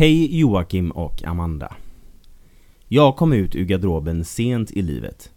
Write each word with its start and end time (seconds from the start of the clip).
Hej 0.00 0.38
Joakim 0.38 0.90
och 0.90 1.24
Amanda. 1.24 1.76
Jag 2.88 3.16
kom 3.16 3.32
ut 3.32 3.56
ur 3.56 3.64
garderoben 3.64 4.24
sent 4.24 4.70
i 4.70 4.82
livet. 4.82 5.32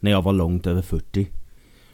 När 0.00 0.10
jag 0.10 0.22
var 0.22 0.32
långt 0.32 0.66
över 0.66 0.82
40. 0.82 1.28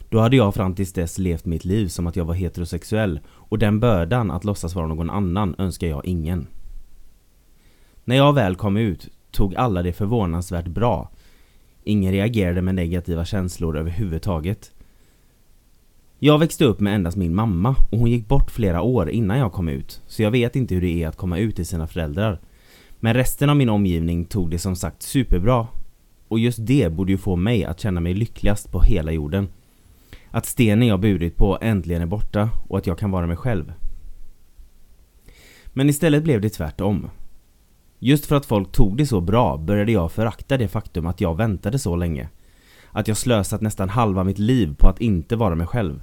Då 0.09 0.19
hade 0.19 0.35
jag 0.35 0.55
fram 0.55 0.75
tills 0.75 0.93
dess 0.93 1.17
levt 1.17 1.45
mitt 1.45 1.65
liv 1.65 1.87
som 1.87 2.07
att 2.07 2.15
jag 2.15 2.25
var 2.25 2.33
heterosexuell 2.33 3.19
och 3.27 3.59
den 3.59 3.79
bördan 3.79 4.31
att 4.31 4.43
låtsas 4.43 4.75
vara 4.75 4.87
någon 4.87 5.09
annan 5.09 5.55
önskar 5.57 5.87
jag 5.87 6.05
ingen. 6.05 6.47
När 8.03 8.15
jag 8.15 8.33
väl 8.33 8.55
kom 8.55 8.77
ut 8.77 9.09
tog 9.31 9.55
alla 9.55 9.83
det 9.83 9.93
förvånansvärt 9.93 10.67
bra. 10.67 11.11
Ingen 11.83 12.11
reagerade 12.11 12.61
med 12.61 12.75
negativa 12.75 13.25
känslor 13.25 13.77
överhuvudtaget. 13.77 14.71
Jag 16.19 16.39
växte 16.39 16.65
upp 16.65 16.79
med 16.79 16.95
endast 16.95 17.17
min 17.17 17.35
mamma 17.35 17.75
och 17.91 17.99
hon 17.99 18.11
gick 18.11 18.27
bort 18.27 18.51
flera 18.51 18.81
år 18.81 19.09
innan 19.09 19.37
jag 19.37 19.53
kom 19.53 19.69
ut 19.69 20.01
så 20.07 20.23
jag 20.23 20.31
vet 20.31 20.55
inte 20.55 20.75
hur 20.75 20.81
det 20.81 21.03
är 21.03 21.07
att 21.07 21.17
komma 21.17 21.37
ut 21.37 21.55
till 21.55 21.65
sina 21.65 21.87
föräldrar. 21.87 22.39
Men 22.99 23.13
resten 23.13 23.49
av 23.49 23.55
min 23.55 23.69
omgivning 23.69 24.25
tog 24.25 24.51
det 24.51 24.59
som 24.59 24.75
sagt 24.75 25.01
superbra 25.01 25.67
och 26.27 26.39
just 26.39 26.65
det 26.65 26.93
borde 26.93 27.11
ju 27.11 27.17
få 27.17 27.35
mig 27.35 27.65
att 27.65 27.79
känna 27.79 27.99
mig 27.99 28.13
lyckligast 28.13 28.71
på 28.71 28.81
hela 28.81 29.11
jorden. 29.11 29.47
Att 30.31 30.45
stenen 30.45 30.87
jag 30.87 30.99
burit 30.99 31.35
på 31.35 31.57
äntligen 31.61 32.01
är 32.01 32.05
borta 32.05 32.49
och 32.67 32.77
att 32.77 32.87
jag 32.87 32.97
kan 32.97 33.11
vara 33.11 33.27
mig 33.27 33.37
själv. 33.37 33.73
Men 35.73 35.89
istället 35.89 36.23
blev 36.23 36.41
det 36.41 36.49
tvärtom. 36.49 37.09
Just 37.99 38.25
för 38.25 38.35
att 38.35 38.45
folk 38.45 38.71
tog 38.71 38.97
det 38.97 39.05
så 39.05 39.21
bra 39.21 39.57
började 39.57 39.91
jag 39.91 40.11
förakta 40.11 40.57
det 40.57 40.67
faktum 40.67 41.07
att 41.07 41.21
jag 41.21 41.37
väntade 41.37 41.79
så 41.79 41.95
länge. 41.95 42.29
Att 42.91 43.07
jag 43.07 43.17
slösat 43.17 43.61
nästan 43.61 43.89
halva 43.89 44.23
mitt 44.23 44.39
liv 44.39 44.75
på 44.79 44.87
att 44.87 45.01
inte 45.01 45.35
vara 45.35 45.55
mig 45.55 45.67
själv. 45.67 46.01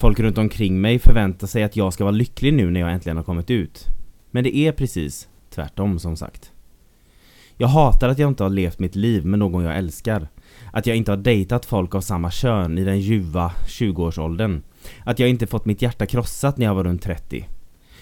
Folk 0.00 0.20
runt 0.20 0.38
omkring 0.38 0.80
mig 0.80 0.98
förväntar 0.98 1.46
sig 1.46 1.62
att 1.62 1.76
jag 1.76 1.92
ska 1.92 2.04
vara 2.04 2.12
lycklig 2.12 2.54
nu 2.54 2.70
när 2.70 2.80
jag 2.80 2.92
äntligen 2.92 3.16
har 3.16 3.24
kommit 3.24 3.50
ut. 3.50 3.86
Men 4.30 4.44
det 4.44 4.56
är 4.56 4.72
precis 4.72 5.28
tvärtom 5.50 5.98
som 5.98 6.16
sagt. 6.16 6.52
Jag 7.56 7.68
hatar 7.68 8.08
att 8.08 8.18
jag 8.18 8.28
inte 8.28 8.42
har 8.42 8.50
levt 8.50 8.78
mitt 8.78 8.96
liv 8.96 9.26
med 9.26 9.38
någon 9.38 9.64
jag 9.64 9.76
älskar. 9.76 10.28
Att 10.72 10.86
jag 10.86 10.96
inte 10.96 11.12
har 11.12 11.16
dejtat 11.16 11.66
folk 11.66 11.94
av 11.94 12.00
samma 12.00 12.30
kön 12.30 12.78
i 12.78 12.84
den 12.84 13.00
ljuva 13.00 13.52
20-årsåldern. 13.66 14.62
Att 15.04 15.18
jag 15.18 15.28
inte 15.28 15.46
fått 15.46 15.64
mitt 15.64 15.82
hjärta 15.82 16.06
krossat 16.06 16.58
när 16.58 16.66
jag 16.66 16.74
var 16.74 16.84
runt 16.84 17.02
30. 17.02 17.48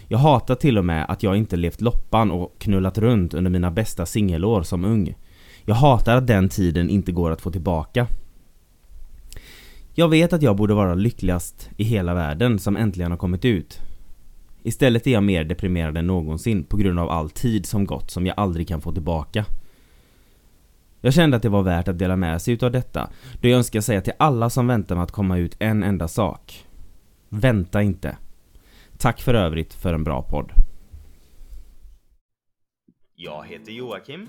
Jag 0.09 0.19
hatar 0.19 0.55
till 0.55 0.79
och 0.79 0.85
med 0.85 1.07
att 1.09 1.23
jag 1.23 1.37
inte 1.37 1.57
levt 1.57 1.81
loppan 1.81 2.31
och 2.31 2.55
knullat 2.59 2.99
runt 2.99 3.35
under 3.35 3.51
mina 3.51 3.71
bästa 3.71 4.07
singelår 4.07 4.63
som 4.63 4.85
ung. 4.85 5.15
Jag 5.65 5.75
hatar 5.75 6.17
att 6.17 6.27
den 6.27 6.49
tiden 6.49 6.91
inte 6.91 7.13
går 7.13 7.31
att 7.31 7.41
få 7.41 7.51
tillbaka. 7.51 8.07
Jag 9.99 10.09
vet 10.09 10.33
att 10.33 10.43
jag 10.43 10.57
borde 10.57 10.75
vara 10.75 10.95
lyckligast 10.95 11.71
i 11.77 11.85
hela 11.85 12.15
världen 12.15 12.59
som 12.59 12.77
äntligen 12.77 13.11
har 13.11 13.19
kommit 13.19 13.45
ut. 13.45 13.81
Istället 14.63 15.07
är 15.07 15.11
jag 15.11 15.23
mer 15.23 15.45
deprimerad 15.45 15.97
än 15.97 16.07
någonsin 16.07 16.65
på 16.65 16.77
grund 16.77 16.99
av 16.99 17.11
all 17.11 17.31
tid 17.31 17.67
som 17.67 17.87
gått 17.87 18.11
som 18.11 18.27
jag 18.27 18.35
aldrig 18.39 18.69
kan 18.69 18.81
få 18.81 18.93
tillbaka. 18.93 19.45
Jag 21.01 21.15
kände 21.15 21.37
att 21.37 21.43
det 21.43 21.49
var 21.49 21.63
värt 21.63 21.89
att 21.89 21.99
dela 21.99 22.17
med 22.17 22.43
sig 22.43 22.55
utav 22.55 22.71
detta 22.71 23.11
då 23.41 23.49
jag 23.49 23.57
önskar 23.57 23.81
säga 23.81 24.01
till 24.01 24.13
alla 24.19 24.51
som 24.51 24.67
väntar 24.67 24.95
med 24.95 25.05
att 25.05 25.13
komma 25.13 25.39
ut 25.39 25.57
en 25.59 25.83
enda 25.83 26.09
sak. 26.09 26.67
Vänta 27.29 27.83
inte. 27.83 28.17
Tack 28.99 29.21
för 29.21 29.35
övrigt 29.35 29.75
för 29.75 29.95
en 29.95 30.05
bra 30.05 30.23
podd. 30.23 30.53
Jag 33.15 33.47
heter 33.47 33.73
Joakim. 33.73 34.29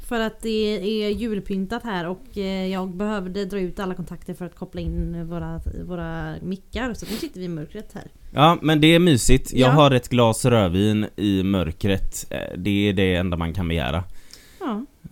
för 0.11 0.19
att 0.19 0.41
det 0.41 0.77
är 1.05 1.09
julpyntat 1.09 1.83
här 1.83 2.07
och 2.07 2.37
eh, 2.37 2.67
jag 2.67 2.95
behövde 2.95 3.45
dra 3.45 3.59
ut 3.59 3.79
alla 3.79 3.93
kontakter 3.95 4.33
för 4.33 4.45
att 4.45 4.55
koppla 4.55 4.81
in 4.81 5.27
våra, 5.29 5.61
våra 5.85 6.35
mickar. 6.41 6.93
Så 6.93 7.05
nu 7.05 7.11
sitter 7.17 7.39
vi 7.39 7.45
i 7.45 7.49
mörkret 7.49 7.89
här. 7.93 8.03
Ja, 8.33 8.57
men 8.61 8.81
det 8.81 8.87
är 8.95 8.99
mysigt. 8.99 9.53
Jag 9.53 9.67
Ja. 9.69 9.71
har 9.71 9.91
ett 9.91 10.09
glas 10.09 10.45
rödvin 10.45 11.05
i 11.15 11.43
mörkret. 11.43 12.25
Eh, 12.29 12.57
Det 12.57 12.89
är 12.89 12.93
det 12.93 13.15
enda 13.15 13.37
man 13.37 13.53
kan 13.53 13.67
begära. 13.67 14.03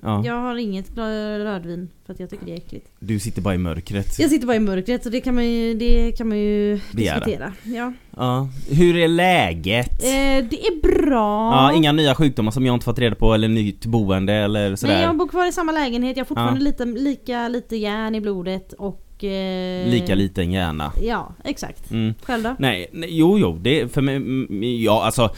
Ja, 0.02 0.08
Ja. 0.10 0.26
jag 0.26 0.36
har 0.42 0.56
inget 0.56 0.98
rödvin 0.98 1.90
för 2.06 2.14
att 2.14 2.20
jag 2.20 2.30
tycker 2.30 2.46
det 2.46 2.52
är 2.52 2.58
äckligt. 2.58 2.88
Du 3.00 3.20
sitter 3.20 3.42
bara 3.42 3.56
i 3.56 3.58
mörkret. 3.58 4.20
Jag 4.20 4.30
sitter 4.30 4.48
bara 4.48 4.56
i 4.58 4.60
mörkret 4.60 5.04
så 5.04 5.10
det 5.10 5.22
kan 5.22 5.36
man 5.36 5.46
ju, 5.46 5.74
det 5.74 6.12
kan 6.12 6.28
man 6.28 6.38
ju 6.38 6.80
Begära. 6.92 7.16
diskutera. 7.20 7.54
Ja. 7.64 7.94
Ja. 8.18 8.50
Hur 8.70 8.98
är 8.98 9.08
läget? 9.08 10.04
Eh, 10.04 10.48
det 10.50 10.68
är 10.68 10.82
bra. 10.82 11.52
Ja, 11.54 11.74
inga 11.74 11.92
nya 11.92 12.16
sjukdomar 12.16 12.52
som 12.52 12.66
jag 12.66 12.74
inte 12.76 12.84
fått 12.86 13.00
reda 13.00 13.16
på 13.16 13.34
eller 13.34 13.48
nytt 13.48 13.86
boende 13.86 14.34
eller 14.34 14.76
sådär. 14.76 14.94
Nej, 14.94 15.04
jag 15.04 15.18
bor 15.18 15.28
kvar 15.28 15.46
i 15.48 15.52
samma 15.52 15.72
lägenhet. 15.72 16.18
Jag 16.18 16.24
har 16.24 16.28
fortfarande 16.28 16.60
Ja. 16.60 16.64
lite, 16.64 16.86
lika 16.86 17.48
lite 17.48 17.76
järn 17.76 18.16
i 18.16 18.22
blodet 18.22 18.74
och... 18.74 19.06
Eh, 19.24 19.88
Lika 19.90 20.16
liten 20.16 20.52
hjärna. 20.52 20.92
Ja, 21.02 21.34
exakt. 21.44 21.92
Mm. 21.92 22.14
Själv 22.22 22.44
då? 22.44 22.56
Nej, 22.60 22.88
nej, 22.94 23.10
jo, 23.18 23.40
jo, 23.40 23.58
det 23.62 23.94
för 23.94 24.02
mig, 24.02 24.16
mm, 24.16 24.48
ja 24.84 25.04
alltså 25.06 25.30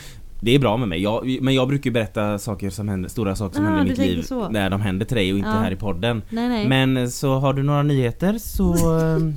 det 0.44 0.56
är 0.56 0.59
bra 0.59 0.78
med 0.78 0.88
mig, 0.88 1.02
jag, 1.02 1.38
men 1.41 1.53
jag 1.53 1.68
brukar 1.68 1.85
ju 1.90 1.94
berätta 1.94 2.40
saker 2.40 2.69
som 2.69 2.88
händer, 2.90 3.09
stora 3.09 3.35
saker 3.35 3.56
som 3.56 3.66
Ah, 3.66 3.69
händer 3.69 3.85
i 3.85 3.90
mitt 3.90 3.97
liv 3.97 4.22
så. 4.22 4.50
när 4.50 4.69
de 4.69 4.81
händer 4.81 5.06
till 5.06 5.18
dig 5.18 5.31
och 5.31 5.38
inte 5.38 5.50
Ja. 5.50 5.56
här 5.59 5.72
i 5.72 5.75
podden. 5.75 6.22
Nej, 6.29 6.50
nej. 6.50 6.68
Men 6.68 6.97
eh, 6.97 7.07
så 7.07 7.34
har 7.40 7.53
du 7.53 7.63
några 7.63 7.84
nyheter 7.84 8.38
så 8.38 8.74
ehm, 9.00 9.34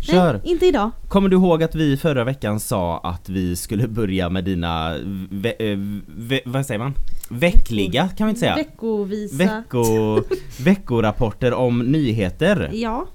kör! 0.00 0.32
Nej, 0.32 0.42
inte 0.44 0.66
idag. 0.66 0.90
Kommer 1.08 1.28
du 1.28 1.36
ihåg 1.36 1.62
att 1.62 1.74
vi 1.74 1.96
förra 1.96 2.24
veckan 2.24 2.60
sa 2.60 2.98
att 2.98 3.28
vi 3.28 3.56
skulle 3.56 3.88
börja 3.88 4.28
med 4.30 4.44
dina, 4.44 4.96
ve, 5.30 5.50
eh, 5.72 5.78
ve, 6.16 6.40
vad 6.44 6.66
säger 6.66 6.78
man? 6.78 6.94
Veckliga 7.30 8.08
kan 8.08 8.26
vi 8.26 8.30
inte 8.30 8.40
säga? 8.40 8.54
Veckovisa. 8.56 9.36
Vecko, 9.36 10.20
veckorapporter 10.64 11.52
om 11.54 11.78
nyheter. 11.78 12.70
Ja. 12.72 13.06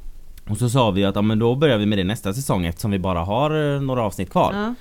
Och 0.50 0.58
så 0.58 0.70
sa 0.70 0.92
vi 0.92 1.06
att 1.06 1.16
ja, 1.16 1.22
men 1.22 1.40
då 1.40 1.56
börjar 1.56 1.78
vi 1.78 1.86
med 1.86 1.98
det 1.98 2.04
nästa 2.04 2.34
säsong 2.34 2.66
eftersom 2.66 2.92
vi 2.92 3.00
bara 3.00 3.20
har 3.20 3.76
eh, 3.76 3.82
några 3.82 4.02
avsnitt 4.04 4.30
kvar. 4.30 4.54
ja. 4.54 4.74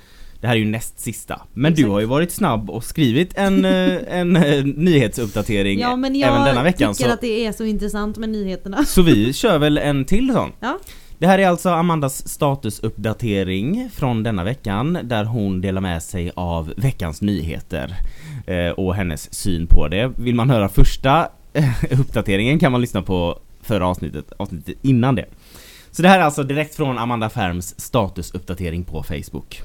Det 0.44 0.48
här 0.48 0.54
är 0.54 0.60
ju 0.60 0.64
näst 0.64 1.00
sista. 1.00 1.40
Men 1.52 1.74
du 1.74 1.80
Exakt. 1.82 1.92
har 1.92 2.00
ju 2.00 2.06
varit 2.06 2.32
snabb 2.32 2.70
och 2.70 2.84
skrivit 2.84 3.32
en, 3.38 3.64
eh, 3.64 3.98
en 4.08 4.36
eh, 4.36 4.64
nyhetsuppdatering 4.64 5.78
Ja 5.80 5.96
men 5.96 6.14
även 6.16 6.40
denna 6.44 6.54
jag 6.54 6.62
veckan. 6.62 6.94
tycker 6.94 7.08
Så, 7.08 7.14
att 7.14 7.20
det 7.20 7.46
är 7.46 7.52
så 7.52 7.64
intressant 7.64 8.16
med 8.16 8.28
nyheterna. 8.28 8.84
så 8.84 9.02
vi 9.02 9.32
kör 9.32 9.58
väl 9.58 9.78
en 9.78 10.04
till 10.04 10.32
sån. 10.32 10.52
Ja. 10.60 10.78
Det 11.18 11.26
här 11.26 11.38
är 11.38 11.48
alltså 11.48 11.68
Amandas 11.70 12.28
statusuppdatering 12.28 13.90
från 13.94 14.22
denna 14.22 14.44
veckan 14.44 14.98
där 15.02 15.24
hon 15.24 15.60
delar 15.60 15.80
med 15.80 16.02
sig 16.02 16.32
av 16.34 16.72
veckans 16.76 17.22
nyheter 17.22 17.94
eh, 18.46 18.68
och 18.68 18.94
hennes 18.94 19.34
syn 19.34 19.66
på 19.66 19.88
det. 19.88 20.12
Vill 20.16 20.34
man 20.34 20.50
höra 20.50 20.68
första 20.68 21.28
uppdateringen 21.90 22.58
kan 22.58 22.72
man 22.72 22.80
lyssna 22.80 23.02
på 23.02 23.38
förra 23.62 23.86
avsnittet, 23.86 24.32
avsnittet 24.36 24.76
innan 24.82 25.14
det. 25.14 25.26
Så 25.90 26.02
det 26.02 26.08
här 26.08 26.18
är 26.18 26.22
alltså 26.22 26.42
direkt 26.42 26.74
från 26.74 26.98
Amanda 26.98 27.28
Färms 27.30 27.80
statusuppdatering 27.80 28.84
på 28.84 29.02
Facebook. 29.02 29.62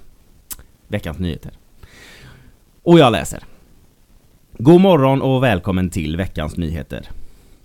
Veckans 0.89 1.19
nyheter. 1.19 1.51
Och 2.83 2.99
jag 2.99 3.11
läser. 3.11 3.43
God 4.57 4.81
morgon 4.81 5.21
och 5.21 5.43
välkommen 5.43 5.89
till 5.89 6.17
veckans 6.17 6.57
nyheter. 6.57 7.09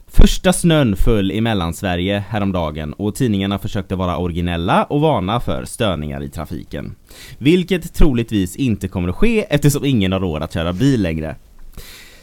Första 0.06 0.52
snön 0.52 0.96
föll 0.96 1.32
i 1.32 1.40
Mellansverige 1.40 2.24
häromdagen 2.28 2.92
och 2.92 3.14
tidningarna 3.14 3.58
försökte 3.58 3.96
vara 3.96 4.16
originella 4.16 4.84
och 4.84 5.00
varna 5.00 5.40
för 5.40 5.64
störningar 5.64 6.22
i 6.22 6.28
trafiken. 6.28 6.94
Vilket 7.38 7.94
troligtvis 7.94 8.56
inte 8.56 8.88
kommer 8.88 9.08
att 9.08 9.16
ske 9.16 9.46
eftersom 9.50 9.84
ingen 9.84 10.12
har 10.12 10.20
råd 10.20 10.42
att 10.42 10.54
köra 10.54 10.72
bil 10.72 11.02
längre. 11.02 11.36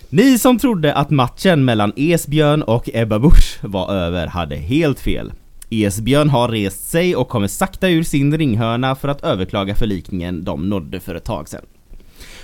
Ni 0.09 0.38
som 0.38 0.59
trodde 0.59 0.94
att 0.94 1.09
matchen 1.09 1.66
mellan 1.66 1.94
Esbjörn 1.95 2.62
och 2.62 2.89
Ebba 2.94 3.19
Busch 3.19 3.59
var 3.62 3.94
över 3.94 4.28
hade 4.28 4.56
helt 4.56 5.00
fel. 5.00 5.31
Esbjörn 5.74 6.30
har 6.30 6.48
rest 6.48 6.90
sig 6.90 7.16
och 7.16 7.30
kommer 7.30 7.48
sakta 7.48 7.90
ur 7.90 8.04
sin 8.04 8.38
ringhörna 8.38 8.95
för 8.95 9.07
att 9.07 9.24
överklaga 9.24 9.75
förlikningen 9.75 10.44
de 10.44 10.69
nådde 10.69 11.00
för 11.00 11.16
ett 11.16 11.24
tag 11.24 11.50
sedan. 11.50 11.66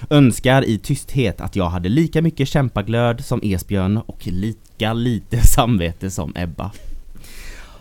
Önskar 0.10 0.66
i 0.66 0.78
tysthet 0.78 1.42
att 1.42 1.56
jag 1.56 1.70
hade 1.70 1.90
lika 1.90 2.22
mycket 2.22 2.48
kämpaglöd 2.48 3.26
som 3.26 3.40
Esbjörn 3.44 3.98
och 3.98 4.28
lika 4.28 4.94
lite 4.94 5.42
samvete 5.48 6.12
som 6.12 6.34
Ebba. 6.36 6.72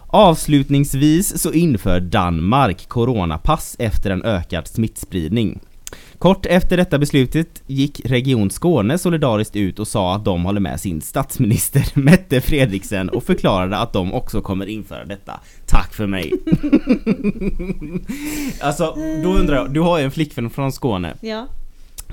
Avslutningsvis 0.07 1.43
så 1.43 1.53
inför 1.53 2.01
Danmark 2.01 2.89
coronapass 2.89 3.77
efter 3.79 4.11
en 4.11 4.23
ökad 4.23 4.67
smittspridning. 4.67 5.61
Kort 6.19 6.47
efter 6.47 6.77
detta 6.77 6.99
beslutet 6.99 7.63
gick 7.67 8.01
Region 8.05 8.51
Skåne 8.51 8.99
solidariskt 8.99 9.57
ut 9.57 9.79
och 9.79 9.89
sa 9.89 10.15
att 10.15 10.25
de 10.25 10.45
håller 10.45 10.61
med 10.61 10.81
sin 10.81 11.01
statsminister 11.01 11.87
Mette 12.01 12.41
Fredriksen 12.41 13.09
och 13.09 13.25
förklarade 13.25 13.77
att 13.77 13.93
de 13.93 14.13
också 14.13 14.41
kommer 14.41 14.67
införa 14.67 15.05
detta. 15.05 15.41
Tack 15.67 15.95
för 15.95 16.07
mig! 16.07 16.33
alltså, 18.61 18.97
då 19.23 19.33
undrar 19.33 19.57
jag, 19.57 19.75
du 19.75 19.81
har 19.81 19.99
ju 19.99 20.05
en 20.05 20.11
flickvän 20.11 20.51
från 20.51 20.73
Skåne. 20.73 21.15
Ja. 21.21 21.47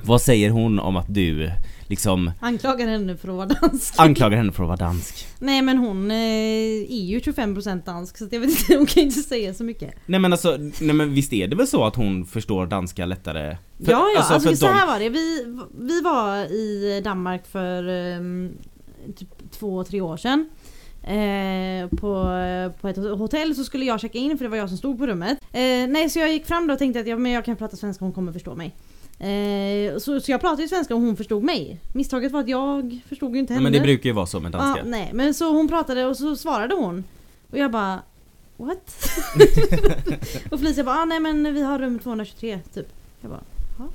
Vad 0.03 0.21
säger 0.21 0.49
hon 0.49 0.79
om 0.79 0.95
att 0.95 1.13
du 1.13 1.51
liksom 1.93 2.31
Anklagar 2.39 2.87
henne 2.87 3.17
för 3.17 3.27
att 3.29 3.35
vara 3.35 3.45
dansk. 3.47 3.93
anklagar 3.97 4.37
henne 4.37 4.51
för 4.51 4.63
att 4.63 4.67
vara 4.67 4.77
dansk? 4.77 5.27
Nej 5.39 5.61
men 5.61 5.77
hon 5.77 6.11
eh, 6.11 6.17
är 6.17 7.03
ju 7.05 7.19
25% 7.19 7.85
dansk 7.85 8.17
så 8.17 8.27
jag 8.31 8.39
vet 8.39 8.49
inte, 8.49 8.75
hon 8.77 8.85
kan 8.85 9.03
inte 9.03 9.19
säga 9.19 9.53
så 9.53 9.63
mycket. 9.63 9.93
Nej 10.05 10.19
men 10.19 10.31
alltså, 10.33 10.57
nej 10.81 10.95
men 10.95 11.13
visst 11.13 11.33
är 11.33 11.47
det 11.47 11.55
väl 11.55 11.67
så 11.67 11.85
att 11.85 11.95
hon 11.95 12.25
förstår 12.25 12.65
danska 12.65 13.05
lättare? 13.05 13.57
För- 13.85 13.91
ja 13.91 14.07
ja, 14.15 14.19
alltså, 14.21 14.49
för 14.49 14.55
så 14.55 14.65
de- 14.65 14.73
här 14.73 14.87
var 14.87 14.99
det. 14.99 15.09
Vi, 15.09 15.45
vi 15.79 16.01
var 16.01 16.37
i 16.51 17.01
Danmark 17.03 17.47
för 17.47 17.87
ehm, 17.87 18.51
typ 19.15 19.51
två, 19.51 19.83
tre 19.83 20.01
år 20.01 20.17
sedan. 20.17 20.49
Eh, 21.03 21.89
på, 21.89 22.23
på 22.81 22.87
ett 22.87 22.97
hotell 22.97 23.55
så 23.55 23.63
skulle 23.63 23.85
jag 23.85 23.99
checka 23.99 24.17
in 24.17 24.37
för 24.37 24.45
det 24.45 24.49
var 24.49 24.57
jag 24.57 24.69
som 24.69 24.77
stod 24.77 24.97
på 24.99 25.07
rummet. 25.07 25.37
Eh, 25.51 25.59
nej 25.89 26.09
så 26.09 26.19
jag 26.19 26.31
gick 26.33 26.45
fram 26.45 26.67
då 26.67 26.73
och 26.73 26.79
tänkte 26.79 26.99
att 26.99 27.07
jag, 27.07 27.21
men 27.21 27.31
jag 27.31 27.45
kan 27.45 27.55
prata 27.55 27.77
svenska, 27.77 28.05
hon 28.05 28.13
kommer 28.13 28.31
förstå 28.33 28.55
mig. 28.55 28.75
Eh, 29.19 29.97
så, 29.97 30.19
så 30.21 30.31
jag 30.31 30.41
pratade 30.41 30.61
ju 30.61 30.67
svenska 30.67 30.95
och 30.95 31.01
hon 31.01 31.17
förstod 31.17 31.43
mig. 31.43 31.79
Misstaget 31.93 32.31
var 32.31 32.39
att 32.39 32.47
jag 32.47 32.99
förstod 33.09 33.33
ju 33.33 33.39
inte 33.39 33.53
henne. 33.53 33.63
men 33.63 33.73
det 33.73 33.79
brukar 33.79 34.09
ju 34.09 34.13
vara 34.13 34.25
så 34.25 34.39
med 34.39 34.53
Ja, 34.53 34.57
danska. 34.57 34.83
nej 34.85 35.09
men 35.13 35.33
så 35.33 35.51
hon 35.51 35.67
pratade 35.67 36.05
och 36.05 36.17
så 36.17 36.35
svarade 36.35 36.75
hon. 36.75 37.03
Och 37.51 37.57
jag 37.57 37.71
bara 37.71 37.99
What? 38.57 39.09
och 40.51 40.59
Felicia 40.59 40.83
bara 40.83 40.95
ah, 40.95 41.05
nej 41.05 41.19
men 41.19 41.53
vi 41.53 41.61
har 41.61 41.79
rum 41.79 41.99
223 41.99 42.59
typ. 42.73 42.87
Jag 43.21 43.31
bara 43.31 43.41
ja. 43.79 43.85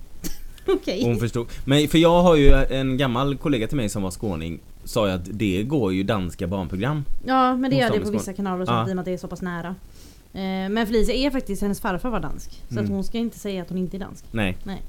Okej. 0.75 1.05
Hon 1.05 1.17
förstod. 1.19 1.47
Men 1.64 1.88
för 1.88 1.99
jag 1.99 2.23
har 2.23 2.37
ju 2.37 2.53
en 2.53 2.97
gammal 2.97 3.37
kollega 3.37 3.67
till 3.67 3.76
mig 3.76 3.88
som 3.88 4.03
var 4.03 4.11
skåning 4.11 4.61
Sa 4.85 5.06
ju 5.06 5.12
att 5.12 5.23
det 5.25 5.62
går 5.62 5.93
ju 5.94 6.03
danska 6.03 6.47
barnprogram 6.47 7.05
Ja 7.26 7.56
men 7.56 7.71
det 7.71 7.76
gör 7.76 7.91
det 7.91 8.00
på 8.00 8.11
vissa 8.11 8.32
kanaler 8.32 8.61
och 8.61 8.67
sånt 8.69 8.79
Ja. 8.79 8.88
i 8.88 8.93
och 8.93 8.97
med 8.97 8.99
att 9.00 9.05
det 9.06 9.12
är 9.12 9.19
så 9.19 9.29
pass 9.29 9.43
nära. 9.43 9.69
Eh, 10.32 10.69
men 10.71 10.87
Felicia 10.87 11.14
är 11.14 11.31
faktiskt, 11.31 11.62
hennes 11.62 11.81
farfar 11.81 12.11
var 12.11 12.21
dansk. 12.21 12.50
Så 12.69 12.75
att 12.75 12.81
Mm. 12.81 12.91
hon 12.93 13.05
ska 13.05 13.19
inte 13.19 13.38
säga 13.38 13.62
att 13.62 13.69
hon 13.69 13.79
inte 13.79 13.97
är 13.97 13.99
dansk. 13.99 14.25
Nej. 14.31 14.56
Nej. 14.64 14.82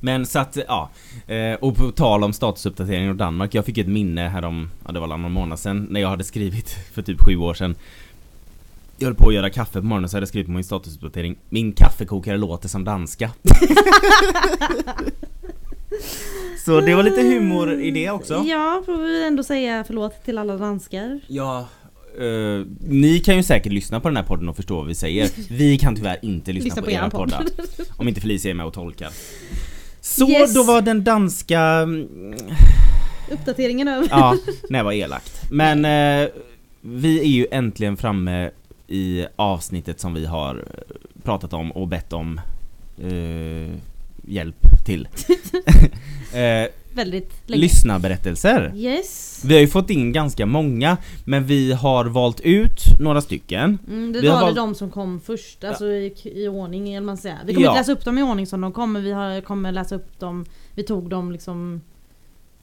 Men 0.00 0.26
så 0.26 0.38
att, 0.38 0.58
ja. 0.68 0.90
Eh, 1.26 1.54
Och 1.54 1.76
på 1.76 1.90
tal 1.90 2.24
om 2.24 2.32
statusuppdatering 2.32 3.08
av 3.08 3.16
Danmark. 3.16 3.54
Jag 3.54 3.64
fick 3.64 3.78
ett 3.78 3.88
minne 3.88 4.28
här 4.28 4.44
om, 4.44 4.70
ja 4.86 4.92
det 4.92 5.00
var 5.00 5.06
någon 5.06 5.32
månad 5.32 5.58
sedan 5.58 5.86
när 5.90 6.00
jag 6.00 6.08
hade 6.08 6.24
skrivit 6.24 6.70
för 6.92 7.02
typ 7.02 7.20
sju 7.26 7.36
år 7.36 7.54
sedan. 7.54 7.74
Jag 8.98 9.06
höll 9.06 9.14
på 9.14 9.28
att 9.28 9.34
göra 9.34 9.50
kaffe 9.50 9.80
på 9.80 9.86
morgonen 9.86 10.08
så 10.08 10.16
hade 10.16 10.22
jag 10.22 10.28
skrivit 10.28 10.46
på 10.46 10.52
min 10.52 10.64
statusuppdatering 10.64 11.36
Min 11.48 11.72
kaffekokare 11.72 12.36
låter 12.36 12.68
som 12.68 12.84
danska. 12.84 13.30
så 16.64 16.80
det 16.80 16.94
var 16.94 17.02
lite 17.02 17.22
humor 17.22 17.80
i 17.80 17.90
det 17.90 18.10
också. 18.10 18.44
Ja, 18.46 18.82
får 18.86 18.96
vi 18.96 19.26
ändå 19.26 19.42
säga 19.42 19.84
förlåt 19.86 20.24
till 20.24 20.38
alla 20.38 20.56
danskar. 20.56 21.20
Ja, 21.26 21.68
eh, 22.18 22.66
ni 22.88 23.22
kan 23.24 23.36
ju 23.36 23.42
säkert 23.42 23.72
lyssna 23.72 24.00
på 24.00 24.08
den 24.08 24.16
här 24.16 24.24
podden 24.24 24.48
och 24.48 24.56
förstå 24.56 24.76
vad 24.76 24.86
vi 24.86 24.94
säger. 24.94 25.30
Vi 25.50 25.78
kan 25.78 25.96
tyvärr 25.96 26.18
inte 26.22 26.52
lyssna, 26.52 26.64
Lyssna 26.64 26.82
på, 26.82 26.86
på 26.86 26.92
era 26.92 27.10
poddar. 27.10 27.44
Om 27.96 28.08
inte 28.08 28.20
Felicia 28.20 28.50
är 28.50 28.54
med 28.54 28.66
och 28.66 28.72
tolkar. 28.72 29.10
Så 30.18 30.28
Yes. 30.28 30.54
då 30.54 30.62
var 30.62 30.80
den 30.82 31.04
danska... 31.04 31.60
mm, 31.60 32.34
Uppdateringen 33.30 33.88
över. 33.88 34.08
Ja, 34.10 34.36
nej 34.70 34.82
vad 34.82 34.94
elakt. 34.94 35.42
Men 35.50 35.84
eh, 35.84 36.28
vi 36.80 37.20
är 37.20 37.24
ju 37.24 37.46
äntligen 37.50 37.96
framme 37.96 38.50
i 38.88 39.26
avsnittet 39.36 40.00
som 40.00 40.14
vi 40.14 40.26
har 40.26 40.54
eh, 40.54 40.96
pratat 41.22 41.52
om 41.52 41.72
och 41.72 41.88
bett 41.88 42.12
om 42.12 42.40
eh, 43.02 43.74
hjälp 44.26 44.56
till. 44.86 45.08
eh, 46.32 46.68
Väldigt 46.92 47.32
länge. 47.46 47.60
lyssnarberättelser. 47.60 48.72
Yes. 48.76 49.42
Vi 49.46 49.54
har 49.54 49.60
ju 49.60 49.68
fått 49.68 49.90
in 49.90 50.12
ganska 50.12 50.46
många 50.46 50.96
men 51.24 51.46
vi 51.46 51.72
har 51.72 52.04
valt 52.04 52.40
ut 52.40 52.80
några 53.00 53.20
stycken. 53.20 53.78
Mm, 53.88 54.12
det 54.12 54.20
Vi 54.20 54.28
var 54.28 54.40
valt- 54.40 54.56
de 54.56 54.74
som 54.74 54.90
kom 54.90 55.20
först, 55.20 55.64
alltså 55.64 55.86
i, 55.86 56.14
i 56.24 56.48
ordning 56.48 56.94
eller 56.94 57.06
man 57.06 57.16
säger. 57.16 57.38
Vi 57.46 57.54
kommer 57.54 57.66
Ja. 57.66 57.70
inte 57.70 57.80
läsa 57.80 57.92
upp 57.92 58.04
dem 58.04 58.18
i 58.18 58.22
ordning 58.22 58.46
som 58.46 58.60
de 58.60 58.72
kom 58.72 58.92
men 58.92 59.04
vi 59.04 59.12
har, 59.12 59.40
kommer 59.40 59.72
läsa 59.72 59.94
upp 59.94 60.20
dem, 60.20 60.44
vi 60.74 60.82
tog 60.82 61.08
dem 61.10 61.32
liksom 61.32 61.80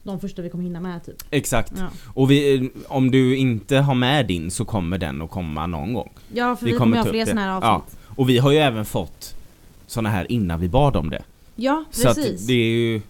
de 0.04 0.20
första 0.20 0.42
vi 0.42 0.50
kommer 0.50 0.64
hinna 0.64 0.80
med 0.80 1.06
typ. 1.06 1.16
Exakt. 1.32 1.74
Ja, 1.78 1.88
Och 2.14 2.32
vi, 2.32 2.70
om 2.88 3.12
du 3.12 3.38
inte 3.38 3.78
har 3.78 3.96
med 3.96 4.28
din 4.28 4.52
så 4.52 4.66
kommer 4.66 4.98
den 4.98 5.22
att 5.22 5.30
komma 5.30 5.68
någon 5.68 5.94
gång. 5.94 6.10
ja 6.34 6.56
för 6.56 6.66
Vi 6.66 6.72
vi, 6.72 6.78
kommer 6.78 6.98
kommer 6.98 7.04
ha 7.06 7.12
fler 7.12 7.26
såna 7.26 7.42
här 7.42 7.50
Ja. 7.50 7.68
avsnitt. 7.70 7.98
Och 8.16 8.30
vi 8.30 8.38
har 8.38 8.52
ju 8.52 8.58
även 8.58 8.86
fått 8.86 9.36
såna 9.88 10.10
här 10.10 10.32
innan 10.32 10.60
vi 10.60 10.70
bad 10.70 10.96
om 10.96 11.10
det. 11.10 11.24
Ja, 11.56 11.84
Så 11.92 12.10
att 12.10 12.16
precis. 12.16 12.48
det 12.48 12.54
är 12.54 12.70
ju, 12.70 13.02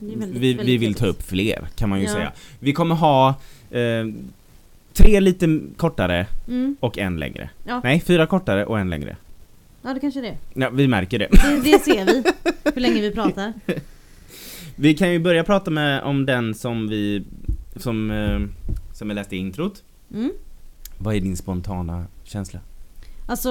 Väldigt- 0.00 0.42
vi, 0.42 0.54
vi 0.54 0.76
vill 0.76 0.94
ta 0.94 1.06
upp 1.06 1.22
fler 1.22 1.68
kan 1.76 1.88
man 1.88 1.98
ju 2.00 2.06
Ja. 2.06 2.12
säga. 2.12 2.32
Vi 2.58 2.72
kommer 2.72 2.94
ha 2.94 3.28
eh, 3.70 4.04
tre 4.92 5.20
lite 5.20 5.60
kortare 5.76 6.26
Mm. 6.48 6.76
och 6.80 6.98
en 6.98 7.16
längre. 7.18 7.50
Ja. 7.64 7.80
Nej, 7.84 8.00
fyra 8.00 8.26
kortare 8.26 8.64
och 8.66 8.78
en 8.80 8.90
längre. 8.90 9.16
Ja 9.82 9.94
det 9.94 10.00
kanske 10.00 10.20
är 10.20 10.22
det. 10.22 10.36
Ja, 10.54 10.70
vi 10.70 10.88
märker 10.88 11.18
det. 11.18 11.28
det. 11.30 11.60
Det 11.72 11.78
ser 11.78 12.04
vi. 12.06 12.22
Hur 12.74 12.80
länge 12.80 13.00
vi 13.00 13.10
pratar. 13.10 13.52
Vi 14.76 14.94
kan 14.94 15.12
ju 15.12 15.18
börja 15.18 15.44
prata 15.44 15.70
med 15.70 16.02
om 16.02 16.26
den 16.26 16.54
som 16.54 16.88
vi, 16.88 17.24
som, 17.76 18.10
eh, 18.10 18.40
som 18.94 19.10
jag 19.10 19.14
läste 19.14 19.36
i 19.36 19.38
introt. 19.38 19.82
Mm. 20.14 20.32
Vad 20.98 21.14
är 21.14 21.20
din 21.20 21.36
spontana 21.36 22.04
känsla? 22.24 22.60
Alltså, 23.26 23.50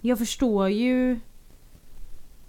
jag 0.00 0.18
förstår 0.18 0.68
ju 0.68 1.18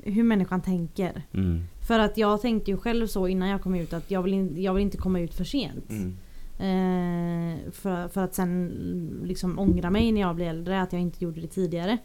hur 0.04 0.24
människan 0.24 0.62
tänker. 0.62 1.12
Mm. 1.34 1.64
För 1.88 2.00
att 2.00 2.18
jag 2.18 2.42
tänkte 2.42 2.72
ju 2.72 2.78
själv 2.78 3.08
så 3.08 3.28
innan 3.28 3.50
jag 3.50 3.62
kom 3.62 3.76
ut 3.76 3.94
att 3.94 4.12
jag 4.12 4.24
vill, 4.24 4.34
in, 4.34 4.62
jag 4.62 4.74
vill 4.74 4.84
inte 4.84 4.98
komma 4.98 5.20
ut 5.20 5.34
för 5.34 5.44
sent. 5.44 5.90
Mm. 5.90 6.16
Eh, 6.60 7.72
för, 7.72 8.08
för 8.08 8.24
att 8.24 8.36
sen 8.36 8.72
liksom 9.24 9.60
ångra 9.60 9.90
mig 9.90 10.12
när 10.12 10.22
jag 10.22 10.36
blir 10.36 10.46
äldre 10.46 10.82
att 10.82 10.94
jag 10.94 11.02
inte 11.02 11.24
gjorde 11.24 11.42
det 11.42 11.48
tidigare. 11.48 11.98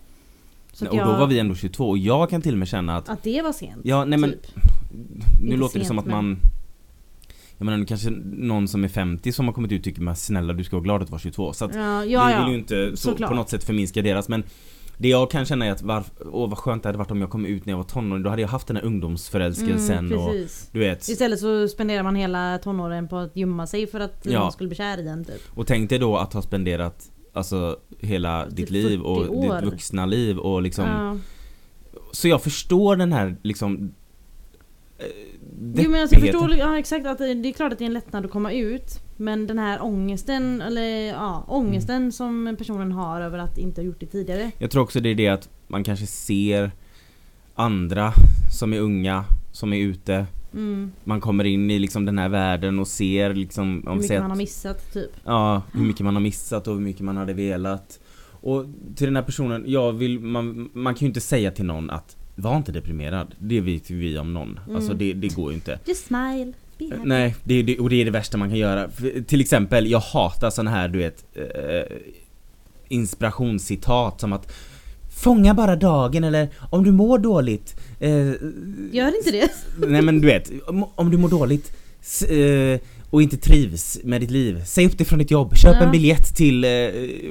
Så 0.73 0.85
och 0.87 0.91
då 0.91 0.97
jag, 0.97 1.07
var 1.19 1.27
vi 1.27 1.39
ändå 1.39 1.55
22 1.55 1.89
och 1.89 1.99
jag 1.99 2.31
kan 2.31 2.43
till 2.43 2.53
och 2.53 2.59
med 2.59 2.69
känna 2.69 2.97
att 2.97 3.09
Att 3.09 3.23
det 3.23 3.43
var 3.43 3.53
sent. 3.53 3.81
Ja, 3.85 4.05
nej 4.05 4.19
men 4.19 4.31
typ. 4.31 4.41
nu 5.41 5.45
Inte 5.47 5.57
låter 5.57 5.79
det 5.79 5.85
som 5.85 5.99
att 5.99 6.07
men- 6.07 6.15
man 6.15 6.37
Jag 7.59 7.65
menar 7.65 7.79
nu 7.79 7.85
kanske 7.85 8.11
någon 8.25 8.69
som 8.69 8.85
är 8.85 8.89
50 8.89 9.33
som 9.33 9.47
har 9.47 9.53
kommit 9.53 9.73
ut 9.73 9.85
tycker 9.85 10.03
men 10.03 10.17
snälla 10.17 10.53
du 10.53 10.65
ska 10.65 10.77
vara 10.77 10.85
glad 10.85 11.03
att 11.03 11.11
vara 11.11 11.19
22 11.21 11.53
så 11.53 11.65
att 11.65 11.75
Ja, 11.75 12.01
vi 12.01 12.13
ja, 12.13 12.43
vill 12.45 12.53
ju 12.53 12.59
inte 12.59 12.91
så 12.91 12.97
Såklart. 12.97 13.31
på 13.31 13.37
något 13.37 13.51
sätt 13.51 13.65
förminska 13.65 14.03
deras 14.03 14.29
men 14.29 14.43
Det 15.01 15.09
jag 15.09 15.31
kan 15.31 15.45
känna 15.45 15.67
är 15.67 15.73
att 15.73 15.83
varf, 15.83 16.11
åh 16.33 16.49
vad 16.49 16.59
skönt 16.59 16.83
det 16.83 16.89
hade 16.89 16.99
varit 16.99 17.11
om 17.11 17.21
jag 17.21 17.31
kom 17.31 17.47
ut 17.47 17.67
när 17.67 17.73
jag 17.73 17.77
var 17.79 17.85
tonåring 17.85 18.23
Då 18.23 18.31
hade 18.31 18.43
jag 18.43 18.49
haft 18.49 18.67
den 18.67 18.77
här 18.77 18.85
ungdomsförälskelsen 18.85 20.13
och 20.13 20.31
precis. 20.33 20.69
du 20.73 20.79
vet 20.79 21.09
Istället 21.09 21.39
så 21.41 21.69
spenderar 21.69 22.03
man 22.03 22.15
hela 22.17 22.59
tonåren 22.59 23.09
på 23.09 23.17
att 23.17 23.37
gömma 23.37 23.67
sig 23.67 23.87
för 23.87 24.01
att 24.01 24.21
Ja. 24.23 24.41
någon 24.41 24.53
skulle 24.53 24.69
bli 24.69 24.77
kär 24.77 24.99
i 24.99 25.09
en 25.09 25.25
typ. 25.25 25.43
Och 25.55 25.67
tänk 25.67 25.91
dig 25.91 25.99
då 25.99 26.17
att 26.17 26.33
ha 26.33 26.43
spenderat 26.43 27.11
Alltså 27.33 27.79
hela 27.99 28.47
ditt 28.47 28.57
Typ 28.57 28.71
liv 28.71 29.01
och 29.01 29.19
40 29.27 29.31
år. 29.31 29.61
ditt 29.61 29.73
vuxna 29.73 30.07
liv 30.07 30.39
och 30.39 30.63
liksom 30.63 30.85
Ja. 30.87 31.17
Så 32.13 32.29
jag 32.29 32.43
förstår 32.43 32.97
den 32.97 33.13
här 33.13 33.37
liksom 33.43 33.93
eh, 34.99 35.07
Jo 35.75 35.91
men 35.91 36.01
alltså, 36.01 36.17
jag 36.17 36.23
förstår 36.23 36.55
ja, 36.55 36.79
exakt 36.79 37.07
att 37.07 37.19
det, 37.19 37.35
det 37.35 37.49
är 37.49 37.53
klart 37.53 37.73
att 37.73 37.79
det 37.79 37.85
är 37.85 37.87
en 37.87 37.93
lättnad 37.93 38.25
att 38.25 38.31
komma 38.31 38.53
ut. 38.53 39.01
Men 39.21 39.47
den 39.47 39.59
här 39.59 39.83
ångesten, 39.83 40.61
eller 40.61 41.07
ja, 41.07 41.45
ångesten 41.49 41.97
Mm. 41.97 42.13
som 42.13 42.55
personen 42.59 42.93
har 42.93 43.21
över 43.21 43.39
att 43.39 43.59
inte 43.59 43.81
ha 43.81 43.87
gjort 43.87 44.01
det 44.01 44.07
tidigare. 44.07 44.51
Jag 44.59 44.71
tror 44.71 44.83
också 44.83 45.01
det 45.01 45.09
är 45.09 45.15
det 45.15 45.29
att 45.29 45.49
man 45.67 45.85
kanske 45.85 46.07
ser 46.07 46.71
andra 47.55 48.13
som 48.59 48.73
är 48.73 48.81
unga, 48.81 49.25
som 49.53 49.73
är 49.73 49.79
ute. 49.79 50.27
Mm. 50.55 50.93
Man 51.05 51.21
kommer 51.21 51.45
in 51.45 51.71
i 51.71 51.79
liksom 51.79 52.05
den 52.05 52.19
här 52.19 52.29
världen 52.29 52.79
och 52.79 52.89
ser 52.89 53.35
liksom 53.35 53.83
Hur 53.85 53.91
om 53.91 53.97
mycket 53.97 54.09
säg 54.09 54.21
man 54.21 54.31
har 54.31 54.37
missat 54.37 54.93
typ. 54.93 55.11
Ja, 55.25 55.63
hur 55.73 55.85
mycket 55.85 56.05
man 56.05 56.15
har 56.15 56.23
missat 56.23 56.69
och 56.69 56.75
hur 56.75 56.81
mycket 56.81 57.03
man 57.03 57.17
hade 57.17 57.33
velat. 57.33 58.01
Och 58.41 58.65
till 58.97 59.07
den 59.07 59.17
här 59.17 59.23
personen, 59.23 59.65
jag 59.67 59.93
vill, 59.93 60.21
man, 60.21 60.71
man 60.73 60.95
kan 60.95 61.01
ju 61.01 61.07
inte 61.07 61.21
säga 61.21 61.51
till 61.51 61.65
någon 61.65 61.91
att 61.91 62.17
var 62.35 62.57
inte 62.57 62.73
deprimerad. 62.73 63.35
Det 63.39 63.61
vet 63.61 63.91
vi 63.91 64.19
om 64.19 64.35
någon. 64.35 64.61
Mm. 64.65 64.77
Alltså 64.77 64.95
det, 64.95 65.13
det 65.13 65.35
går 65.37 65.51
ju 65.51 65.55
inte. 65.55 65.79
Just 65.85 66.07
smile, 66.07 66.53
happy. 66.81 66.91
Nej, 67.05 67.35
det, 67.45 67.63
det, 67.63 67.79
och 67.79 67.91
det 67.91 68.01
är 68.01 68.05
det 68.05 68.11
värsta 68.11 68.39
man 68.39 68.49
kan 68.49 68.59
göra. 68.59 68.91
För, 68.91 69.23
till 69.23 69.41
exempel, 69.41 69.91
jag 69.91 70.01
hatar 70.01 70.51
såna 70.51 70.71
här 70.71 70.89
du 70.89 70.99
vet 70.99 71.25
eh, 71.35 71.97
inspirationscitat 72.89 74.21
som 74.21 74.33
att 74.33 74.53
Fånga 75.23 75.55
bara 75.55 75.77
dagen 75.77 76.25
eller 76.25 76.49
om 76.71 76.85
du 76.85 76.93
mår 76.93 77.19
dåligt 77.19 77.77
eh, 78.01 78.11
Gör 78.93 79.17
inte 79.17 79.31
det? 79.31 79.51
Nej 79.87 80.03
men 80.03 80.21
du 80.21 80.27
vet, 80.27 80.51
om, 80.95 81.11
du 81.11 81.17
mår 81.17 81.29
dåligt 81.29 81.73
eh, 82.29 82.81
och 83.11 83.23
inte 83.23 83.37
trivs 83.37 83.99
med 84.05 84.21
ditt 84.21 84.31
liv, 84.31 84.63
säg 84.67 84.87
upp 84.87 84.99
dig 84.99 85.07
från 85.07 85.19
ditt 85.19 85.31
jobb, 85.31 85.57
köp 85.57 85.77
Ja. 85.81 85.85
en 85.87 85.91
biljett 85.93 86.35
till 86.37 86.65
eh, 86.65 86.71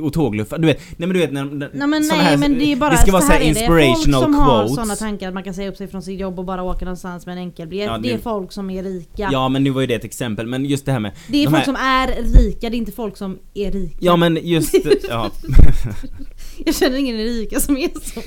och 0.02 0.14
tågluffa, 0.14 0.58
du 0.58 0.68
vet, 0.68 0.78
nej 0.98 1.08
men 1.08 1.10
du 1.10 1.20
vet 1.20 1.32
när, 1.32 1.46
när 1.46 1.70
Nej 1.74 1.88
men 1.88 2.08
nej 2.08 2.20
här, 2.20 2.38
men 2.38 2.54
det 2.60 2.66
är 2.72 2.76
bara 2.76 2.90
det 2.92 2.98
ska 2.98 3.12
vara 3.12 3.22
så 3.22 3.28
här 3.32 3.40
är 3.40 3.44
det. 3.44 3.48
inspirational 3.48 3.96
Folk 3.96 4.24
som 4.24 4.34
har 4.34 4.58
quotes. 4.60 4.76
sådana 4.76 4.96
tankar 4.96 5.28
att 5.28 5.34
man 5.34 5.44
kan 5.44 5.54
säga 5.54 5.70
upp 5.70 5.78
sig 5.78 5.88
från 5.88 6.02
sitt 6.02 6.20
jobb 6.20 6.40
och 6.40 6.46
bara 6.46 6.64
åka 6.64 6.86
någonstans 6.86 7.26
med 7.26 7.34
en 7.34 7.40
enkelbiljett. 7.40 7.88
Ja, 7.88 7.98
det... 7.98 8.08
det- 8.10 8.14
är 8.14 8.18
folk 8.18 8.52
som 8.52 8.70
är 8.70 8.84
rika. 8.84 9.30
Ja 9.32 9.50
men 9.50 9.64
nu 9.64 9.70
var 9.70 9.82
ju 9.82 9.88
det 9.88 9.94
ett 9.96 10.04
exempel, 10.06 10.48
men 10.48 10.66
just 10.66 10.86
det 10.86 10.92
här 10.92 11.00
med 11.00 11.12
det 11.28 11.38
är 11.38 11.46
de 11.46 11.52
folk 11.52 11.58
här- 11.58 11.66
som 11.66 11.76
är 11.76 12.08
rika, 12.38 12.70
det 12.70 12.76
är 12.76 12.78
inte 12.80 12.92
folk 12.92 13.18
som 13.18 13.38
är 13.54 13.72
rika. 13.72 13.98
Ja 14.00 14.16
men 14.16 14.40
just, 14.42 14.74
ja, 15.10 15.32
Jag 16.66 16.76
känner 16.76 16.98
ingen 16.98 17.18
rika 17.18 17.60
som 17.60 17.78
är 17.78 17.90
så. 18.04 18.22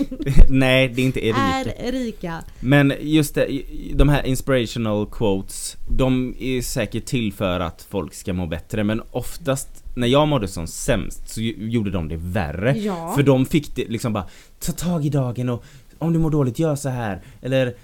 nej 0.49 0.89
det 0.89 1.03
är 1.03 1.07
inte 1.07 1.27
Erika 1.27 1.73
Är 1.79 1.93
rika. 1.93 2.43
Men 2.61 2.93
just 3.01 3.35
det, 3.35 3.63
de 3.95 4.09
här 4.09 4.27
inspirational 4.27 5.07
quotes 5.07 5.77
De 5.91 6.35
är 6.41 6.63
säkert 6.63 7.05
till 7.07 7.33
för 7.33 7.61
att 7.61 7.87
folk 7.91 8.15
ska 8.15 8.33
må 8.33 8.47
bättre 8.47 8.85
men 8.85 9.03
oftast 9.11 9.69
när 9.97 10.07
jag 10.07 10.29
mådde 10.29 10.49
som 10.49 10.67
sämst 10.67 11.29
så 11.29 11.41
gjorde 11.41 11.91
de 11.91 12.09
det 12.09 12.17
värre 12.17 12.79
Ja. 12.79 13.13
För 13.17 13.23
de 13.23 13.47
fick 13.47 13.75
det 13.77 13.85
liksom 13.89 14.13
bara 14.13 14.25
Ta 14.61 14.73
tag 14.73 15.07
i 15.07 15.09
dagen 15.09 15.49
och 15.49 15.65
om 15.99 16.13
du 16.13 16.19
mår 16.19 16.31
dåligt 16.31 16.59
gör 16.59 16.77
så 16.77 16.89
här 16.89 17.21
eller 17.43 17.75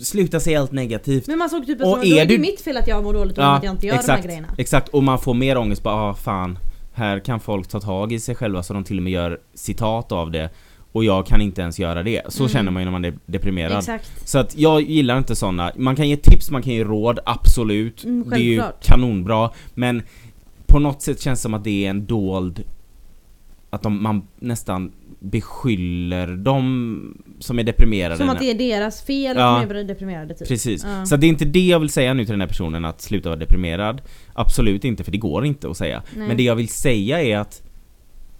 sluta 0.00 0.40
säga 0.40 0.60
allt 0.60 0.72
negativt. 0.72 1.26
Men 1.26 1.38
man 1.38 1.50
såg 1.50 1.66
typ 1.66 1.80
Och 1.80 1.94
att 1.98 2.02
då 2.02 2.08
är 2.08 2.20
är 2.20 2.26
det 2.26 2.34
du- 2.36 2.40
mitt 2.40 2.60
fel 2.60 2.76
att 2.76 2.88
jag 2.88 3.02
mår 3.02 3.12
dåligt 3.14 3.38
och 3.38 3.56
att 3.56 3.64
jag 3.64 3.74
inte 3.74 3.86
gör 3.86 3.98
de 4.06 4.12
här 4.12 4.22
grejerna. 4.22 4.48
Exakt, 4.58 4.88
och 4.88 5.02
man 5.02 5.18
får 5.18 5.34
mer 5.34 5.56
ångest 5.58 5.82
bara, 5.82 5.94
ah, 5.94 6.14
fan, 6.14 6.58
här 6.92 7.18
kan 7.18 7.40
folk 7.40 7.68
ta 7.68 7.80
tag 7.80 8.12
i 8.12 8.20
sig 8.20 8.34
själva 8.34 8.62
så 8.62 8.74
de 8.74 8.84
till 8.84 8.96
och 8.96 9.02
med 9.02 9.12
gör 9.12 9.40
citat 9.54 10.12
av 10.12 10.30
det 10.30 10.50
och 10.92 11.04
jag 11.04 11.26
kan 11.26 11.40
inte 11.40 11.60
ens 11.62 11.78
göra 11.78 12.02
det. 12.02 12.22
Så 12.28 12.42
Mm. 12.42 12.48
känner 12.52 12.70
man 12.72 12.80
ju 12.82 12.84
när 12.84 12.92
man 12.92 13.04
är 13.04 13.14
deprimerad. 13.26 13.78
Exakt. 13.78 14.28
Så 14.28 14.38
att 14.38 14.58
jag 14.58 14.82
gillar 14.82 15.18
inte 15.18 15.36
såna. 15.36 15.72
Man 15.76 15.96
kan 15.96 16.08
ge 16.08 16.16
tips, 16.16 16.50
man 16.50 16.62
kan 16.62 16.72
ge 16.72 16.84
råd, 16.84 17.18
absolut. 17.26 18.04
Mm, 18.04 18.30
det 18.30 18.36
är 18.36 18.40
ju 18.40 18.62
kanonbra. 18.82 19.50
Men 19.74 20.02
på 20.66 20.78
något 20.78 21.02
sätt 21.02 21.20
känns 21.20 21.38
det 21.38 21.42
som 21.42 21.54
att 21.54 21.64
det 21.64 21.86
är 21.86 21.90
en 21.90 22.06
dold... 22.06 22.64
Att 23.70 23.82
de, 23.82 24.02
man 24.02 24.22
nästan 24.38 24.92
beskyller 25.22 26.26
dem 26.26 27.22
som 27.38 27.58
är 27.58 27.64
deprimerade. 27.64 28.16
Som 28.16 28.28
att 28.30 28.38
det 28.38 28.50
är 28.50 28.54
deras 28.54 29.02
fel 29.02 29.36
Ja. 29.36 29.58
att 29.62 29.68
de 29.68 29.76
är 29.76 29.84
deprimerade 29.84 30.34
typ. 30.34 30.48
Precis. 30.48 30.84
Ja. 30.84 31.06
Så 31.06 31.16
det 31.16 31.26
är 31.26 31.28
inte 31.28 31.44
det 31.44 31.66
jag 31.66 31.80
vill 31.80 31.90
säga 31.90 32.14
nu 32.14 32.24
till 32.24 32.32
den 32.32 32.40
här 32.40 32.48
personen 32.48 32.84
att 32.84 33.00
sluta 33.00 33.28
vara 33.28 33.38
deprimerad. 33.38 34.02
Absolut 34.34 34.84
inte, 34.84 35.04
för 35.04 35.12
det 35.12 35.18
går 35.18 35.44
inte 35.46 35.70
att 35.70 35.76
säga. 35.76 36.02
Nej. 36.16 36.28
Men 36.28 36.36
det 36.36 36.42
jag 36.42 36.54
vill 36.56 36.68
säga 36.68 37.22
är 37.22 37.38
att 37.38 37.62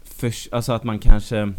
förs- 0.05 0.49
alltså 0.53 0.73
att 0.73 0.85
man 0.85 0.99
kanske 0.99 1.53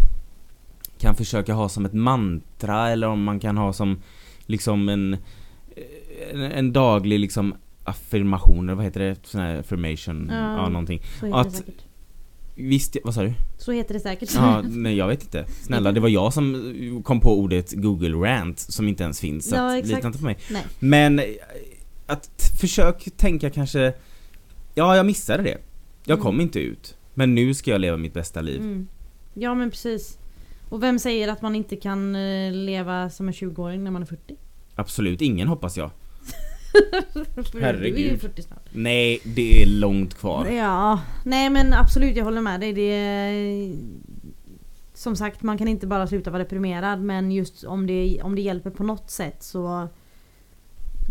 kan 0.97 1.15
försöka 1.15 1.53
ha 1.53 1.69
som 1.69 1.85
ett 1.85 1.93
mantra 1.93 2.89
eller 2.89 3.07
om 3.07 3.23
man 3.23 3.39
kan 3.39 3.57
ha 3.57 3.73
som 3.73 4.01
liksom 4.45 4.89
en 4.89 5.17
en, 6.33 6.73
daglig 6.73 7.19
liksom 7.19 7.55
affirmation, 7.83 8.63
eller 8.69 8.75
vad 8.75 8.85
heter 8.85 8.99
det? 8.99 9.15
Sån 9.23 9.41
här 9.41 9.59
affirmation, 9.59 10.27
Ja. 10.31 10.35
ja, 10.57 10.69
någonting. 10.69 11.01
Att-. 11.33 11.63
Visst, 12.55 12.97
vad 13.03 13.13
sa 13.13 13.21
du? 13.23 13.33
Så 13.57 13.71
heter 13.71 13.93
det 13.93 13.99
säkert. 13.99 14.29
Ja, 14.35 14.61
nej 14.61 14.95
jag 14.95 15.07
vet 15.07 15.23
inte. 15.23 15.45
Snälla, 15.61 15.91
det 15.91 15.99
var 15.99 16.09
jag 16.09 16.33
som 16.33 17.01
kom 17.05 17.19
på 17.19 17.39
ordet 17.39 17.73
Google 17.73 18.15
Rant 18.29 18.59
som 18.59 18.87
inte 18.87 19.03
ens 19.03 19.19
finns. 19.19 19.49
Så 19.49 19.55
Ja, 19.55 19.75
lita 19.83 20.07
inte 20.07 20.19
på 20.19 20.25
mig. 20.25 20.37
Nej. 20.51 20.63
Men 20.79 21.21
att 22.05 22.29
försök 22.61 23.09
tänka 23.17 23.49
kanske 23.49 23.93
Ja, 24.75 24.95
jag 24.95 25.05
missade 25.05 25.43
det. 25.43 25.57
Jag 26.05 26.15
Mm. 26.15 26.23
kom 26.23 26.41
inte 26.41 26.59
ut. 26.59 26.97
Men 27.13 27.35
nu 27.35 27.53
ska 27.53 27.71
jag 27.71 27.81
leva 27.81 27.97
mitt 27.97 28.13
bästa 28.13 28.41
liv. 28.41 28.61
Mm. 28.61 28.87
Ja 29.33 29.53
men 29.55 29.69
precis. 29.71 30.17
Och 30.69 30.83
vem 30.83 30.99
säger 30.99 31.27
att 31.27 31.41
man 31.41 31.55
inte 31.55 31.75
kan 31.75 32.15
eh, 32.15 32.51
leva 32.53 33.09
som 33.09 33.27
en 33.27 33.33
20-åring 33.33 33.83
när 33.83 33.91
man 33.91 34.01
är 34.01 34.05
40? 34.05 34.35
Absolut 34.75 35.21
ingen 35.21 35.47
hoppas 35.47 35.77
jag. 35.77 35.91
För 37.13 37.51
Du 37.51 37.57
är 37.57 37.61
ju 37.61 37.61
Herregud. 37.61 38.21
40 38.21 38.41
snart. 38.41 38.69
Nej, 38.71 39.19
det 39.23 39.61
är 39.61 39.65
långt 39.65 40.13
kvar. 40.13 40.45
Ja, 40.45 41.01
nej 41.25 41.49
men 41.49 41.73
absolut 41.73 42.15
jag 42.17 42.23
håller 42.25 42.41
med 42.41 42.59
dig. 42.59 42.73
Det 42.73 42.81
är, 42.91 43.75
som 44.93 45.15
sagt 45.15 45.43
man 45.43 45.57
kan 45.57 45.67
inte 45.67 45.87
bara 45.87 46.07
sluta 46.07 46.31
vara 46.31 46.43
deprimerad 46.43 47.01
men 47.01 47.31
just 47.31 47.63
om 47.63 47.87
det, 47.87 48.21
om 48.23 48.35
det 48.35 48.41
hjälper 48.41 48.69
på 48.69 48.83
något 48.83 49.11
sätt 49.11 49.43
så 49.43 49.87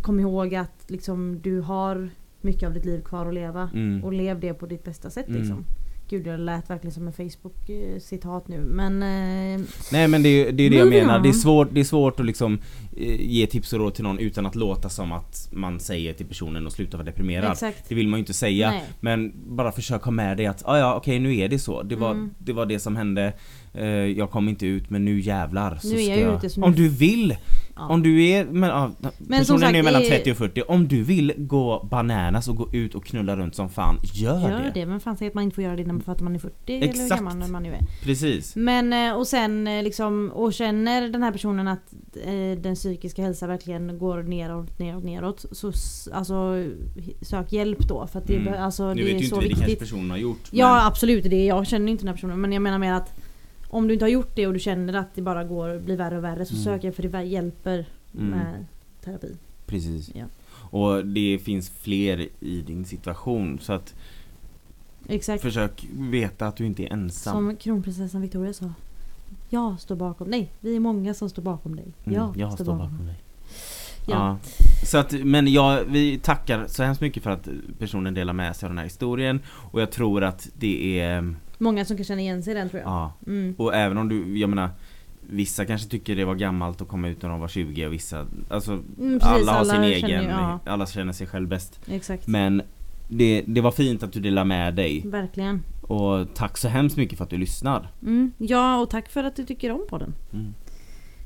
kom 0.02 0.20
ihåg 0.20 0.54
att 0.54 0.84
liksom, 0.86 1.40
du 1.42 1.60
har 1.60 2.10
mycket 2.40 2.66
av 2.66 2.74
ditt 2.74 2.84
liv 2.84 3.00
kvar 3.00 3.26
att 3.26 3.34
leva. 3.34 3.70
Mm. 3.74 4.04
Och 4.04 4.12
lev 4.12 4.40
det 4.40 4.54
på 4.54 4.66
ditt 4.66 4.84
bästa 4.84 5.10
sätt 5.10 5.28
Mm. 5.28 5.40
liksom. 5.40 5.64
Gud 6.12 6.26
jag 6.26 6.40
lät 6.40 6.70
verkligen 6.70 6.92
som 6.92 7.06
en 7.06 7.12
Facebook-citat 7.12 8.48
nu 8.48 8.58
men... 8.64 9.02
Eh, 9.02 9.60
Nej 9.92 10.08
men 10.08 10.22
det 10.22 10.28
är 10.28 10.52
det, 10.52 10.62
är 10.62 10.70
det 10.70 10.76
jag 10.76 10.88
menar. 10.88 11.18
Det 11.20 11.28
är, 11.28 11.32
svårt, 11.32 11.68
det 11.72 11.80
är 11.80 11.84
svårt 11.84 12.20
att 12.20 12.26
liksom 12.26 12.58
eh, 12.96 13.20
ge 13.20 13.46
tips 13.46 13.72
och 13.72 13.78
råd 13.78 13.94
till 13.94 14.04
någon 14.04 14.18
utan 14.18 14.46
att 14.46 14.54
låta 14.54 14.88
som 14.88 15.12
att 15.12 15.48
man 15.52 15.80
säger 15.80 16.12
till 16.12 16.26
personen 16.26 16.66
att 16.66 16.72
sluta 16.72 16.96
vara 16.96 17.04
deprimerad. 17.06 17.52
exakt. 17.52 17.88
Det 17.88 17.94
vill 17.94 18.08
man 18.08 18.18
ju 18.18 18.20
inte 18.22 18.32
säga. 18.34 18.70
Nej. 18.70 18.82
Men 19.00 19.32
bara 19.56 19.72
försök 19.72 20.02
ha 20.02 20.12
med 20.12 20.36
dig 20.36 20.46
att 20.46 20.62
ah, 20.66 20.78
ja 20.78 20.94
okej 20.94 21.18
nu 21.18 21.36
är 21.36 21.48
det 21.48 21.58
så. 21.58 21.82
Det 21.82 21.96
var, 21.96 22.10
Mm. 22.10 22.30
det 22.38 22.52
var 22.52 22.66
det 22.66 22.78
som 22.78 22.96
hände. 22.96 23.32
Eh, 23.74 23.86
jag 23.88 24.30
kom 24.30 24.48
inte 24.48 24.66
ut 24.66 24.90
men 24.90 25.04
nu 25.04 25.20
jävlar 25.20 25.76
så 25.82 25.88
Nu 25.88 25.94
är 25.94 25.98
ska 26.04 26.20
jag 26.20 26.34
ute, 26.36 26.50
så 26.50 26.60
nu- 26.60 26.66
Om 26.66 26.72
du 26.74 26.88
vill! 26.88 27.36
Ja. 27.76 27.88
Om 27.88 28.02
du 28.02 28.24
är, 28.28 28.44
men, 28.44 28.68
ja, 28.70 28.90
personen 29.18 29.44
som 29.44 29.58
sagt, 29.58 29.74
är 29.74 29.82
mellan 29.82 30.02
det 30.02 30.08
är- 30.08 30.16
30 30.18 30.30
och 30.30 30.36
40. 30.36 30.62
Om 30.68 30.88
du 30.88 31.02
vill 31.02 31.32
gå 31.36 31.88
bananas 31.90 32.48
och 32.48 32.56
gå 32.56 32.68
ut 32.72 32.94
och 32.94 33.04
knulla 33.04 33.36
runt 33.36 33.54
som 33.54 33.68
fan, 33.68 33.98
gör, 34.14 34.40
Gör 34.40 34.58
det. 34.58 34.70
det. 34.74 34.86
men 34.86 35.00
fan 35.00 35.16
säger 35.16 35.30
att 35.30 35.34
man 35.34 35.44
inte 35.44 35.54
får 35.54 35.64
göra 35.64 35.76
det 35.76 36.00
för 36.04 36.12
att 36.12 36.20
man 36.20 36.34
är 36.34 36.38
40 36.38 36.54
eller 36.66 36.80
hur 36.86 36.88
Exakt. 37.02 37.10
gammal 37.22 37.48
man 37.50 37.62
nu 37.62 37.72
är. 37.74 37.80
Precis. 38.04 38.56
Men 38.56 38.92
eh, 38.92 39.16
och 39.18 39.26
sen 39.26 39.66
eh, 39.66 39.82
liksom 39.82 40.30
och 40.34 40.52
känner 40.52 41.08
den 41.08 41.22
här 41.22 41.32
personen 41.32 41.68
att 41.68 41.94
eh, 42.24 42.58
den 42.62 42.74
psykiska 42.74 43.22
hälsan 43.22 43.48
verkligen 43.48 43.98
går 43.98 44.22
neråt, 44.22 44.78
neråt, 44.78 45.04
neråt. 45.04 45.44
Så 45.52 45.72
alltså 46.12 46.64
sök 47.22 47.52
hjälp 47.52 47.78
då 47.88 48.06
för 48.06 48.18
att 48.18 48.26
det, 48.26 48.36
Mm. 48.36 48.54
är 48.54 48.58
alltså, 48.58 48.94
Nu 48.94 49.02
det 49.04 49.12
vet 49.12 49.22
ju 49.22 49.26
så 49.26 49.34
inte 49.34 49.38
vi, 49.38 49.48
det 49.48 49.54
kanske 49.54 49.66
viktigt. 49.70 49.88
personen 49.88 50.10
har 50.10 50.18
gjort. 50.18 50.48
Ja 50.50 50.86
absolut, 50.86 51.24
det 51.24 51.36
är, 51.36 51.48
jag 51.48 51.66
känner 51.66 51.92
inte 51.92 52.02
den 52.02 52.08
här 52.08 52.14
personen 52.14 52.40
men 52.40 52.52
jag 52.52 52.62
menar 52.62 52.78
mer 52.78 52.92
att 52.92 53.14
om 53.72 53.86
du 53.88 53.92
inte 53.94 54.04
har 54.04 54.10
gjort 54.10 54.36
det 54.36 54.46
och 54.46 54.52
du 54.52 54.58
känner 54.58 54.92
att 54.94 55.14
det 55.14 55.22
bara 55.22 55.44
går 55.44 55.78
blir 55.78 55.96
värre 55.96 56.16
och 56.18 56.24
värre 56.24 56.44
så 56.46 56.54
Mm. 56.54 56.64
sök 56.64 56.84
hjälp 56.84 56.96
för 56.96 57.02
det 57.02 57.22
hjälper 57.22 57.86
Mm. 58.18 58.28
med 58.30 58.64
terapi. 59.04 59.36
precis. 59.66 60.10
Ja. 60.14 60.24
Och 60.54 61.06
det 61.06 61.38
finns 61.42 61.70
fler 61.70 62.28
i 62.40 62.60
din 62.66 62.84
situation 62.84 63.58
så 63.62 63.72
att 63.72 63.94
Exakt. 65.08 65.42
försök 65.42 65.86
veta 65.92 66.46
att 66.46 66.56
du 66.56 66.66
inte 66.66 66.82
är 66.84 66.92
ensam. 66.92 67.32
Som 67.34 67.56
kronprinsessan 67.56 68.20
Victoria 68.20 68.52
sa. 68.52 68.72
Jag 69.48 69.80
står 69.80 69.96
bakom 69.96 70.30
dig. 70.30 70.50
Vi 70.60 70.76
är 70.76 70.80
många 70.80 71.14
som 71.14 71.28
står 71.30 71.42
bakom 71.42 71.76
dig. 71.76 71.86
Mm, 72.04 72.16
Jag, 72.18 72.36
jag 72.36 72.52
står 72.52 72.64
bakom 72.64 73.06
dig. 73.06 73.14
Ja. 74.06 74.14
Ja. 74.14 74.38
Så 74.86 74.98
att, 74.98 75.12
men 75.12 75.46
jag, 75.52 75.84
vi 75.84 76.18
tackar 76.18 76.66
så 76.66 76.82
hemskt 76.82 77.00
mycket 77.00 77.22
för 77.22 77.30
att 77.30 77.48
personen 77.78 78.14
delar 78.14 78.32
med 78.32 78.56
sig 78.56 78.66
av 78.66 78.70
den 78.70 78.78
här 78.78 78.84
historien 78.84 79.40
och 79.46 79.80
jag 79.80 79.90
tror 79.90 80.24
att 80.24 80.48
det 80.58 81.00
är, 81.00 81.34
Många 81.62 81.84
som 81.84 81.96
kan 81.96 82.04
känna 82.04 82.20
igen 82.20 82.42
sig 82.42 82.50
i 82.50 82.54
den 82.56 82.68
tror 82.68 82.82
jag. 82.82 82.90
ja, 82.90 83.12
Mm. 83.26 83.54
och 83.58 83.74
även 83.74 83.98
om 83.98 84.08
du, 84.08 84.38
jag 84.38 84.50
menar 84.50 84.70
Vissa 85.30 85.64
kanske 85.64 85.88
tycker 85.88 86.16
det 86.16 86.24
var 86.24 86.34
gammalt 86.34 86.80
att 86.80 86.88
komma 86.88 87.08
ut 87.08 87.22
när 87.22 87.28
de 87.28 87.40
var 87.40 87.48
20 87.48 87.86
och 87.86 87.92
vissa, 87.92 88.26
alltså 88.50 88.72
Mm, 88.72 89.18
precis, 89.20 89.22
alla 89.48 89.52
har 89.52 89.64
sin 89.64 89.74
känner 89.74 89.88
egen, 89.88 90.22
ju- 90.24 90.28
ja, 90.30 90.58
alla 90.66 90.86
känner 90.86 91.12
sig 91.12 91.26
själv 91.26 91.48
bäst. 91.48 91.80
exakt. 91.90 92.26
Men 92.26 92.62
det, 93.08 93.44
det 93.46 93.60
var 93.60 93.70
fint 93.70 94.02
att 94.02 94.12
du 94.12 94.20
delade 94.20 94.44
med 94.44 94.74
dig 94.74 95.02
Verkligen. 95.06 95.62
och 95.82 96.34
tack 96.34 96.58
så 96.58 96.68
hemskt 96.68 96.96
mycket 96.96 97.18
för 97.18 97.24
att 97.24 97.30
du 97.30 97.36
lyssnar. 97.38 97.90
Mm. 98.02 98.32
Ja, 98.38 98.80
och 98.80 98.90
tack 98.90 99.08
för 99.08 99.24
att 99.24 99.36
du 99.36 99.44
tycker 99.44 99.70
om 99.72 99.86
podden. 99.90 100.14
Mm. 100.32 100.54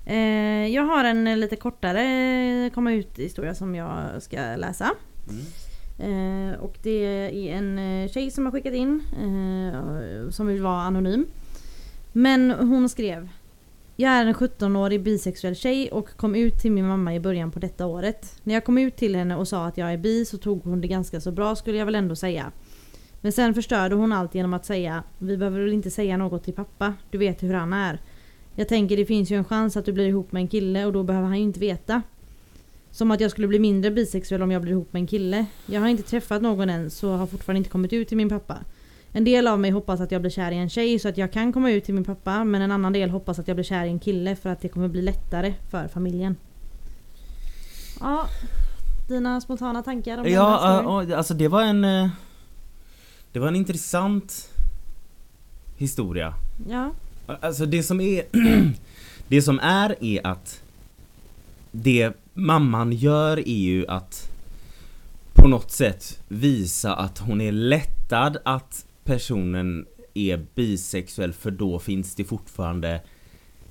Eh, 0.06 0.74
jag 0.74 0.82
har 0.82 1.04
en 1.04 1.40
lite 1.40 1.56
kortare 1.56 2.70
komma 2.74 2.92
ut 2.92 3.18
historia 3.18 3.54
som 3.54 3.74
jag 3.74 4.22
ska 4.22 4.36
läsa. 4.56 4.90
Mm. 5.28 5.42
Eh, 5.98 6.60
och 6.60 6.78
det 6.82 7.04
är 7.04 7.56
en 7.56 7.78
eh, 7.78 8.10
tjej 8.10 8.30
som 8.30 8.44
har 8.44 8.52
skickat 8.52 8.74
in 8.74 9.02
eh, 9.20 10.30
som 10.30 10.46
vill 10.46 10.62
vara 10.62 10.80
anonym. 10.80 11.26
Men 12.12 12.50
hon 12.50 12.88
skrev 12.88 13.28
Jag 13.96 14.12
är 14.12 14.26
en 14.26 14.34
17-årig 14.34 15.02
bisexuell 15.02 15.56
tjej 15.56 15.90
och 15.90 16.16
kom 16.16 16.34
ut 16.34 16.54
till 16.54 16.72
min 16.72 16.88
mamma 16.88 17.14
i 17.14 17.20
början 17.20 17.50
på 17.50 17.58
detta 17.58 17.86
året. 17.86 18.40
När 18.42 18.54
jag 18.54 18.64
kom 18.64 18.78
ut 18.78 18.96
till 18.96 19.16
henne 19.16 19.36
och 19.36 19.48
sa 19.48 19.66
att 19.66 19.78
jag 19.78 19.92
är 19.92 19.98
bi 19.98 20.24
så 20.24 20.38
tog 20.38 20.64
hon 20.64 20.80
det 20.80 20.88
ganska 20.88 21.20
så 21.20 21.30
bra 21.30 21.56
skulle 21.56 21.78
jag 21.78 21.86
väl 21.86 21.94
ändå 21.94 22.16
säga. 22.16 22.52
Men 23.20 23.32
sen 23.32 23.54
förstörde 23.54 23.94
hon 23.94 24.12
allt 24.12 24.34
genom 24.34 24.54
att 24.54 24.66
säga 24.66 25.02
Vi 25.18 25.36
behöver 25.36 25.60
väl 25.60 25.72
inte 25.72 25.90
säga 25.90 26.16
något 26.16 26.44
till 26.44 26.54
pappa, 26.54 26.94
du 27.10 27.18
vet 27.18 27.42
hur 27.42 27.54
han 27.54 27.72
är. 27.72 28.00
Jag 28.54 28.68
tänker 28.68 28.96
det 28.96 29.06
finns 29.06 29.30
ju 29.30 29.36
en 29.36 29.44
chans 29.44 29.76
att 29.76 29.84
du 29.84 29.92
blir 29.92 30.06
ihop 30.06 30.32
med 30.32 30.40
en 30.40 30.48
kille 30.48 30.84
och 30.84 30.92
då 30.92 31.02
behöver 31.02 31.28
han 31.28 31.36
ju 31.36 31.42
inte 31.42 31.60
veta. 31.60 32.02
Som 32.96 33.10
att 33.10 33.20
jag 33.20 33.30
skulle 33.30 33.48
bli 33.48 33.58
mindre 33.58 33.90
bisexuell 33.90 34.42
om 34.42 34.50
jag 34.50 34.62
blir 34.62 34.72
ihop 34.72 34.92
med 34.92 35.00
en 35.00 35.06
kille. 35.06 35.46
Jag 35.66 35.80
har 35.80 35.88
inte 35.88 36.02
träffat 36.02 36.42
någon 36.42 36.70
än 36.70 36.90
så 36.90 37.12
har 37.16 37.26
fortfarande 37.26 37.58
inte 37.58 37.70
kommit 37.70 37.92
ut 37.92 38.08
till 38.08 38.16
min 38.16 38.28
pappa. 38.28 38.58
En 39.12 39.24
del 39.24 39.46
av 39.46 39.60
mig 39.60 39.70
hoppas 39.70 40.00
att 40.00 40.12
jag 40.12 40.20
blir 40.20 40.30
kär 40.30 40.50
i 40.52 40.56
en 40.56 40.68
tjej 40.70 40.98
så 40.98 41.08
att 41.08 41.18
jag 41.18 41.32
kan 41.32 41.52
komma 41.52 41.70
ut 41.70 41.84
till 41.84 41.94
min 41.94 42.04
pappa 42.04 42.44
men 42.44 42.62
en 42.62 42.72
annan 42.72 42.92
del 42.92 43.10
hoppas 43.10 43.38
att 43.38 43.48
jag 43.48 43.56
blir 43.56 43.64
kär 43.64 43.84
i 43.84 43.88
en 43.88 43.98
kille 43.98 44.36
för 44.36 44.50
att 44.50 44.60
det 44.60 44.68
kommer 44.68 44.88
bli 44.88 45.02
lättare 45.02 45.54
för 45.70 45.88
familjen. 45.88 46.36
Ja, 48.00 48.28
dina 49.08 49.40
spontana 49.40 49.82
tankar 49.82 50.18
om 50.18 50.24
den 50.24 50.32
här 50.32 50.40
Ja, 50.40 50.58
storyn? 50.82 51.10
äh, 51.10 51.18
alltså 51.18 51.34
det 51.34 51.48
var 51.48 51.62
en 51.62 51.84
eh, 51.84 52.08
Det 53.32 53.38
var 53.38 53.48
en 53.48 53.56
intressant 53.56 54.48
historia. 55.76 56.34
Ja, 56.70 56.90
Alltså 57.40 57.66
det 57.66 57.82
som 57.82 58.00
är 58.00 58.22
Det 59.28 59.42
som 59.42 59.60
är 59.62 60.04
är 60.04 60.26
att 60.26 60.60
Det 61.70 62.12
mamman 62.36 62.92
gör 62.92 63.48
är 63.48 63.58
ju 63.58 63.86
att 63.88 64.30
På 65.34 65.48
något 65.48 65.70
sätt 65.70 66.22
visa 66.28 66.94
att 66.94 67.18
hon 67.18 67.40
är 67.40 67.52
lättad 67.52 68.36
att 68.44 68.86
personen 69.04 69.86
är 70.14 70.46
bisexuell 70.54 71.32
för 71.32 71.50
då 71.50 71.78
finns 71.78 72.14
det 72.14 72.24
fortfarande 72.24 73.00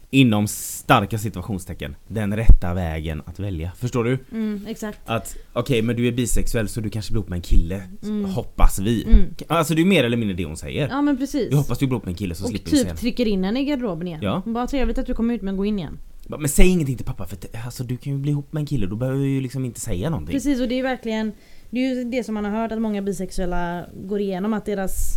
Inom 0.09 0.47
starka 0.47 1.17
situationstecken 1.17 1.95
Den 2.07 2.35
rätta 2.35 2.73
vägen 2.73 3.21
att 3.25 3.39
välja. 3.39 3.71
Förstår 3.77 4.03
du? 4.03 4.19
mm, 4.31 4.65
exakt. 4.67 4.99
Att 5.05 5.37
okej 5.53 5.81
men 5.81 5.95
du 5.95 6.07
är 6.07 6.11
bisexuell 6.11 6.67
så 6.67 6.81
du 6.81 6.89
kanske 6.89 7.11
blir 7.11 7.19
ihop 7.19 7.29
med 7.29 7.37
en 7.37 7.41
kille 7.41 7.81
Mm. 8.03 8.25
Hoppas 8.25 8.79
vi. 8.79 9.03
Mm. 9.03 9.19
Alltså 9.47 9.75
det 9.75 9.81
är 9.81 9.85
mer 9.85 10.03
eller 10.03 10.17
mindre 10.17 10.35
det 10.37 10.45
hon 10.45 10.57
säger. 10.57 10.87
Ja 10.89 11.01
men 11.01 11.17
precis. 11.17 11.49
Du 11.49 11.55
hoppas 11.55 11.79
du 11.79 11.87
blir 11.87 11.93
ihop 11.93 12.05
med 12.05 12.11
en 12.11 12.15
kille 12.15 12.35
så 12.35 12.43
och 12.43 12.49
slipper 12.49 12.71
vi 12.71 12.77
säga 12.77 12.89
typ 12.89 12.99
trycker 12.99 13.25
in 13.25 13.43
henne 13.43 13.61
i 13.61 13.65
garderoben 13.65 14.07
igen. 14.07 14.19
Ja. 14.23 14.41
Bara 14.45 14.67
trevligt 14.67 14.97
att 14.97 15.05
du 15.05 15.13
kom 15.13 15.31
ut 15.31 15.41
men 15.41 15.57
gå 15.57 15.65
in 15.65 15.79
igen. 15.79 15.97
Bara, 16.27 16.39
Men 16.39 16.49
säg 16.49 16.67
ingenting 16.67 16.97
till 16.97 17.05
pappa 17.05 17.25
för 17.25 17.37
alltså, 17.65 17.83
du 17.83 17.97
kan 17.97 18.13
ju 18.13 18.19
bli 18.19 18.31
ihop 18.31 18.53
med 18.53 18.61
en 18.61 18.65
kille, 18.65 18.85
då 18.87 18.95
behöver 18.95 19.19
du 19.19 19.29
ju 19.29 19.41
liksom 19.41 19.65
inte 19.65 19.79
säga 19.79 20.09
någonting. 20.09 20.33
Precis 20.33 20.61
och 20.61 20.67
det 20.67 20.73
är 20.73 20.77
ju 20.77 20.83
verkligen 20.83 21.31
Det 21.69 21.79
är 21.79 21.95
ju 21.95 22.03
det 22.03 22.23
som 22.23 22.33
man 22.33 22.45
har 22.45 22.51
hört 22.51 22.71
att 22.71 22.81
många 22.81 23.01
bisexuella 23.01 23.85
går 24.07 24.19
igenom 24.19 24.53
att 24.53 24.65
deras 24.65 25.13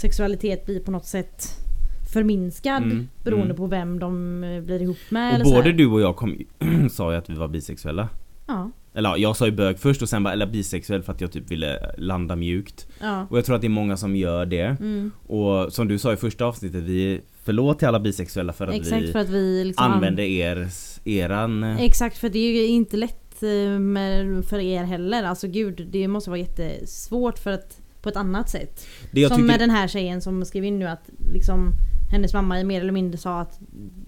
sexualitet 0.00 0.66
blir 0.66 0.80
på 0.80 0.90
något 0.90 1.06
sätt 1.06 1.46
förminskad 2.12 2.82
Mm, 2.82 3.08
beroende 3.24 3.44
mm. 3.44 3.56
på 3.56 3.66
vem 3.66 3.98
de 3.98 4.44
eh, 4.44 4.60
blir 4.62 4.82
ihop 4.82 4.96
med 5.08 5.28
Och 5.28 5.34
eller 5.34 5.56
både 5.56 5.72
du 5.72 5.86
och 5.86 6.00
jag 6.00 6.16
kom, 6.16 6.38
sa 6.90 7.12
ju 7.12 7.18
att 7.18 7.30
vi 7.30 7.34
var 7.34 7.48
bisexuella. 7.48 8.08
Ja, 8.46 8.70
Eller 8.94 9.08
ja, 9.08 9.16
jag 9.16 9.36
sa 9.36 9.46
ju 9.46 9.52
bög 9.52 9.78
först 9.78 10.02
och 10.02 10.08
sen 10.08 10.22
bara, 10.22 10.32
eller 10.32 10.46
bisexuell 10.46 11.02
för 11.02 11.12
att 11.12 11.20
jag 11.20 11.32
typ 11.32 11.50
ville 11.50 11.94
landa 11.98 12.36
mjukt. 12.36 12.86
ja. 13.00 13.26
Och 13.30 13.38
jag 13.38 13.44
tror 13.44 13.56
att 13.56 13.60
det 13.62 13.66
är 13.66 13.68
många 13.68 13.96
som 13.96 14.16
gör 14.16 14.46
det. 14.46 14.76
Mm. 14.80 15.10
Och 15.26 15.72
som 15.72 15.88
du 15.88 15.98
sa 15.98 16.12
i 16.12 16.16
första 16.16 16.44
avsnittet, 16.44 16.82
vi 16.84 17.20
förlåt 17.46 17.78
till 17.78 17.88
alla 17.88 18.00
bisexuella 18.00 18.52
för 18.52 18.66
att 18.66 18.74
Exakt 18.74 19.02
vi 19.02 19.12
för 19.12 19.18
att 19.18 19.28
vi 19.28 19.64
liksom 19.64 19.84
använder 19.92 20.22
er, 20.22 20.68
eran... 21.04 21.62
Exakt 21.62 22.18
för 22.18 22.28
det 22.28 22.38
är 22.38 22.52
ju 22.52 22.66
inte 22.66 22.96
lätt 22.96 23.42
eh, 23.42 23.78
med, 23.78 24.44
för 24.44 24.58
er 24.58 24.84
heller. 24.84 25.22
Alltså 25.24 25.48
gud, 25.48 25.88
det 25.90 26.08
måste 26.08 26.30
vara 26.30 26.40
jättesvårt 26.40 27.38
för 27.38 27.50
att 27.50 27.80
på 28.02 28.08
ett 28.08 28.16
annat 28.16 28.50
sätt. 28.50 28.86
Det 29.10 29.28
som 29.28 29.36
tycker, 29.36 29.46
med 29.46 29.60
den 29.60 29.70
här 29.70 29.88
tjejen 29.88 30.20
som 30.22 30.44
skrev 30.44 30.64
in 30.64 30.78
nu 30.78 30.86
att 30.86 31.10
liksom 31.32 31.72
hennes 32.10 32.34
mamma 32.34 32.62
mer 32.64 32.80
eller 32.80 32.92
mindre 32.92 33.18
sa 33.18 33.40
att 33.40 33.58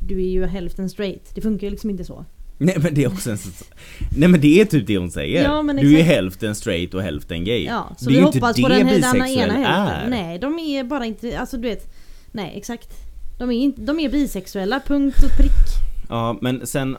du 0.06 0.22
är 0.22 0.28
ju 0.28 0.46
hälften 0.46 0.90
straight. 0.90 1.34
Det 1.34 1.40
funkar 1.40 1.66
ju 1.66 1.70
liksom 1.70 1.90
inte 1.90 2.04
så. 2.04 2.24
Nej 2.58 2.76
men 2.82 2.94
det 2.94 3.04
är 3.04 3.08
också 3.08 3.30
en 3.30 3.38
så- 3.38 3.64
Nej 4.16 4.28
men 4.28 4.40
det 4.40 4.60
är 4.60 4.64
typ 4.64 4.86
det 4.86 4.98
hon 4.98 5.10
säger. 5.10 5.44
Ja, 5.44 5.62
du 5.80 5.98
är 5.98 6.02
hälften 6.02 6.54
straight 6.54 6.94
och 6.94 7.02
hälften 7.02 7.44
gay. 7.44 7.64
Ja, 7.64 7.94
så 7.98 8.04
det 8.04 8.16
är 8.16 8.20
vi 8.20 8.26
inte 8.26 8.38
hoppas 8.38 8.56
det 8.56 8.62
på 8.62 8.68
den, 8.68 8.78
den 8.86 8.86
bisexuell 8.86 9.30
ena 9.38 9.52
hälften. 9.52 10.12
är. 10.12 10.22
Nej, 10.22 10.38
de 10.38 10.58
är 10.58 10.84
bara 10.84 11.06
inte, 11.06 11.38
alltså 11.38 11.56
du 11.56 11.68
vet. 11.68 11.94
Nej 12.32 12.52
exakt. 12.56 13.07
De 13.38 13.50
är, 13.50 13.54
inte, 13.54 13.80
de 13.82 14.00
är 14.00 14.08
bisexuella, 14.08 14.80
punkt 14.86 15.16
och 15.24 15.36
prick. 15.36 15.52
Ja 16.08 16.38
men 16.40 16.66
sen 16.66 16.96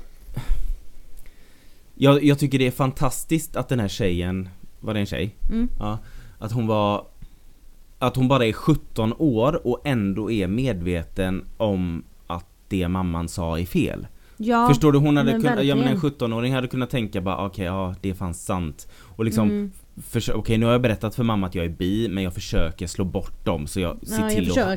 jag, 1.96 2.24
jag 2.24 2.39
tycker 2.39 2.60
det 2.60 2.67
är 2.67 2.72
fantastiskt 2.72 3.55
att 3.55 3.69
den 3.69 3.79
här 3.79 3.88
tjejen, 3.88 4.50
var 4.79 4.93
det 4.93 5.00
en 5.00 5.05
tjej? 5.05 5.36
Mm. 5.50 5.69
Ja, 5.79 5.98
att 6.39 6.51
hon 6.51 6.67
var 6.67 7.05
Att 8.00 8.15
hon 8.15 8.27
bara 8.27 8.46
är 8.46 8.53
17 8.53 9.13
år 9.17 9.67
och 9.67 9.81
ändå 9.84 10.31
är 10.31 10.48
medveten 10.48 11.46
om 11.58 12.03
att 12.27 12.46
det 12.67 12.88
mamman 12.88 13.27
sa 13.29 13.60
är 13.60 13.65
fel. 13.65 14.08
Ja, 14.38 14.67
Förstår 14.67 14.91
du? 14.91 15.00
Hon 15.00 15.17
hade 15.17 15.31
men 15.31 15.41
kunnat, 15.41 15.65
ja 15.65 15.75
men 15.75 15.88
en 15.88 15.93
verkligen. 15.93 16.15
17-åring 16.31 16.53
hade 16.53 16.67
kunnat 16.67 16.89
tänka 16.89 17.22
bara 17.22 17.46
okej 17.46 17.65
ja 17.65 17.96
det 18.01 18.10
är 18.10 18.13
fan 18.13 18.34
sant. 18.34 18.88
Och 19.15 19.25
liksom 19.25 19.50
Mm. 19.50 19.72
Okej 20.34 20.58
nu 20.58 20.65
har 20.65 20.72
jag 20.74 20.82
berättat 20.82 21.15
för 21.15 21.24
mamma 21.24 21.48
att 21.48 21.56
jag 21.56 21.65
är 21.65 21.70
bi 21.70 22.08
men 22.10 22.24
jag 22.24 22.34
försöker 22.34 22.88
slå 22.88 23.06
bort 23.06 23.46
dem 23.46 23.68
så 23.68 23.79
jag 23.79 24.08
ser 24.08 24.15
ja, 24.18 24.22
jag 24.22 24.32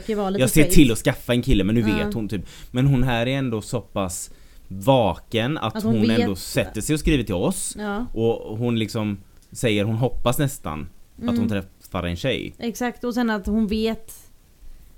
till 0.04 0.14
att 0.14 0.18
vara 0.18 0.30
lite 0.30 0.40
Jag 0.42 0.50
ser 0.50 0.64
till 0.64 0.92
att 0.92 0.98
skaffa 0.98 1.32
en 1.32 1.42
kille 1.42 1.64
men 1.64 1.74
nu 1.74 1.80
Ja. 1.80 2.04
vet 2.06 2.14
hon 2.14 2.28
typ 2.28 2.46
Men 2.70 2.86
hon 2.86 3.02
här 3.02 3.26
är 3.26 3.38
ändå 3.38 3.60
så 3.62 3.80
pass 3.80 4.30
vaken 4.68 5.58
att, 5.58 5.76
Att 5.76 5.82
hon, 5.84 5.96
hon 5.98 6.08
vet- 6.08 6.20
ändå 6.20 6.36
sätter 6.36 6.80
sig 6.80 6.94
och 6.94 7.00
skriver 7.00 7.24
till 7.24 7.34
oss 7.34 7.76
Ja, 7.78 8.06
och 8.14 8.58
hon 8.58 8.78
liksom 8.78 9.18
säger 9.52 9.84
hon 9.84 9.96
hoppas 9.96 10.38
nästan 10.38 10.88
att 11.16 11.22
Mm. 11.22 11.38
hon 11.38 11.48
träffar 11.48 12.02
en 12.02 12.16
tjej. 12.16 12.54
exakt. 12.58 13.04
Och 13.04 13.14
sen 13.14 13.30
att 13.30 13.46
hon 13.46 13.66
vet 13.66 14.12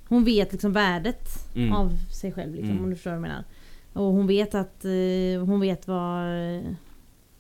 Hon 0.09 0.25
vet 0.25 0.53
liksom 0.53 0.73
värdet 0.73 1.29
Mm. 1.57 1.73
av 1.73 1.93
sig 2.13 2.33
själv 2.33 2.55
liksom, 2.55 2.71
Mm. 2.71 2.85
om 2.85 2.91
du 2.91 2.97
förstår 2.97 3.11
vad 3.11 3.17
jag 3.17 3.23
menar. 3.23 3.45
Och 3.93 4.05
hon 4.05 4.27
vet 4.27 4.55
att 4.55 4.85
eh, 4.85 5.45
hon 5.47 5.61
vet 5.61 5.89
vad 5.89 6.25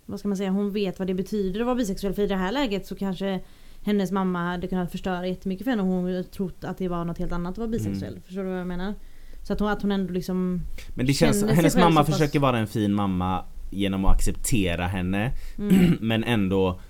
Vad 0.06 0.18
ska 0.18 0.28
man 0.28 0.36
säga? 0.36 0.50
Hon 0.50 0.72
vet 0.72 0.98
vad 0.98 1.08
det 1.08 1.14
betyder 1.14 1.60
att 1.60 1.66
vara 1.66 1.76
bisexuell. 1.76 2.14
För 2.14 2.22
i 2.22 2.26
det 2.26 2.36
här 2.36 2.52
läget 2.52 2.86
så 2.86 2.94
kanske 2.94 3.40
hennes 3.82 4.12
mamma 4.12 4.44
hade 4.50 4.68
kunnat 4.68 4.92
förstöra 4.92 5.26
jättemycket 5.26 5.64
för 5.64 5.70
henne 5.70 5.82
och 5.82 5.88
hon 5.88 6.24
trott 6.24 6.64
att 6.64 6.78
det 6.78 6.88
var 6.88 7.04
något 7.04 7.18
helt 7.18 7.32
annat 7.32 7.52
att 7.52 7.58
vara 7.58 7.68
bisexuell. 7.68 8.12
Mm. 8.12 8.22
Förstår 8.22 8.42
du 8.42 8.48
vad 8.48 8.58
jag 8.58 8.66
menar? 8.66 8.94
Så 9.42 9.52
att 9.52 9.60
hon, 9.60 9.68
att 9.68 9.82
hon 9.82 9.92
ändå 9.92 10.12
liksom 10.12 10.60
Men 10.94 11.06
det 11.06 11.12
känns, 11.12 11.44
hennes 11.44 11.76
mamma 11.76 12.04
försöker 12.04 12.38
vara 12.38 12.58
en 12.58 12.66
fin 12.66 12.94
mamma 12.94 13.44
genom 13.70 14.04
att 14.04 14.14
acceptera 14.14 14.86
henne 14.86 15.32
mm, 15.58 15.96
men 16.00 16.24
ändå 16.24 16.80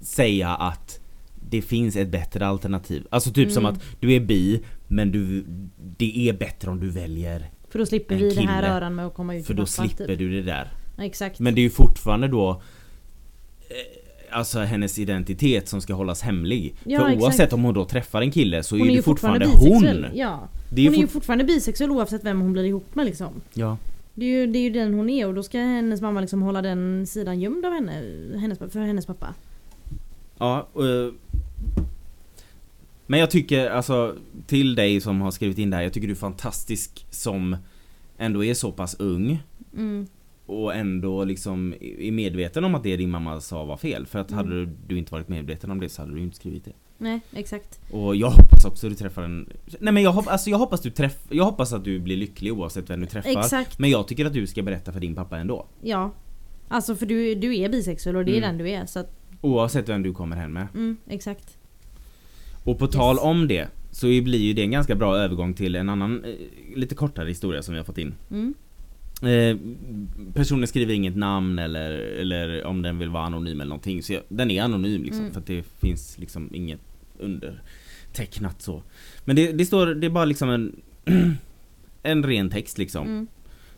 säga 0.00 0.54
att 0.54 1.00
det 1.50 1.62
finns 1.62 1.96
ett 1.96 2.08
bättre 2.08 2.46
alternativ. 2.46 3.06
Alltså 3.10 3.32
typ 3.32 3.52
som 3.52 3.64
Mm. 3.64 3.74
att 3.76 3.82
du 4.00 4.12
är 4.12 4.20
bi 4.20 4.62
men 4.88 5.12
du, 5.12 5.44
det 5.96 6.28
är 6.28 6.32
bättre 6.32 6.70
om 6.70 6.80
du 6.80 6.90
väljer 6.90 7.50
För 7.68 7.78
då 7.78 7.86
slipper 7.86 8.16
vi 8.16 8.34
den 8.34 8.48
här 8.48 8.62
kille. 8.62 8.74
röran 8.74 8.94
med 8.94 9.06
att 9.06 9.14
komma 9.14 9.36
ut 9.36 9.46
för 9.46 9.54
då 9.54 9.62
pappa, 9.62 9.66
slipper 9.66 10.06
typ. 10.06 10.18
du 10.18 10.30
det 10.30 10.42
där. 10.42 10.72
Exakt. 10.98 11.38
Men 11.40 11.54
det 11.54 11.60
är 11.60 11.62
ju 11.62 11.70
fortfarande 11.70 12.28
då 12.28 12.50
eh, 12.50 12.56
Alltså 14.30 14.58
hennes 14.60 14.98
identitet 14.98 15.68
som 15.68 15.80
ska 15.80 15.94
hållas 15.94 16.22
hemlig. 16.22 16.74
Ja, 16.84 16.98
För 17.00 17.06
oavsett 17.06 17.28
exakt. 17.28 17.52
om 17.52 17.64
hon 17.64 17.74
då 17.74 17.84
träffar 17.84 18.22
en 18.22 18.30
kille 18.30 18.62
så 18.62 18.78
hon 18.78 18.90
är 18.90 18.96
det 18.96 19.02
fortfarande, 19.02 19.46
bisexuell. 19.46 20.04
hon. 20.04 20.18
Ja. 20.18 20.48
Det 20.70 20.80
är 20.82 20.86
Hon 20.86 20.94
är 20.94 20.98
ju 20.98 21.06
fort- 21.06 21.12
fortfarande 21.12 21.44
bisexuell 21.44 21.90
oavsett 21.90 22.24
vem 22.24 22.40
hon 22.40 22.52
blir 22.52 22.64
ihop 22.64 22.94
med 22.94 23.06
liksom. 23.06 23.28
Ja. 23.54 23.78
Det 24.14 24.24
är, 24.24 24.28
ju, 24.30 24.46
det 24.46 24.58
är 24.58 24.60
ju 24.62 24.70
den 24.70 24.94
hon 24.94 25.10
är 25.10 25.26
och 25.26 25.34
då 25.34 25.42
ska 25.42 25.58
hennes 25.58 26.00
mamma 26.00 26.20
liksom 26.20 26.42
hålla 26.42 26.62
den 26.62 27.06
sidan 27.06 27.40
gömd 27.40 27.66
av 27.66 27.72
henne, 27.72 27.92
hennes, 28.38 28.58
för 28.58 28.80
hennes 28.80 29.06
pappa. 29.06 29.34
Ja, 30.38 30.68
eh, 30.76 31.12
Men 33.06 33.20
jag 33.20 33.30
tycker 33.30 33.70
alltså 33.70 34.14
till 34.46 34.74
dig 34.74 35.00
som 35.00 35.20
har 35.20 35.30
skrivit 35.30 35.58
in 35.58 35.70
det 35.70 35.76
här, 35.76 35.82
jag 35.82 35.92
tycker 35.92 36.06
du 36.08 36.12
är 36.14 36.18
fantastisk 36.18 37.06
som 37.10 37.56
ändå 38.18 38.44
är 38.44 38.54
så 38.54 38.72
pass 38.72 38.94
ung 38.98 39.42
Mm. 39.76 40.06
Och 40.46 40.74
ändå 40.74 41.24
liksom 41.24 41.74
är 41.80 42.12
medveten 42.12 42.64
om 42.64 42.74
att 42.74 42.82
det 42.82 42.96
din 42.96 43.10
mamma 43.10 43.40
sa 43.40 43.64
var 43.64 43.76
fel. 43.76 44.06
För 44.06 44.18
att 44.18 44.30
Mm. 44.32 44.44
hade 44.44 44.66
du 44.86 44.98
inte 44.98 45.12
varit 45.12 45.28
medveten 45.28 45.70
om 45.70 45.80
det 45.80 45.88
så 45.88 46.02
hade 46.02 46.14
du 46.14 46.20
inte 46.20 46.36
skrivit 46.36 46.64
det. 46.64 46.72
Nej, 46.98 47.20
exakt. 47.32 47.80
Och 47.92 48.16
jag 48.16 48.30
hoppas 48.30 48.64
också 48.64 48.86
att 48.86 48.92
du 48.92 48.96
träffar 48.96 49.22
en... 49.22 49.48
Nej 49.80 49.92
men 49.92 50.02
jag, 50.02 50.12
hopp, 50.12 50.28
alltså 50.28 50.50
jag 50.50 50.58
hoppas 50.58 50.80
du 50.80 50.90
träff, 50.90 51.18
Jag 51.30 51.44
hoppas 51.44 51.72
att 51.72 51.84
du 51.84 51.98
blir 52.00 52.16
lycklig 52.16 52.52
oavsett 52.52 52.90
vem 52.90 53.00
du 53.00 53.06
träffar. 53.06 53.30
Exakt. 53.40 53.78
Men 53.78 53.90
jag 53.90 54.08
tycker 54.08 54.26
att 54.26 54.32
du 54.32 54.46
ska 54.46 54.62
berätta 54.62 54.92
för 54.92 55.00
din 55.00 55.14
pappa 55.14 55.38
ändå. 55.38 55.66
Ja. 55.82 56.12
Alltså 56.68 56.94
för 56.96 57.06
du, 57.06 57.34
du 57.34 57.56
är 57.56 57.68
bisexuell 57.68 58.16
och 58.16 58.24
det 58.24 58.32
är 58.32 58.36
Mm. 58.38 58.48
den 58.48 58.58
du 58.66 58.70
är 58.72 58.86
så 58.86 58.98
att, 58.98 59.12
Oavsett 59.40 59.88
vem 59.88 60.02
du 60.02 60.12
kommer 60.12 60.36
hem 60.36 60.52
med. 60.52 60.66
mm, 60.74 60.96
exakt. 61.08 61.58
Och 62.64 62.78
på 62.78 62.86
tal 62.86 63.18
om 63.18 63.48
det 63.48 63.68
så 63.90 64.06
blir 64.06 64.38
ju 64.38 64.52
det 64.52 64.62
en 64.62 64.70
ganska 64.70 64.94
bra 64.94 65.16
övergång 65.16 65.54
till 65.54 65.74
en 65.76 65.88
annan 65.88 66.24
eh, 66.24 66.30
lite 66.76 66.94
kortare 66.94 67.28
historia 67.28 67.62
som 67.62 67.74
vi 67.74 67.78
har 67.78 67.84
fått 67.84 67.98
in. 67.98 68.14
Mm. 68.30 68.54
Eh, 69.22 69.56
personen 70.34 70.66
skriver 70.68 70.94
inget 70.94 71.16
namn 71.16 71.58
eller, 71.58 71.90
eller 71.90 72.64
om 72.64 72.82
den 72.82 72.98
vill 72.98 73.08
vara 73.08 73.24
anonym 73.24 73.60
eller 73.60 73.68
någonting. 73.68 74.02
Så 74.02 74.12
jag, 74.12 74.22
den 74.28 74.50
är 74.50 74.62
anonym 74.62 75.02
liksom 75.02 75.20
Mm. 75.20 75.32
för 75.32 75.40
att 75.40 75.46
det 75.46 75.62
finns 75.80 76.18
liksom 76.18 76.50
inget 76.54 76.80
undertecknat 77.18 78.62
så. 78.62 78.82
Men 79.24 79.36
det, 79.36 79.52
det 79.52 79.66
står, 79.66 79.86
det 79.86 80.06
är 80.06 80.10
bara 80.10 80.24
liksom 80.24 80.50
en 80.50 80.80
en 82.02 82.22
ren 82.24 82.50
text 82.50 82.78
liksom. 82.78 83.06
Mm. 83.06 83.26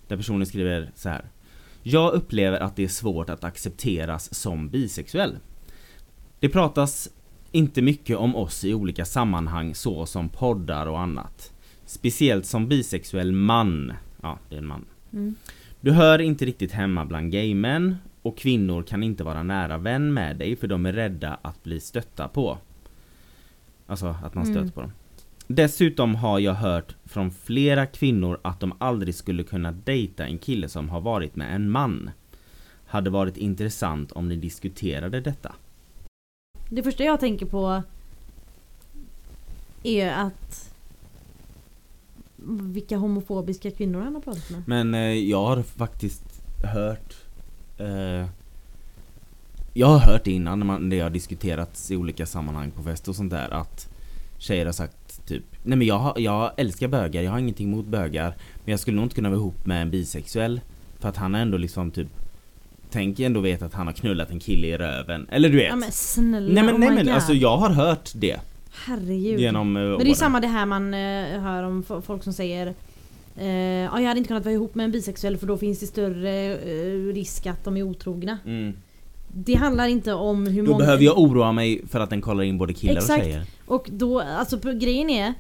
Där 0.09 0.17
personen 0.17 0.47
skriver 0.47 0.91
så 0.95 1.09
här. 1.09 1.25
Jag 1.83 2.13
upplever 2.13 2.61
att 2.61 2.77
det 2.77 2.85
är 2.85 2.89
svårt 2.89 3.31
att 3.31 3.45
accepteras 3.45 4.35
som 4.35 4.69
bisexuell. 4.69 5.37
Det 6.41 6.49
pratas 6.49 7.09
inte 7.53 7.83
mycket 7.83 8.17
om 8.17 8.37
oss 8.37 8.65
i 8.65 8.75
olika 8.75 9.05
sammanhang 9.05 9.75
så 9.75 10.07
som 10.07 10.29
poddar 10.29 10.87
och 10.87 11.01
annat. 11.01 11.53
Speciellt 11.87 12.47
som 12.47 12.69
bisexuell 12.69 13.33
man. 13.33 13.93
Ja, 14.23 14.39
det 14.49 14.55
är 14.55 14.59
en 14.59 14.67
man. 14.67 14.85
Mm. 15.13 15.35
Du 15.81 15.93
hör 15.93 16.19
inte 16.19 16.45
riktigt 16.45 16.73
hemma 16.73 17.05
bland 17.05 17.33
gaymän 17.33 17.97
och 18.23 18.39
kvinnor 18.39 18.83
kan 18.83 19.03
inte 19.03 19.25
vara 19.25 19.43
nära 19.43 19.79
vän 19.79 20.15
med 20.15 20.37
dig 20.37 20.57
för 20.57 20.67
de 20.67 20.87
är 20.87 20.93
rädda 20.93 21.39
att 21.43 21.65
bli 21.65 21.81
stötta 21.81 22.29
på. 22.29 22.59
Alltså 23.87 24.17
att 24.25 24.35
man 24.35 24.45
stöter 24.45 24.61
Mm. 24.61 24.71
på 24.73 24.81
dem. 24.81 24.93
Dessutom 25.47 26.15
har 26.15 26.39
jag 26.39 26.55
hört 26.55 26.97
från 27.05 27.31
flera 27.31 27.87
kvinnor 27.87 28.41
att 28.43 28.61
de 28.61 28.73
aldrig 28.79 29.15
skulle 29.15 29.43
kunna 29.43 29.73
dejta 29.73 30.27
en 30.27 30.39
kille 30.39 30.69
som 30.69 30.89
har 30.89 31.01
varit 31.01 31.37
med 31.37 31.55
en 31.55 31.71
man. 31.71 32.11
Hade 32.87 33.11
varit 33.11 33.37
intressant 33.37 34.13
om 34.13 34.29
ni 34.29 34.37
diskuterade 34.37 35.21
detta. 35.21 35.55
Det 36.71 36.83
första 36.83 37.05
jag 37.05 37.21
tänker 37.21 37.47
på 37.47 37.83
är 39.83 40.11
att 40.11 40.68
vilka 42.47 42.97
homofobiska 42.97 43.71
kvinnor 43.71 44.01
han 44.01 44.15
har 44.15 44.21
pratat 44.21 44.51
med. 44.51 44.63
Men 44.67 44.95
eh, 44.95 45.01
jag 45.01 45.45
har 45.47 45.63
faktiskt 45.63 46.43
hört 46.75 47.15
eh, 47.79 48.27
Jag 49.75 49.87
har 49.87 49.99
hört 49.99 50.25
det 50.25 50.31
innan 50.33 50.59
när 50.59 50.67
man, 50.67 50.91
det 50.91 51.01
har 51.01 51.11
diskuterats 51.11 51.91
i 51.91 51.97
olika 51.97 52.27
sammanhang 52.27 52.71
på 52.71 52.83
fest 52.83 53.09
och 53.09 53.17
sånt 53.17 53.31
där 53.31 53.51
att 53.51 53.89
Tjejer 54.39 54.67
har 54.67 54.73
sagt 54.73 55.27
typ 55.27 55.45
Nej 55.63 55.79
men 55.79 55.87
jag, 55.87 56.21
jag 56.21 56.51
älskar 56.57 56.89
bögar, 56.89 57.23
jag 57.23 57.31
har 57.31 57.39
ingenting 57.39 57.67
emot 57.73 57.87
bögar 57.87 58.35
Men 58.65 58.71
jag 58.71 58.81
skulle 58.81 58.97
nog 58.97 59.05
inte 59.05 59.15
kunna 59.15 59.29
vara 59.29 59.39
ihop 59.39 59.67
med 59.67 59.83
en 59.83 59.91
bisexuell 59.91 60.61
För 60.99 61.09
att 61.09 61.17
han 61.17 61.35
är 61.35 61.43
ändå 61.43 61.59
liksom 61.59 61.91
typ 61.91 62.09
Tänk 62.91 63.21
ändå 63.21 63.41
veta 63.41 63.65
att 63.67 63.75
han 63.75 63.87
har 63.87 63.95
knullat 63.95 64.31
en 64.31 64.41
kille 64.41 64.67
i 64.67 64.77
röven 64.77 65.29
Eller 65.31 65.49
du 65.49 65.57
vet 65.57 65.69
Ja 65.69 65.77
men 65.77 65.93
snälla, 65.93 66.53
Nej 66.53 66.65
men, 66.65 66.75
oh 66.75 66.79
nej, 66.79 66.89
my 66.91 66.95
men 66.97 67.05
God. 67.07 67.15
alltså 67.15 67.33
jag 67.33 67.57
har 67.57 67.71
hört 67.71 68.11
det 68.15 68.41
Herregud. 68.87 69.41
Genom 69.41 69.77
eh, 69.77 69.83
Men 69.83 69.99
det 69.99 70.05
är 70.05 70.07
åren. 70.07 70.15
samma 70.15 70.41
det 70.41 70.47
här 70.47 70.67
man 70.67 70.95
eh, 70.95 71.41
hör 71.41 71.63
om 71.63 71.83
folk 72.07 72.25
som 72.25 72.33
säger 72.33 72.67
eh, 73.37 73.47
ja, 73.49 74.01
jag 74.01 74.09
hade 74.09 74.19
inte 74.19 74.29
kunnat 74.29 74.45
vara 74.45 74.55
ihop 74.55 74.75
med 74.75 74.85
en 74.85 74.91
bisexuell 74.91 75.37
för 75.37 75.47
då 75.47 75.57
finns 75.59 75.81
det 75.81 75.87
större 75.87 76.57
risk 77.13 77.47
att 77.47 77.65
de 77.65 77.77
är 77.77 77.83
otrogna. 77.83 78.39
mm. 78.47 78.73
Det 79.33 79.55
handlar 79.55 79.87
inte 79.87 80.13
om 80.13 80.47
hur 80.47 80.63
Då 80.67 80.71
många... 80.73 80.85
behöver 80.85 81.05
jag 81.05 81.19
oroa 81.19 81.53
mig 81.53 81.83
för 81.89 82.01
att 82.01 82.11
den 82.11 82.21
kollar 82.21 82.43
in 82.45 82.59
både 82.59 82.73
killar 82.75 82.95
Exakt. 82.97 83.19
och 83.19 83.25
tjejer 83.25 83.43
Och 83.67 83.89
då, 83.93 84.21
alltså 84.21 84.59
grejen 84.73 85.11
är 85.11 85.35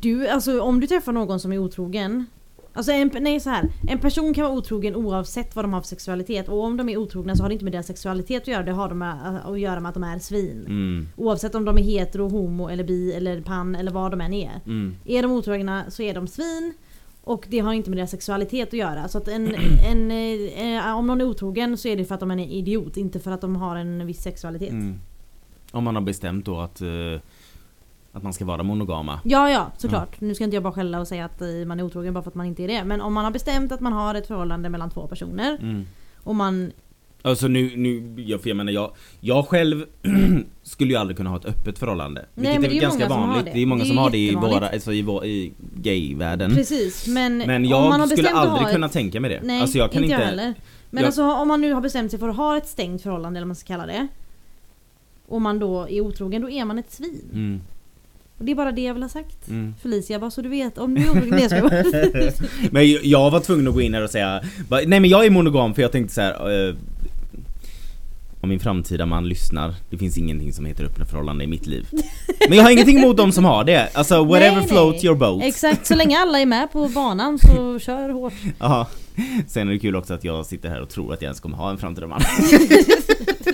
Du, 0.00 0.28
alltså 0.28 0.60
om 0.60 0.80
du 0.80 0.86
träffar 0.86 1.12
någon 1.12 1.40
som 1.40 1.52
är 1.52 1.58
otrogen 1.58 2.26
Alltså 2.76 2.92
en, 2.92 3.10
nej 3.20 3.40
så 3.40 3.50
här. 3.50 3.68
en 3.88 3.98
person 3.98 4.34
kan 4.34 4.44
vara 4.44 4.54
otrogen 4.54 4.96
oavsett 4.96 5.56
vad 5.56 5.64
de 5.64 5.72
har 5.72 5.80
för 5.80 5.88
sexualitet 5.88 6.48
och 6.48 6.64
om 6.64 6.76
de 6.76 6.88
är 6.88 6.96
otrogna 6.96 7.36
så 7.36 7.42
har 7.42 7.48
det 7.48 7.52
inte 7.52 7.64
med 7.64 7.72
deras 7.72 7.86
sexualitet 7.86 8.42
att 8.42 8.48
göra, 8.48 8.62
det 8.62 8.72
har 8.72 8.88
de 8.88 8.98
med, 8.98 9.40
att 9.44 9.60
göra 9.60 9.80
med 9.80 9.88
att 9.88 9.94
de 9.94 10.04
är 10.04 10.18
svin. 10.18 10.64
Mm. 10.66 11.08
Oavsett 11.16 11.54
om 11.54 11.64
de 11.64 11.78
är 11.78 11.82
hetero, 11.82 12.28
homo 12.28 12.68
eller 12.68 12.84
bi 12.84 13.12
eller 13.12 13.40
pan 13.40 13.76
eller 13.76 13.90
vad 13.90 14.10
de 14.10 14.20
än 14.20 14.32
är. 14.32 14.60
Mm. 14.66 14.96
Är 15.04 15.22
de 15.22 15.32
otrogna 15.32 15.90
så 15.90 16.02
är 16.02 16.14
de 16.14 16.28
svin 16.28 16.74
och 17.24 17.46
det 17.48 17.58
har 17.58 17.72
inte 17.72 17.90
med 17.90 17.98
deras 17.98 18.10
sexualitet 18.10 18.68
att 18.68 18.78
göra. 18.78 19.08
Så 19.08 19.18
att 19.18 19.28
en, 19.28 19.54
en, 19.86 20.10
eh, 20.10 20.96
om 20.96 21.06
någon 21.06 21.20
är 21.20 21.24
otrogen 21.24 21.76
så 21.76 21.88
är 21.88 21.96
det 21.96 22.04
för 22.04 22.14
att 22.14 22.20
de 22.20 22.30
är 22.30 22.34
en 22.34 22.40
idiot, 22.40 22.96
inte 22.96 23.20
för 23.20 23.30
att 23.30 23.40
de 23.40 23.56
har 23.56 23.76
en 23.76 24.06
viss 24.06 24.22
sexualitet. 24.22 24.70
Mm. 24.70 25.00
Om 25.70 25.84
man 25.84 25.94
har 25.94 26.02
bestämt 26.02 26.44
då 26.44 26.60
att, 26.60 26.80
eh, 26.80 27.20
att 28.16 28.22
man 28.22 28.32
ska 28.32 28.44
vara 28.44 28.62
monogama. 28.62 29.20
Ja, 29.24 29.50
ja, 29.50 29.72
såklart. 29.78 30.20
Nu 30.20 30.34
ska 30.34 30.44
inte 30.44 30.56
jag 30.56 30.62
bara 30.62 30.72
skälla 30.72 31.00
och 31.00 31.08
säga 31.08 31.24
att 31.24 31.42
eh, 31.42 31.48
man 31.66 31.80
är 31.80 31.84
otrogen 31.84 32.14
bara 32.14 32.22
för 32.22 32.30
att 32.30 32.34
man 32.34 32.46
inte 32.46 32.62
är 32.64 32.68
det. 32.68 32.84
Men 32.84 33.00
om 33.00 33.14
man 33.14 33.24
har 33.24 33.32
bestämt 33.32 33.72
att 33.72 33.80
man 33.80 33.92
har 33.92 34.14
ett 34.14 34.26
förhållande 34.26 34.68
mellan 34.68 34.90
två 34.90 35.06
personer 35.06 35.58
Mm. 35.60 35.86
och 36.22 36.34
man... 36.34 36.72
Alltså 37.22 37.48
nu, 37.48 37.76
nu 37.76 38.14
jag, 38.22 38.40
för 38.42 38.48
jag 38.50 38.56
menar 38.56 38.72
jag, 38.72 38.90
jag 39.20 39.48
själv 39.48 39.84
skulle 40.62 40.90
ju 40.90 40.96
aldrig 40.96 41.16
kunna 41.16 41.30
ha 41.30 41.36
ett 41.36 41.44
öppet 41.44 41.78
förhållande. 41.78 42.26
Nej, 42.34 42.58
vilket 42.58 42.64
är 42.64 42.70
det 42.70 42.76
är 42.78 42.80
ganska 42.80 43.08
vanligt. 43.08 43.44
det. 43.44 43.50
Det 43.54 43.62
är 43.62 43.66
många 43.66 43.82
Det 43.84 43.86
är 43.86 43.88
som 43.88 43.98
har 43.98 44.10
det 44.10 44.18
i 44.18 44.34
våra, 44.34 44.68
alltså 44.68 44.92
i, 44.92 45.02
vår, 45.02 45.24
i 45.24 45.52
gayvärlden. 45.82 46.54
Precis, 46.54 47.06
men, 47.06 47.38
Men 47.38 47.64
om 47.64 47.70
jag 47.70 48.08
skulle 48.08 48.30
aldrig 48.30 48.68
kunna 48.72 48.86
ett, 48.86 48.92
tänka 48.92 49.20
mig 49.20 49.30
det. 49.30 49.40
Nej, 49.42 49.60
alltså 49.60 49.78
jag 49.78 49.92
kan 49.92 50.02
inte 50.04 50.14
inte, 50.14 50.22
jag 50.24 50.28
heller. 50.30 50.54
Men 50.90 51.00
jag- 51.02 51.06
alltså 51.06 51.22
om 51.32 51.48
man 51.48 51.60
nu 51.60 51.72
har 51.72 51.80
bestämt 51.80 52.10
sig 52.10 52.20
för 52.20 52.28
att 52.28 52.36
ha 52.36 52.56
ett 52.56 52.66
stängt 52.66 53.02
förhållande 53.02 53.38
eller 53.38 53.44
vad 53.44 53.48
man 53.48 53.56
ska 53.56 53.66
kalla 53.66 53.86
det. 53.86 54.06
Och 55.28 55.42
man 55.42 55.58
då 55.58 55.88
är 55.88 56.00
otrogen, 56.00 56.42
då 56.42 56.50
är 56.50 56.64
man 56.64 56.78
ett 56.78 56.92
svin. 56.92 57.28
Mm, 57.32 57.60
Och 58.38 58.44
det 58.44 58.52
är 58.52 58.56
bara 58.56 58.72
det 58.72 58.82
jag 58.82 58.94
vill 58.94 59.02
ha 59.02 59.10
sagt. 59.10 59.48
mm. 59.48 59.74
Felicia, 59.82 60.18
bara 60.18 60.30
så 60.30 60.42
du 60.42 60.48
vet. 60.48 60.78
Om 60.78 60.94
du 60.94 61.00
är 61.02 61.10
otrogen, 61.10 61.30
nej 61.30 61.48
jag. 61.50 62.32
Men 62.72 63.10
jag- 63.10 63.30
var 63.30 63.40
tvungen 63.40 63.68
att 63.68 63.74
gå 63.74 63.80
in 63.80 63.94
här 63.94 64.02
och 64.02 64.10
säga 64.10 64.40
bara, 64.68 64.80
Nej 64.86 65.00
men 65.00 65.10
jag 65.10 65.26
är 65.26 65.30
monogam 65.30 65.74
för 65.74 65.82
jag 65.82 65.92
tänkte 65.92 66.14
så 66.14 66.20
här. 66.20 66.68
Eh, 66.68 66.74
om 68.40 68.48
min 68.48 68.60
framtida 68.60 69.06
man 69.06 69.28
lyssnar, 69.28 69.74
det 69.90 69.98
finns 69.98 70.18
ingenting 70.18 70.52
som 70.52 70.64
heter 70.66 70.84
öppna 70.84 71.04
förhållande 71.06 71.44
i 71.44 71.46
mitt 71.46 71.66
liv. 71.66 71.86
Men 72.48 72.56
jag 72.58 72.64
har 72.64 72.70
ingenting 72.70 72.98
emot 72.98 73.16
de 73.16 73.32
som 73.32 73.44
har 73.44 73.64
det. 73.64 73.88
Alltså 73.92 74.24
whatever 74.24 74.56
Nej, 74.56 74.66
floats 74.68 75.02
nej. 75.02 75.06
your 75.06 75.16
boat. 75.18 75.42
Exakt, 75.42 75.86
så 75.86 75.94
länge 75.94 76.18
alla 76.18 76.40
är 76.40 76.46
med 76.46 76.72
på 76.72 76.88
banan 76.88 77.38
så 77.38 77.78
kör 77.78 78.08
hårt. 78.08 78.32
Ja. 78.58 78.88
Sen 79.48 79.68
är 79.68 79.72
det 79.72 79.78
kul 79.78 79.96
också 79.96 80.14
att 80.14 80.24
jag 80.24 80.46
sitter 80.46 80.68
här 80.68 80.80
och 80.82 80.88
tror 80.88 81.12
att 81.12 81.22
jag 81.22 81.26
ens 81.26 81.40
kommer 81.40 81.56
ha 81.56 81.70
en 81.70 81.78
framtida 81.78 82.06
man. 82.06 82.20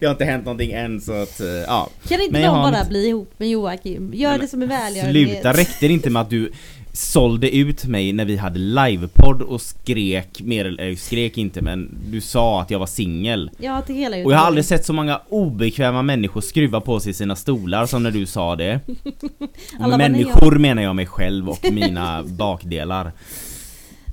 det 0.00 0.06
har 0.06 0.12
inte 0.12 0.24
hänt 0.24 0.44
någonting 0.44 0.72
än 0.72 1.00
så 1.00 1.12
att, 1.12 1.40
eh, 1.40 1.46
ja. 1.46 1.88
Kan 2.08 2.20
inte 2.20 2.32
Men 2.32 2.40
jag 2.42 2.50
de 2.54 2.56
har 2.56 2.70
bara 2.70 2.78
inte- 2.78 2.90
bli 2.90 3.08
ihop 3.08 3.32
med 3.38 3.48
Joakim? 3.50 4.14
Gör 4.14 4.28
Nej, 4.28 4.38
det 4.38 4.42
men 4.42 4.48
som 4.48 4.62
är 4.62 4.66
välgörenhet. 4.66 5.30
Sluta, 5.30 5.52
räckte 5.52 5.86
det 5.88 5.92
inte 5.94 6.10
med 6.10 6.22
att 6.22 6.30
du 6.30 6.52
sålde 6.92 7.56
ut 7.56 7.84
mig 7.84 8.12
när 8.12 8.24
vi 8.24 8.36
hade 8.36 8.58
livepodd 8.58 9.42
och 9.42 9.60
skrek 9.62 10.40
mer, 10.42 10.64
eller 10.64 10.94
skrek 10.96 11.38
inte 11.38 11.62
men 11.62 11.98
du 12.10 12.20
sa 12.20 12.62
att 12.62 12.70
jag 12.70 12.78
var 12.78 12.86
singel. 12.86 13.50
Ja, 13.58 13.80
till 13.82 13.94
hela 13.94 14.16
Och 14.16 14.32
jag 14.32 14.38
har 14.38 14.46
aldrig 14.46 14.64
sett 14.64 14.84
så 14.86 14.92
många 14.92 15.20
obekväma 15.28 16.02
människor 16.02 16.40
skruva 16.40 16.80
på 16.80 17.00
sig 17.00 17.12
sina 17.14 17.36
stolar 17.36 17.86
som 17.86 18.02
när 18.02 18.10
du 18.10 18.26
sa 18.26 18.56
det. 18.56 18.80
Och 19.80 19.88
med 19.88 19.98
människor 19.98 20.58
menar 20.58 20.82
jag 20.82 20.96
mig 20.96 21.06
själv 21.06 21.48
och 21.48 21.66
mina 21.72 22.22
bakdelar. 22.26 23.12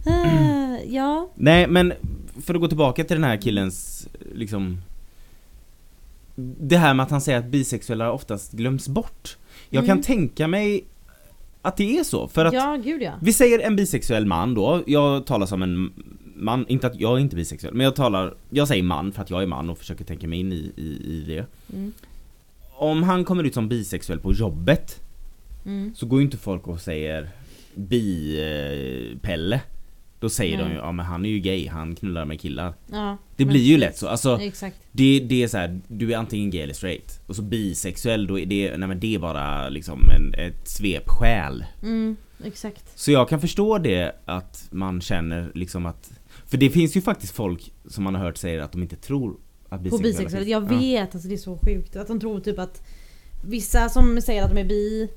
Ah, 0.06 0.78
ja. 0.90 1.30
Nej 1.36 1.68
men 1.68 1.94
för 2.46 2.54
att 2.56 2.62
gå 2.62 2.68
tillbaka 2.68 3.04
till 3.04 3.16
den 3.16 3.24
här 3.24 3.38
killens 3.38 4.08
liksom 4.36 4.78
Det 6.60 6.78
här 6.78 6.94
med 6.94 7.04
att 7.04 7.12
han 7.12 7.22
säger 7.22 7.40
att 7.40 7.46
bisexuella 7.46 8.12
oftast 8.12 8.52
glöms 8.52 8.88
bort. 8.88 9.38
Jag 9.70 9.86
kan 9.86 9.92
Mm. 9.98 10.04
tänka 10.04 10.48
mig 10.48 10.86
att 11.62 11.78
det 11.78 11.98
är 12.00 12.04
så 12.04 12.28
för 12.28 12.46
att 12.46 12.54
Ja, 12.54 12.80
gud 12.84 13.02
ja. 13.02 13.12
Vi 13.22 13.34
säger 13.34 13.60
en 13.60 13.76
bisexuell 13.76 14.26
man 14.26 14.54
då, 14.54 14.84
jag 14.88 15.26
talar 15.26 15.46
som 15.46 15.62
en 15.62 15.92
man, 16.36 16.66
inte 16.68 16.88
att 16.88 17.00
jag 17.00 17.16
är 17.18 17.20
inte 17.20 17.36
bisexuell, 17.36 17.74
men 17.74 17.84
jag 17.84 17.96
talar, 17.96 18.36
jag 18.50 18.68
säger 18.68 18.84
man 18.84 19.12
för 19.12 19.22
att 19.22 19.30
jag 19.30 19.44
är 19.44 19.48
man 19.48 19.70
och 19.70 19.78
försöker 19.78 20.06
tänka 20.06 20.28
mig 20.28 20.40
in 20.40 20.52
i, 20.54 20.72
i, 20.78 20.88
i 20.88 21.24
det. 21.28 21.46
Mm. 21.78 21.94
Om 22.76 23.04
han 23.04 23.26
kommer 23.26 23.44
ut 23.44 23.54
som 23.54 23.70
bisexuell 23.70 24.20
på 24.20 24.34
jobbet 24.34 25.02
Mm. 25.66 25.96
så 25.96 26.06
går 26.06 26.20
ju 26.20 26.26
inte 26.26 26.38
folk 26.38 26.68
och 26.68 26.80
säger 26.82 27.30
bi-Pelle. 27.76 29.62
Då 30.20 30.30
säger 30.30 30.58
de 30.58 30.64
Nej. 30.64 30.74
ju, 30.74 30.78
ja 30.80 30.92
men 30.92 31.06
han 31.06 31.26
är 31.26 31.30
ju 31.30 31.40
gay, 31.40 31.68
han 31.68 31.96
knullar 31.96 32.26
med 32.26 32.40
killar. 32.42 32.74
Ja, 32.92 33.18
Det 33.36 33.46
blir 33.46 33.62
ju 33.62 33.78
lätt 33.78 33.98
så, 33.98 34.08
alltså 34.08 34.40
Exakt. 34.42 34.76
det, 34.92 35.20
det 35.20 35.44
är 35.44 35.48
så 35.48 35.58
här, 35.58 35.82
du 35.88 36.14
är 36.14 36.18
antingen 36.18 36.50
gay 36.50 36.62
eller 36.62 36.74
straight. 36.74 37.20
Och 37.28 37.36
så 37.36 37.42
bisexuell, 37.42 38.28
då 38.28 38.40
är 38.40 38.46
det, 38.46 38.78
nej 38.78 38.88
men 38.88 39.00
det 39.00 39.16
är 39.16 39.20
bara 39.20 39.70
liksom 39.70 40.10
en, 40.10 40.34
ett 40.34 40.68
svepskäl. 40.68 41.66
Mm, 41.84 42.16
exakt. 42.44 42.84
Så 43.00 43.12
jag 43.12 43.30
kan 43.30 43.42
förstå 43.42 43.78
det 43.78 44.16
att 44.26 44.68
man 44.72 45.02
känner 45.02 45.52
liksom 45.54 45.86
att 45.86 46.12
För 46.46 46.58
det 46.58 46.70
finns 46.70 46.98
ju 46.98 47.02
faktiskt 47.02 47.34
folk 47.34 47.72
som 47.88 48.04
man 48.04 48.16
har 48.16 48.24
hört 48.24 48.38
säga 48.38 48.64
att 48.64 48.72
de 48.72 48.82
inte 48.84 48.96
tror 48.96 49.36
att 49.70 49.70
På 49.70 49.78
bisexuella 49.98 50.04
bisexuella, 50.04 50.46
finns. 50.46 50.52
jag 50.52 50.64
Ja. 50.64 51.02
vet 51.06 51.16
alltså 51.16 51.30
det 51.30 51.36
är 51.36 51.38
så 51.38 51.58
sjukt 51.58 51.96
att 51.96 52.08
de 52.08 52.20
tror 52.20 52.40
typ 52.40 52.60
att 52.60 52.82
Vissa 53.46 53.90
som 53.90 54.22
säger 54.22 54.44
att 54.44 54.50
de 54.56 54.58
är 54.62 54.66
bi 54.68 55.10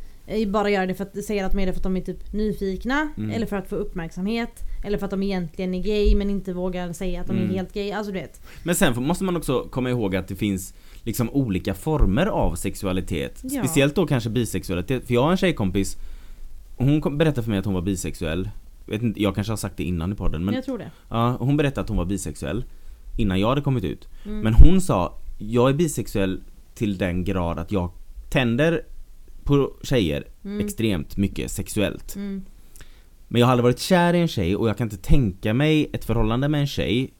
bara 0.46 0.70
gör 0.70 0.86
det 0.86 0.94
för 0.94 1.04
att 1.04 1.24
säger 1.24 1.44
att 1.44 1.52
de 1.52 1.58
är 1.60 1.66
det 1.66 1.72
för 1.72 1.78
att 1.78 1.82
de 1.82 1.96
är 1.96 2.00
typ 2.00 2.32
nyfikna 2.32 3.08
Mm. 3.16 3.30
eller 3.30 3.46
för 3.46 3.56
att 3.56 3.68
få 3.68 3.76
uppmärksamhet 3.76 4.50
eller 4.84 4.98
för 4.98 5.04
att 5.04 5.10
de 5.10 5.22
egentligen 5.22 5.74
är 5.74 5.82
gay 5.82 6.14
men 6.14 6.30
inte 6.30 6.52
vågar 6.52 6.92
säga 6.92 7.20
att 7.20 7.26
de 7.26 7.36
Mm. 7.36 7.50
är 7.50 7.54
helt 7.54 7.72
gay. 7.72 7.92
Alltså 7.92 8.12
du 8.12 8.18
vet. 8.18 8.40
Men 8.62 8.74
sen 8.74 9.02
måste 9.02 9.24
man 9.24 9.36
också 9.36 9.66
komma 9.70 9.90
ihåg 9.90 10.16
att 10.16 10.28
det 10.28 10.36
finns 10.36 10.74
liksom 11.02 11.30
olika 11.30 11.74
former 11.74 12.26
av 12.26 12.54
sexualitet. 12.54 13.40
Ja. 13.42 13.62
Speciellt 13.64 13.94
då 13.94 14.06
kanske 14.06 14.30
bisexualitet. 14.30 15.06
För 15.06 15.14
jag 15.14 15.22
har 15.22 15.30
en 15.30 15.36
tjejkompis 15.36 15.96
Hon 16.76 17.18
berättade 17.18 17.42
för 17.42 17.50
mig 17.50 17.58
att 17.58 17.64
hon 17.64 17.74
var 17.74 17.82
bisexuell. 17.82 18.50
Jag, 18.86 18.92
vet 18.92 19.02
inte, 19.02 19.22
jag 19.22 19.34
kanske 19.34 19.50
har 19.52 19.56
sagt 19.56 19.76
det 19.76 19.84
innan 19.84 20.12
i 20.12 20.14
podden 20.14 20.44
men 20.44 20.54
jag 20.54 20.64
tror 20.64 20.78
det. 20.78 20.90
ja, 21.08 21.36
hon 21.40 21.56
berättade 21.56 21.80
att 21.80 21.88
hon 21.88 21.98
var 21.98 22.04
bisexuell 22.04 22.64
Innan 23.18 23.40
jag 23.40 23.48
hade 23.48 23.60
kommit 23.60 23.84
ut. 23.84 24.08
Mm. 24.26 24.40
Men 24.40 24.54
hon 24.54 24.80
sa 24.80 25.18
Jag 25.38 25.70
är 25.70 25.74
bisexuell 25.74 26.40
till 26.74 26.98
den 26.98 27.24
grad 27.24 27.58
att 27.58 27.72
jag 27.72 27.90
tänder 28.30 28.82
på 29.50 29.72
tjejer 29.82 30.24
Mm. 30.44 30.66
extremt 30.66 31.16
mycket 31.16 31.50
sexuellt. 31.50 32.16
Mm. 32.16 32.44
Men 33.28 33.40
jag 33.40 33.46
har 33.46 33.52
aldrig 33.52 33.64
varit 33.64 33.78
kär 33.78 34.14
i 34.14 34.18
en 34.18 34.28
tjej 34.28 34.56
och 34.56 34.68
jag 34.68 34.76
kan 34.78 34.86
inte 34.86 34.96
tänka 34.96 35.54
mig 35.54 35.90
ett 35.92 36.04
förhållande 36.04 36.48
med 36.48 36.60
en 36.60 36.66
tjej 36.66 37.10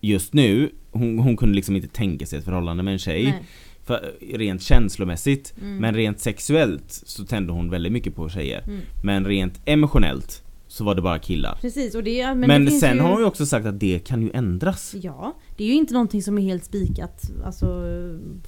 just 0.00 0.32
nu. 0.32 0.70
Hon, 0.90 1.18
hon 1.18 1.36
kunde 1.36 1.54
liksom 1.54 1.76
inte 1.76 1.88
tänka 1.88 2.26
sig 2.26 2.38
ett 2.38 2.44
förhållande 2.44 2.82
med 2.82 2.92
en 2.92 2.98
tjej. 2.98 3.24
Nej. 3.24 3.42
För, 3.84 4.14
rent 4.34 4.62
känslomässigt. 4.62 5.54
Mm. 5.60 5.76
Men 5.76 5.94
rent 5.94 6.20
sexuellt 6.20 6.92
så 7.06 7.24
tände 7.24 7.52
hon 7.52 7.70
väldigt 7.70 7.92
mycket 7.92 8.14
på 8.14 8.28
tjejer. 8.28 8.62
Mm. 8.66 8.80
Men 9.02 9.26
rent 9.26 9.60
emotionellt 9.64 10.43
så 10.74 10.84
var 10.84 10.94
det 10.94 11.02
bara 11.02 11.18
killar. 11.18 11.58
Precis 11.60 11.94
och 11.94 12.04
det, 12.04 12.26
men, 12.26 12.40
Men, 12.40 12.64
det 12.64 12.70
sen 12.70 12.96
ju... 12.96 13.02
har 13.02 13.10
hon 13.10 13.20
ju 13.20 13.26
också 13.26 13.46
sagt 13.46 13.66
att 13.66 13.80
det 13.80 13.98
kan 13.98 14.22
ju 14.22 14.30
ändras. 14.34 14.94
Ja, 15.00 15.36
det 15.56 15.64
är 15.64 15.68
ju 15.68 15.74
inte 15.74 15.94
någonting 15.94 16.22
som 16.22 16.38
är 16.38 16.42
helt 16.42 16.64
spikat 16.64 17.22
alltså 17.44 17.66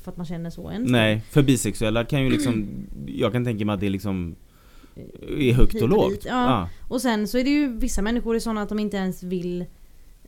för 0.02 0.10
att 0.10 0.16
man 0.16 0.26
känner 0.26 0.50
så 0.50 0.68
än. 0.68 0.82
Nej, 0.82 1.22
för 1.30 1.42
bisexuella 1.42 2.04
kan 2.04 2.22
ju 2.22 2.30
liksom 2.30 2.68
Jag 3.06 3.32
kan 3.32 3.44
tänka 3.44 3.64
mig 3.64 3.74
att 3.74 3.80
det 3.80 3.88
liksom 3.88 4.36
är 5.38 5.52
högt 5.52 5.74
och 5.74 5.82
och 5.82 5.88
lågt. 5.88 6.10
dit, 6.10 6.24
ja. 6.28 6.68
Och 6.88 7.02
sen 7.02 7.28
så 7.28 7.38
är 7.38 7.44
det 7.44 7.50
ju 7.50 7.78
vissa 7.78 8.02
människor 8.02 8.36
är 8.36 8.38
sådana 8.38 8.62
att 8.62 8.68
de 8.68 8.78
inte 8.78 8.96
ens 8.96 9.22
vill 9.22 9.64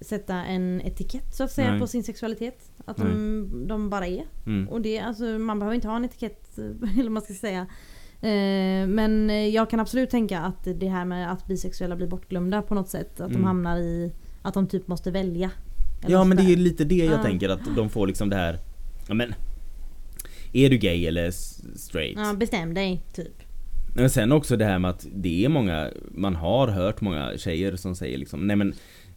sätta 0.01 0.35
en 0.35 0.81
etikett 0.81 1.35
så 1.35 1.45
att 1.45 1.53
säga 1.53 1.71
Nej. 1.71 1.81
på 1.81 1.87
sin 1.87 2.05
sexualitet. 2.05 2.71
Att 2.85 2.97
de, 2.97 3.67
de 3.69 3.91
bara 3.91 4.07
är. 4.07 4.25
Mm. 4.47 4.69
Och 4.69 4.81
det, 4.81 4.99
alltså, 4.99 5.25
man 5.25 5.59
behöver 5.59 5.75
inte 5.75 5.89
ha 5.89 5.97
en 5.97 6.05
etikett 6.05 6.59
eller 6.59 7.03
vad 7.03 7.13
man 7.13 7.23
ska 7.23 7.35
säga. 7.35 7.67
Eh, 8.21 8.87
men 8.89 9.31
jag 9.53 9.71
kan 9.71 9.81
absolut 9.81 10.11
tänka 10.11 10.41
att 10.41 10.65
det 10.77 10.89
här 10.89 11.05
med 11.05 11.33
att 11.33 11.47
bisexuella 11.47 11.97
blir 11.97 12.07
bortglömda 12.07 12.63
på 12.63 12.75
något 12.75 12.89
sätt. 12.89 13.21
Att 13.21 13.29
de 13.29 13.35
Mm. 13.35 13.45
hamnar 13.45 13.79
i 13.79 14.13
att 14.43 14.55
de 14.55 14.67
typ 14.67 14.89
måste 14.89 15.11
välja. 15.11 15.51
Ja 16.07 16.25
men 16.25 16.37
det 16.37 16.43
är 16.53 16.57
lite 16.57 16.85
det 16.85 16.95
jag 16.95 17.19
Ja. 17.19 17.23
tänker 17.23 17.49
att 17.49 17.61
de 17.77 17.91
får 17.91 18.07
liksom 18.07 18.31
det 18.31 18.37
här 18.37 18.59
Ja 19.09 19.15
men 19.15 19.35
Är 20.53 20.71
du 20.71 20.77
gay 20.79 21.07
eller 21.07 21.31
straight? 21.79 22.19
Ja, 22.19 22.35
bestäm 22.35 22.75
dig 22.75 23.03
typ. 23.13 23.43
Men 23.95 24.11
sen 24.11 24.33
också 24.33 24.57
det 24.57 24.65
här 24.65 24.79
med 24.79 24.91
att 24.91 25.07
det 25.15 25.45
är 25.45 25.49
många 25.49 25.91
Man 26.11 26.35
har 26.37 26.69
hört 26.69 27.01
många 27.01 27.33
tjejer 27.39 27.77
som 27.77 27.95
säger 27.95 28.19
liksom 28.19 28.47
Nej 28.47 28.57
men 28.57 28.75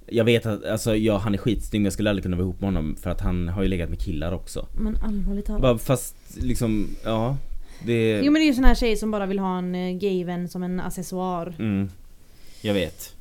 Jag 0.07 0.23
vet 0.25 0.45
att 0.45 0.65
alltså 0.65 0.95
ja, 0.95 1.17
han 1.17 1.33
är 1.33 1.37
skitsnygg 1.37 1.79
men 1.81 1.85
jag 1.85 1.93
skulle 1.93 2.09
aldrig 2.09 2.23
kunna 2.23 2.35
vara 2.37 2.43
ihop 2.43 2.61
med 2.61 2.67
honom 2.67 2.95
för 3.01 3.09
att 3.09 3.21
han 3.21 3.47
har 3.47 3.61
ju 3.63 3.67
legat 3.67 3.89
med 3.89 3.99
killar 3.99 4.31
också 4.31 4.67
Men 4.79 4.95
allvarligt 4.97 5.45
talat. 5.45 5.81
Fast 5.81 6.15
liksom 6.37 6.87
ja 7.03 7.37
Det 7.85 8.17
Jo 8.23 8.31
men 8.31 8.33
det 8.33 8.39
är 8.45 8.47
ju 8.47 8.53
såna 8.53 8.67
här 8.67 8.75
tjejer 8.75 8.95
som 8.95 9.11
bara 9.11 9.25
vill 9.25 9.39
ha 9.39 9.57
en 9.57 9.75
eh, 9.75 9.97
gayvän 9.97 10.47
som 10.49 10.63
en 10.63 10.79
accessoar. 10.79 11.55
mm, 11.59 11.89
Jag 12.61 12.73
vet 12.73 13.15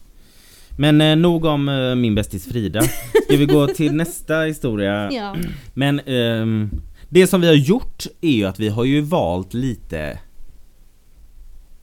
Men 0.77 1.01
eh, 1.01 1.17
nog 1.17 1.45
om 1.45 1.69
eh, 1.69 1.95
min 1.95 2.15
bästis 2.15 2.45
Frida 2.49 2.83
Ska 2.83 3.37
vi 3.37 3.47
gå 3.47 3.67
till 3.77 3.95
nästa 3.95 4.41
historia? 4.41 5.13
Ja. 5.13 5.37
Men 5.75 6.01
ehm, 6.01 6.71
det 7.09 7.27
som 7.27 7.41
vi 7.41 7.47
har 7.47 7.55
gjort 7.55 8.07
är 8.21 8.31
ju 8.33 8.45
att 8.45 8.59
vi 8.61 8.69
har 8.69 8.85
ju 8.85 9.01
valt 9.01 9.55
lite 9.55 10.19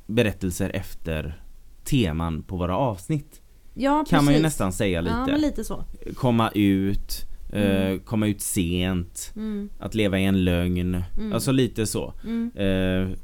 berättelser 0.06 0.72
efter 0.74 1.42
teman 1.84 2.44
på 2.44 2.58
våra 2.58 2.78
avsnitt. 2.78 3.42
Ja 3.74 4.06
Kan 4.10 4.26
man 4.26 4.34
ju 4.34 4.40
precis. 4.40 4.44
nästan 4.44 4.74
säga 4.74 5.02
lite. 5.02 5.16
Ja 5.16 5.26
men 5.28 5.42
lite 5.42 5.64
så. 5.64 5.84
Komma 6.16 6.52
ut, 6.56 7.26
eh, 7.52 7.86
Mm. 7.88 8.00
komma 8.00 8.28
ut 8.28 8.42
sent, 8.42 9.34
Mm. 9.36 9.70
att 9.80 9.96
leva 9.96 10.20
i 10.20 10.26
en 10.26 10.44
lögn. 10.44 11.04
Mm. 11.18 11.34
Alltså 11.34 11.52
lite 11.52 11.86
så. 11.86 12.14
Mm. 12.24 12.52
Eh, 12.56 13.18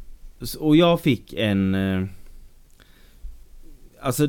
och 0.60 0.76
jag 0.76 1.02
fick 1.02 1.34
en... 1.34 1.76
Eh, 1.76 2.06
alltså 4.02 4.28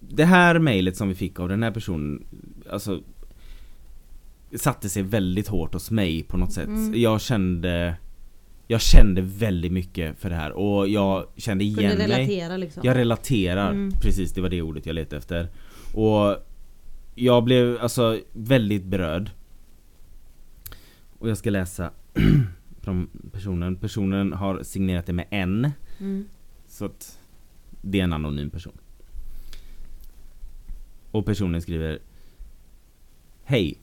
det 0.00 0.24
här 0.24 0.58
mejlet 0.58 0.96
som 0.96 1.08
vi 1.08 1.14
fick 1.14 1.40
av 1.40 1.48
den 1.48 1.62
här 1.62 1.70
personen, 1.70 2.24
alltså 2.70 3.00
satte 4.56 4.88
sig 4.88 5.02
väldigt 5.02 5.48
hårt 5.48 5.74
hos 5.74 5.90
mig 5.90 6.22
på 6.22 6.36
något 6.36 6.52
sätt. 6.52 6.66
Mm. 6.68 7.00
Jag 7.00 7.20
kände 7.20 7.94
Jag 8.66 8.80
kände 8.80 9.20
väldigt 9.22 9.72
mycket 9.72 10.18
för 10.18 10.30
det 10.30 10.36
här 10.36 10.52
och 10.52 10.88
jag 10.88 11.26
kände 11.36 11.64
igen 11.64 11.98
mig. 11.98 12.58
liksom. 12.58 12.82
Jag 12.84 12.96
relaterar, 12.96 13.70
Mm. 13.70 13.92
precis 14.00 14.32
det 14.32 14.40
var 14.40 14.48
det 14.48 14.62
ordet 14.62 14.86
jag 14.86 14.94
letade 14.94 15.16
efter. 15.16 15.48
Och 15.94 16.36
jag 17.20 17.44
blev 17.44 17.78
alltså 17.80 18.20
väldigt 18.32 18.84
berörd. 18.84 19.30
Och 21.18 21.30
jag 21.30 21.38
ska 21.38 21.50
läsa 21.50 21.90
från 22.82 23.08
personen. 23.32 23.76
Personen 23.76 24.32
har 24.32 24.62
signerat 24.62 25.06
det 25.06 25.12
med 25.12 25.26
N. 25.30 25.70
Mm. 25.98 26.24
Så 26.66 26.84
att 26.84 27.18
det 27.82 28.00
är 28.00 28.04
en 28.04 28.12
anonym 28.12 28.50
person. 28.50 28.78
Och 31.10 31.26
personen 31.26 31.62
skriver 31.62 31.98
Hej! 33.44 33.78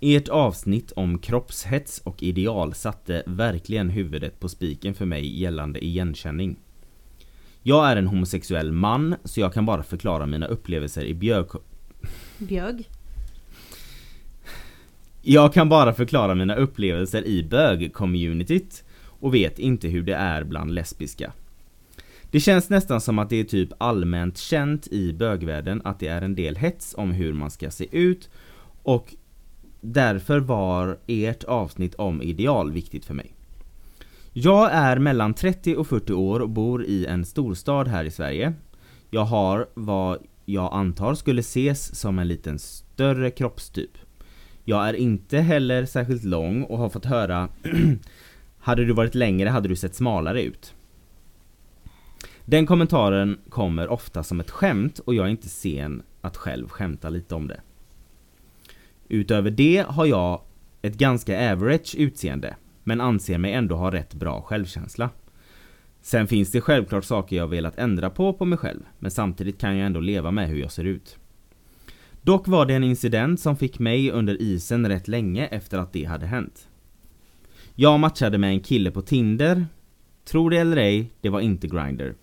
Ert 0.00 0.28
avsnitt 0.28 0.92
om 0.92 1.18
kroppshets 1.18 2.00
och 2.04 2.22
ideal 2.22 2.74
satte 2.74 3.22
verkligen 3.26 3.90
huvudet 3.90 4.40
på 4.40 4.48
spiken 4.48 4.94
för 4.94 5.06
mig 5.06 5.40
gällande 5.40 5.84
igenkänning. 5.84 6.56
Jag 7.62 7.90
är 7.90 7.96
en 7.96 8.06
homosexuell 8.06 8.72
man 8.72 9.14
så 9.24 9.40
jag 9.40 9.52
kan 9.52 9.66
bara 9.66 9.82
förklara 9.82 10.26
mina 10.26 10.46
upplevelser 10.46 11.04
i 11.04 11.14
bjög... 11.14 11.46
Bjög. 12.38 12.88
Jag 15.22 15.52
kan 15.52 15.68
bara 15.68 15.92
förklara 15.92 16.34
mina 16.34 16.54
upplevelser 16.54 17.26
i 17.26 17.42
bög-communityt 17.42 18.84
och 19.20 19.34
vet 19.34 19.58
inte 19.58 19.88
hur 19.88 20.02
det 20.02 20.14
är 20.14 20.44
bland 20.44 20.74
lesbiska. 20.74 21.32
Det 22.30 22.40
känns 22.40 22.70
nästan 22.70 23.00
som 23.00 23.18
att 23.18 23.30
det 23.30 23.40
är 23.40 23.44
typ 23.44 23.68
allmänt 23.78 24.38
känt 24.38 24.86
i 24.86 25.12
bögvärlden 25.12 25.82
att 25.84 26.00
det 26.00 26.08
är 26.08 26.22
en 26.22 26.34
del 26.34 26.56
hets 26.56 26.94
om 26.98 27.10
hur 27.10 27.32
man 27.32 27.50
ska 27.50 27.70
se 27.70 27.86
ut 27.98 28.30
och 28.82 29.14
därför 29.80 30.40
var 30.40 30.98
ert 31.06 31.44
avsnitt 31.44 31.94
om 31.94 32.22
ideal 32.22 32.72
viktigt 32.72 33.04
för 33.04 33.14
mig. 33.14 33.34
Jag 34.32 34.72
är 34.72 34.98
mellan 34.98 35.34
30 35.34 35.76
och 35.76 35.86
40 35.86 36.12
år 36.12 36.40
och 36.40 36.48
bor 36.48 36.84
i 36.84 37.06
en 37.06 37.24
storstad 37.24 37.88
här 37.88 38.04
i 38.04 38.10
Sverige. 38.10 38.52
Jag 39.10 39.24
har 39.24 39.66
vad 39.74 40.18
jag 40.48 40.74
antar 40.74 41.14
skulle 41.14 41.40
ses 41.40 41.94
som 41.94 42.18
en 42.18 42.28
liten 42.28 42.58
större 42.58 43.30
kroppstyp. 43.30 43.90
Jag 44.64 44.88
är 44.88 44.94
inte 44.94 45.38
heller 45.38 45.86
särskilt 45.86 46.24
lång 46.24 46.62
och 46.62 46.78
har 46.78 46.88
fått 46.88 47.04
höra 47.04 47.48
Hade 48.58 48.84
du 48.84 48.92
varit 48.92 49.14
längre 49.14 49.48
hade 49.48 49.68
du 49.68 49.76
sett 49.76 49.94
smalare 49.94 50.42
ut. 50.42 50.74
Den 52.44 52.66
kommentaren 52.66 53.38
kommer 53.48 53.88
ofta 53.88 54.22
som 54.22 54.40
ett 54.40 54.50
skämt 54.50 54.98
och 54.98 55.14
jag 55.14 55.26
är 55.26 55.30
inte 55.30 55.48
sen 55.48 56.02
att 56.20 56.36
själv 56.36 56.68
skämta 56.68 57.08
lite 57.08 57.34
om 57.34 57.48
det. 57.48 57.60
Utöver 59.08 59.50
det 59.50 59.84
har 59.88 60.06
jag 60.06 60.40
ett 60.82 60.98
ganska 60.98 61.52
average 61.52 61.94
utseende 61.98 62.56
men 62.84 63.00
anser 63.00 63.38
mig 63.38 63.52
ändå 63.52 63.76
ha 63.76 63.92
rätt 63.92 64.14
bra 64.14 64.42
självkänsla. 64.42 65.10
Sen 66.08 66.26
finns 66.26 66.50
det 66.50 66.60
självklart 66.60 67.04
saker 67.04 67.36
jag 67.36 67.48
velat 67.48 67.78
ändra 67.78 68.10
på 68.10 68.32
på 68.32 68.44
mig 68.44 68.58
själv 68.58 68.80
men 68.98 69.10
samtidigt 69.10 69.58
kan 69.58 69.76
jag 69.76 69.86
ändå 69.86 70.00
leva 70.00 70.30
med 70.30 70.48
hur 70.48 70.60
jag 70.60 70.72
ser 70.72 70.84
ut. 70.84 71.16
Dock 72.22 72.48
var 72.48 72.66
det 72.66 72.74
en 72.74 72.84
incident 72.84 73.40
som 73.40 73.56
fick 73.56 73.78
mig 73.78 74.10
under 74.10 74.42
isen 74.42 74.88
rätt 74.88 75.08
länge 75.08 75.46
efter 75.46 75.78
att 75.78 75.92
det 75.92 76.04
hade 76.04 76.26
hänt. 76.26 76.68
Jag 77.74 78.00
matchade 78.00 78.38
med 78.38 78.50
en 78.50 78.60
kille 78.60 78.90
på 78.90 79.02
Tinder. 79.02 79.66
Tror 80.24 80.50
det 80.50 80.58
eller 80.58 80.76
ej, 80.76 81.12
det 81.20 81.28
var 81.28 81.40
inte 81.40 81.68
Grindr. 81.68 82.14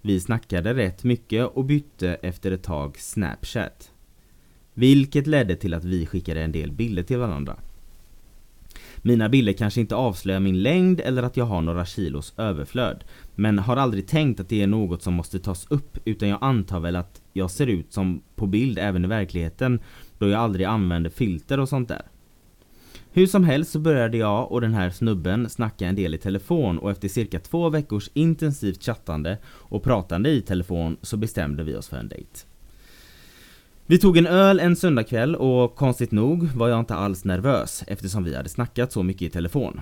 Vi 0.00 0.20
snackade 0.20 0.74
rätt 0.74 1.04
mycket 1.04 1.46
och 1.46 1.64
bytte 1.64 2.14
efter 2.14 2.50
ett 2.50 2.62
tag 2.62 2.98
Snapchat. 2.98 3.92
Vilket 4.74 5.26
ledde 5.26 5.56
till 5.56 5.74
att 5.74 5.84
vi 5.84 6.06
skickade 6.06 6.42
en 6.42 6.52
del 6.52 6.72
bilder 6.72 7.02
till 7.02 7.18
varandra. 7.18 7.56
Mina 9.06 9.28
bilder 9.28 9.52
kanske 9.52 9.80
inte 9.80 9.94
avslöjar 9.94 10.40
min 10.40 10.62
längd 10.62 11.00
eller 11.00 11.22
att 11.22 11.36
jag 11.36 11.44
har 11.44 11.62
några 11.62 11.86
kilos 11.86 12.34
överflöd. 12.36 13.04
Men 13.34 13.58
har 13.58 13.76
aldrig 13.76 14.06
tänkt 14.06 14.40
att 14.40 14.48
det 14.48 14.62
är 14.62 14.66
något 14.66 15.02
som 15.02 15.14
måste 15.14 15.38
tas 15.38 15.66
upp 15.70 15.98
utan 16.04 16.28
jag 16.28 16.38
antar 16.40 16.80
väl 16.80 16.96
att 16.96 17.22
jag 17.32 17.50
ser 17.50 17.66
ut 17.66 17.92
som 17.92 18.22
på 18.36 18.46
bild 18.46 18.78
även 18.78 19.04
i 19.04 19.08
verkligheten 19.08 19.80
då 20.18 20.28
jag 20.28 20.40
aldrig 20.40 20.66
använder 20.66 21.10
filter 21.10 21.60
och 21.60 21.68
sånt 21.68 21.88
där. 21.88 22.02
Hur 23.12 23.26
som 23.26 23.44
helst 23.44 23.70
så 23.70 23.78
började 23.78 24.16
jag 24.16 24.52
och 24.52 24.60
den 24.60 24.74
här 24.74 24.90
snubben 24.90 25.48
snacka 25.48 25.86
en 25.86 25.94
del 25.94 26.14
i 26.14 26.18
telefon 26.18 26.78
och 26.78 26.90
efter 26.90 27.08
cirka 27.08 27.40
två 27.40 27.68
veckors 27.68 28.10
intensivt 28.14 28.82
chattande 28.82 29.38
och 29.46 29.82
pratande 29.82 30.30
i 30.30 30.40
telefon 30.40 30.96
så 31.02 31.16
bestämde 31.16 31.64
vi 31.64 31.76
oss 31.76 31.88
för 31.88 31.96
en 31.96 32.08
dejt. 32.08 32.53
Vi 33.86 33.98
tog 33.98 34.16
en 34.16 34.26
öl 34.26 34.60
en 34.60 34.76
söndagkväll 34.76 35.36
och 35.36 35.74
konstigt 35.76 36.10
nog 36.10 36.44
var 36.44 36.68
jag 36.68 36.80
inte 36.80 36.94
alls 36.94 37.24
nervös 37.24 37.84
eftersom 37.86 38.24
vi 38.24 38.36
hade 38.36 38.48
snackat 38.48 38.92
så 38.92 39.02
mycket 39.02 39.22
i 39.22 39.30
telefon. 39.30 39.80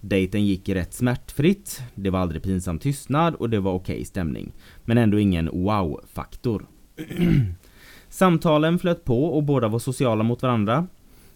Dejten 0.00 0.46
gick 0.46 0.68
rätt 0.68 0.94
smärtfritt, 0.94 1.82
det 1.94 2.10
var 2.10 2.18
aldrig 2.18 2.42
pinsam 2.42 2.78
tystnad 2.78 3.34
och 3.34 3.50
det 3.50 3.60
var 3.60 3.72
okej 3.72 4.04
stämning. 4.04 4.52
Men 4.84 4.98
ändå 4.98 5.18
ingen 5.18 5.46
wow-faktor. 5.52 6.66
Samtalen 8.08 8.78
flöt 8.78 9.04
på 9.04 9.24
och 9.24 9.42
båda 9.42 9.68
var 9.68 9.78
sociala 9.78 10.22
mot 10.22 10.42
varandra. 10.42 10.86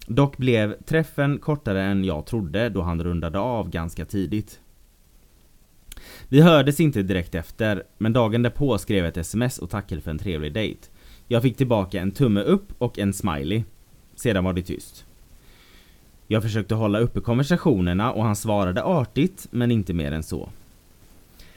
Dock 0.06 0.36
blev 0.36 0.82
träffen 0.82 1.38
kortare 1.38 1.82
än 1.82 2.04
jag 2.04 2.26
trodde 2.26 2.68
då 2.68 2.82
han 2.82 3.04
rundade 3.04 3.38
av 3.38 3.70
ganska 3.70 4.04
tidigt. 4.04 4.60
Vi 6.28 6.40
hördes 6.40 6.80
inte 6.80 7.02
direkt 7.02 7.34
efter, 7.34 7.82
men 7.98 8.12
dagen 8.12 8.42
därpå 8.42 8.78
skrev 8.78 8.98
jag 8.98 9.08
ett 9.08 9.16
sms 9.16 9.58
och 9.58 9.70
tackade 9.70 10.00
för 10.00 10.10
en 10.10 10.18
trevlig 10.18 10.52
dejt. 10.54 10.88
Jag 11.28 11.42
fick 11.42 11.56
tillbaka 11.56 12.00
en 12.00 12.10
tumme 12.10 12.40
upp 12.40 12.72
och 12.78 12.98
en 12.98 13.12
smiley. 13.12 13.64
Sedan 14.14 14.44
var 14.44 14.52
det 14.52 14.62
tyst. 14.62 15.04
Jag 16.26 16.42
försökte 16.42 16.74
hålla 16.74 16.98
uppe 16.98 17.20
konversationerna 17.20 18.12
och 18.12 18.24
han 18.24 18.36
svarade 18.36 18.84
artigt, 18.84 19.46
men 19.50 19.70
inte 19.70 19.94
mer 19.94 20.12
än 20.12 20.22
så. 20.22 20.48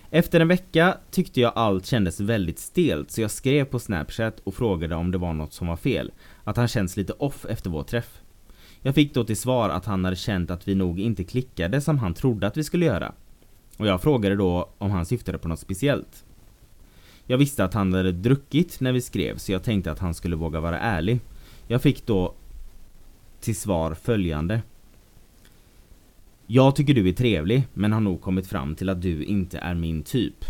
Efter 0.09 0.39
en 0.39 0.47
vecka 0.47 0.97
tyckte 1.11 1.41
jag 1.41 1.51
allt 1.55 1.85
kändes 1.85 2.19
väldigt 2.19 2.59
stelt 2.59 3.11
så 3.11 3.21
jag 3.21 3.31
skrev 3.31 3.65
på 3.65 3.79
Snapchat 3.79 4.39
och 4.43 4.55
frågade 4.55 4.95
om 4.95 5.11
det 5.11 5.17
var 5.17 5.33
något 5.33 5.53
som 5.53 5.67
var 5.67 5.75
fel. 5.75 6.11
Att 6.43 6.57
han 6.57 6.67
känns 6.67 6.97
lite 6.97 7.13
off 7.13 7.45
efter 7.45 7.69
vår 7.69 7.83
träff. 7.83 8.21
Jag 8.81 8.95
fick 8.95 9.13
då 9.13 9.23
till 9.23 9.37
svar 9.37 9.69
att 9.69 9.85
han 9.85 10.05
hade 10.05 10.15
känt 10.15 10.51
att 10.51 10.67
vi 10.67 10.75
nog 10.75 10.99
inte 10.99 11.23
klickade 11.23 11.81
som 11.81 11.97
han 11.97 12.13
trodde 12.13 12.47
att 12.47 12.57
vi 12.57 12.63
skulle 12.63 12.85
göra. 12.85 13.13
Och 13.77 13.87
jag 13.87 14.01
frågade 14.01 14.35
då 14.35 14.69
om 14.77 14.91
han 14.91 15.05
syftade 15.05 15.37
på 15.37 15.47
något 15.47 15.59
speciellt. 15.59 16.23
Jag 17.27 17.37
visste 17.37 17.63
att 17.63 17.73
han 17.73 17.93
hade 17.93 18.11
druckit 18.11 18.79
när 18.79 18.91
vi 18.91 19.01
skrev 19.01 19.37
så 19.37 19.51
jag 19.51 19.63
tänkte 19.63 19.91
att 19.91 19.99
han 19.99 20.13
skulle 20.13 20.35
våga 20.35 20.59
vara 20.59 20.79
ärlig. 20.79 21.19
Jag 21.67 21.81
fick 21.81 22.05
då 22.05 22.33
till 23.39 23.55
svar 23.55 23.93
följande. 23.93 24.61
Jag 26.47 26.75
tycker 26.75 26.93
du 26.93 27.09
är 27.09 27.13
trevlig 27.13 27.63
men 27.73 27.93
har 27.93 27.99
nog 27.99 28.21
kommit 28.21 28.47
fram 28.47 28.75
till 28.75 28.89
att 28.89 29.01
du 29.01 29.23
inte 29.23 29.57
är 29.57 29.75
min 29.75 30.03
typ. 30.03 30.45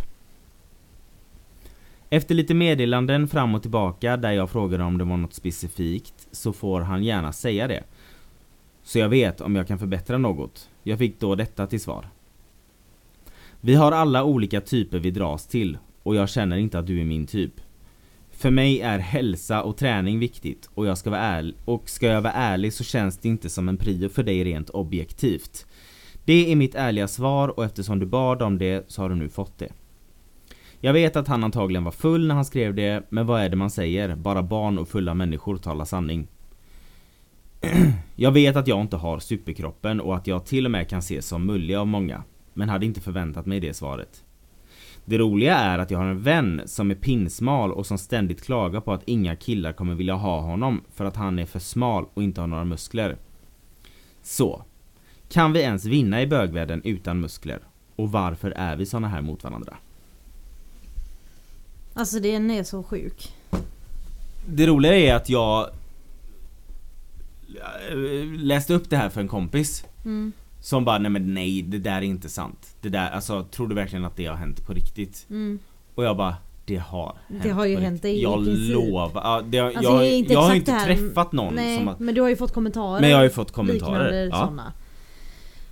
Efter 2.10 2.36
lite 2.36 2.54
meddelanden 2.54 3.28
fram 3.28 3.56
och 3.56 3.62
tillbaka 3.62 4.18
där 4.18 4.32
jag 4.32 4.50
frågade 4.50 4.84
om 4.84 4.98
det 4.98 5.04
var 5.04 5.18
något 5.18 5.34
specifikt 5.34 6.28
så 6.32 6.54
får 6.54 6.82
han 6.82 7.04
gärna 7.04 7.34
säga 7.34 7.68
det. 7.68 7.84
Så 8.84 9.00
jag 9.00 9.10
vet 9.10 9.42
om 9.42 9.56
jag 9.56 9.68
kan 9.68 9.80
förbättra 9.80 10.18
något. 10.18 10.70
Jag 10.84 10.98
fick 11.00 11.20
då 11.20 11.36
detta 11.36 11.68
till 11.68 11.82
svar. 11.82 12.10
Vi 13.62 13.76
har 13.76 13.92
alla 13.92 14.24
olika 14.24 14.62
typer 14.62 15.00
vi 15.00 15.12
dras 15.12 15.48
till 15.48 15.78
och 16.08 16.16
jag 16.16 16.30
känner 16.30 16.58
inte 16.58 16.80
att 16.80 16.88
du 16.88 17.02
är 17.02 17.06
min 17.06 17.28
typ. 17.28 17.54
För 18.32 18.52
mig 18.52 18.82
är 18.82 19.00
hälsa 19.00 19.64
och 19.64 19.78
träning 19.78 20.20
viktigt 20.20 20.70
och 20.74 20.86
jag 20.86 20.98
ska 20.98 21.10
vara 21.10 21.22
ärlig 21.22 21.56
och 21.66 21.90
ska 21.90 22.08
jag 22.08 22.22
vara 22.22 22.34
ärlig 22.34 22.74
så 22.74 22.84
känns 22.84 23.18
det 23.18 23.30
inte 23.30 23.50
som 23.50 23.70
en 23.70 23.78
prio 23.78 24.10
för 24.10 24.24
dig 24.24 24.44
rent 24.44 24.70
objektivt. 24.70 25.66
Det 26.26 26.52
är 26.52 26.56
mitt 26.56 26.76
ärliga 26.76 27.08
svar 27.08 27.48
och 27.48 27.66
eftersom 27.66 28.00
du 28.00 28.06
bad 28.06 28.42
om 28.42 28.58
det 28.58 28.86
så 28.88 29.02
har 29.02 29.10
du 29.10 29.16
nu 29.16 29.30
fått 29.30 29.58
det. 29.58 29.74
Jag 30.80 30.94
vet 30.94 31.16
att 31.16 31.28
han 31.28 31.44
antagligen 31.44 31.84
var 31.84 31.92
full 31.92 32.28
när 32.28 32.36
han 32.36 32.46
skrev 32.46 32.76
det, 32.76 33.04
men 33.10 33.26
vad 33.26 33.42
är 33.42 33.50
det 33.50 33.56
man 33.56 33.72
säger? 33.72 34.16
Bara 34.16 34.44
barn 34.44 34.78
och 34.78 34.90
fulla 34.90 35.14
människor 35.14 35.58
talar 35.58 35.86
sanning. 35.86 36.28
jag 38.16 38.32
vet 38.32 38.56
att 38.56 38.68
jag 38.68 38.82
inte 38.82 38.98
har 38.98 39.20
superkroppen 39.20 40.02
och 40.02 40.16
att 40.16 40.28
jag 40.28 40.46
till 40.46 40.66
och 40.66 40.72
med 40.72 40.90
kan 40.90 41.00
ses 41.00 41.28
som 41.28 41.46
mullig 41.46 41.76
av 41.76 41.88
många, 41.88 42.24
men 42.54 42.70
hade 42.70 42.86
inte 42.86 43.02
förväntat 43.02 43.46
mig 43.46 43.60
det 43.60 43.74
svaret. 43.74 44.24
Det 45.10 45.18
roliga 45.18 45.56
är 45.56 45.80
att 45.80 45.92
jag 45.92 46.00
har 46.00 46.06
en 46.06 46.22
vän 46.22 46.62
som 46.66 46.92
är 46.92 46.96
pinsmal 46.96 47.72
och 47.72 47.86
som 47.86 47.98
ständigt 47.98 48.44
klagar 48.44 48.82
på 48.82 48.94
att 48.94 49.04
inga 49.06 49.36
killar 49.36 49.74
kommer 49.74 49.96
vilja 49.96 50.14
ha 50.14 50.40
honom 50.42 50.82
för 50.94 51.06
att 51.06 51.16
han 51.16 51.40
är 51.40 51.46
för 51.46 51.60
smal 51.60 52.06
och 52.14 52.24
inte 52.24 52.42
har 52.42 52.48
några 52.48 52.66
muskler. 52.66 53.18
Så. 54.24 54.64
Kan 55.30 55.54
vi 55.54 55.60
ens 55.60 55.86
vinna 55.86 56.22
i 56.22 56.28
bögvärlden 56.28 56.82
utan 56.84 57.20
muskler? 57.20 57.60
Och 57.96 58.12
varför 58.12 58.52
är 58.52 58.76
vi 58.76 58.86
såna 58.86 59.08
här 59.08 59.22
mot 59.22 59.44
varandra? 59.44 59.78
Alltså 61.94 62.20
den 62.20 62.52
är 62.52 62.64
så 62.64 62.84
sjuk. 62.84 63.34
Det 64.48 64.68
roliga 64.68 64.96
är 64.96 65.16
att 65.16 65.30
jag 65.30 65.70
läste 68.38 68.74
upp 68.74 68.90
det 68.90 68.98
här 68.98 69.10
för 69.10 69.22
en 69.22 69.28
kompis 69.28 69.86
Mm. 70.06 70.32
Som 70.68 70.86
bara 70.86 70.98
nej 70.98 71.12
men 71.12 71.34
nej 71.34 71.62
det 71.62 71.78
där 71.78 71.98
är 71.98 72.02
inte 72.02 72.30
sant. 72.30 72.76
Det 72.82 72.90
där, 72.90 73.10
alltså 73.12 73.44
tror 73.44 73.68
du 73.68 73.76
verkligen 73.76 74.06
att 74.06 74.16
det 74.16 74.26
har 74.26 74.36
hänt 74.36 74.66
på 74.68 74.74
riktigt? 74.74 75.26
Mm. 75.30 75.60
Och 75.96 76.04
jag 76.04 76.18
bara 76.18 76.36
Det 76.66 76.76
har 76.78 77.18
Det 77.44 77.50
har 77.50 77.66
ju 77.66 77.78
hänt 77.80 78.02
dig 78.02 78.22
Jag 78.22 78.48
lovar. 78.48 79.12
Ja, 79.14 79.42
det, 79.46 79.58
har- 79.58 79.68
Alltså, 79.68 79.84
jag, 79.84 79.92
har- 79.92 80.04
inte 80.04 80.34
jag 80.34 80.42
har 80.42 80.56
inte 80.56 80.72
här, 80.72 80.86
träffat 80.86 81.32
någon 81.32 81.54
Nej, 81.56 81.78
som 81.78 81.88
har... 81.88 81.96
men 82.00 82.16
du 82.16 82.22
har 82.22 82.30
ju 82.30 82.36
fått 82.36 82.54
kommentarer. 82.54 83.02
Men 83.02 83.10
jag 83.10 83.18
har 83.18 83.24
ju 83.24 83.30
fått 83.30 83.52
kommentarer. 83.52 84.30
Ja. 84.32 84.46
såna. 84.48 84.74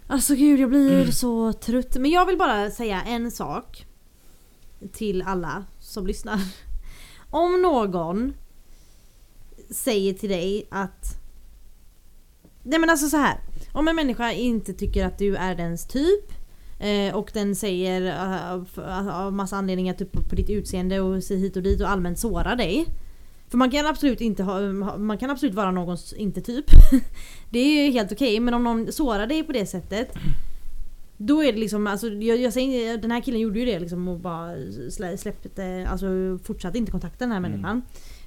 Alltså 0.07 0.35
gud 0.35 0.59
jag 0.59 0.69
blir 0.69 0.99
Mm. 1.01 1.11
så 1.11 1.53
trött. 1.53 1.95
Men 1.99 2.11
jag 2.11 2.25
vill 2.25 2.37
bara 2.37 2.71
säga 2.71 3.01
en 3.01 3.31
sak. 3.31 3.85
Till 4.93 5.21
alla 5.21 5.63
som 5.79 6.07
lyssnar. 6.07 6.39
Om 7.29 7.61
någon 7.61 8.33
säger 9.69 10.13
till 10.13 10.29
dig 10.29 10.67
att... 10.71 11.17
Nej 12.63 12.79
men 12.79 12.89
alltså 12.89 13.07
så 13.09 13.17
här. 13.17 13.39
Om 13.75 13.87
en 13.87 13.95
människa 13.95 14.31
inte 14.31 14.73
tycker 14.73 15.05
att 15.05 15.17
du 15.17 15.35
är 15.35 15.55
dens 15.55 15.87
typ 15.87 16.31
eh, 16.79 17.15
och 17.15 17.31
den 17.33 17.55
säger 17.55 18.01
eh, 18.05 19.15
av 19.21 19.33
massa 19.33 19.55
anledningar 19.57 19.93
typ 19.93 20.29
på 20.29 20.35
ditt 20.35 20.49
utseende 20.49 20.99
och 20.99 21.23
sig 21.23 21.37
hit 21.37 21.55
och 21.55 21.63
dit 21.63 21.81
och 21.81 21.89
allmänt 21.89 22.19
sårar 22.19 22.55
dig. 22.55 22.85
För 23.49 23.57
man 23.57 23.71
kan 23.71 23.85
absolut 23.85 24.21
inte 24.21 24.43
ha, 24.43 24.61
man 24.97 25.17
kan 25.17 25.29
absolut 25.29 25.55
vara 25.55 25.71
någons 25.71 26.13
inte 26.13 26.41
typ. 26.41 26.65
Det 27.49 27.59
är 27.59 27.85
ju 27.85 27.91
helt 27.91 28.11
okej 28.11 28.39
men 28.39 28.53
om 28.53 28.63
någon 28.63 28.91
sårar 28.91 29.27
dig 29.27 29.43
på 29.43 29.51
det 29.51 29.65
sättet 29.65 30.13
då 31.17 31.43
är 31.43 31.53
det 31.53 31.59
liksom, 31.59 31.87
alltså 31.87 32.07
jag, 32.09 32.37
jag 32.37 32.53
säger, 32.53 32.97
den 32.97 33.11
här 33.11 33.21
killen 33.21 33.39
gjorde 33.39 33.59
ju 33.59 33.65
det 33.65 33.79
liksom 33.79 34.07
och 34.07 34.19
bara 34.19 34.55
slä, 34.91 35.17
släppte, 35.17 35.87
alltså 35.89 36.07
fortsatte 36.43 36.77
inte 36.77 36.91
kontakta 36.91 37.25
den 37.25 37.31
här 37.31 37.37
Mm. 37.37 37.51
människan. 37.51 37.81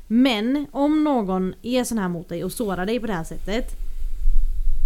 Men 0.06 0.66
om 0.72 1.04
någon 1.04 1.54
är 1.62 1.84
sån 1.84 1.98
här 1.98 2.08
mot 2.08 2.28
dig 2.28 2.44
och 2.44 2.52
sårar 2.52 2.86
dig 2.86 3.00
på 3.00 3.06
det 3.06 3.12
här 3.12 3.24
sättet 3.24 3.87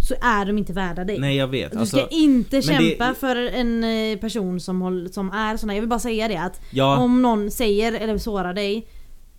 så 0.03 0.15
är 0.21 0.45
de 0.45 0.57
inte 0.57 0.73
värda 0.73 1.03
dig. 1.03 1.19
Nej 1.19 1.35
jag 1.35 1.47
vet. 1.47 1.71
Du 1.71 1.77
Alltså, 1.77 1.97
ska 1.97 2.07
inte 2.07 2.55
men 2.55 2.61
kämpa 2.63 3.07
det- 3.07 3.15
för 3.15 3.35
en 3.35 3.83
eh, 3.83 4.17
person 4.17 4.59
som, 4.59 4.81
håll, 4.81 5.13
som 5.13 5.29
är 5.31 5.57
sån 5.57 5.69
här. 5.69 5.75
Jag 5.75 5.81
vill 5.81 5.89
bara 5.89 5.99
säga 5.99 6.27
det 6.27 6.37
att 6.37 6.61
ja, 6.71 6.97
om 6.97 7.21
någon 7.21 7.51
säger 7.51 7.93
eller 7.93 8.17
sårar 8.17 8.53
dig 8.53 8.87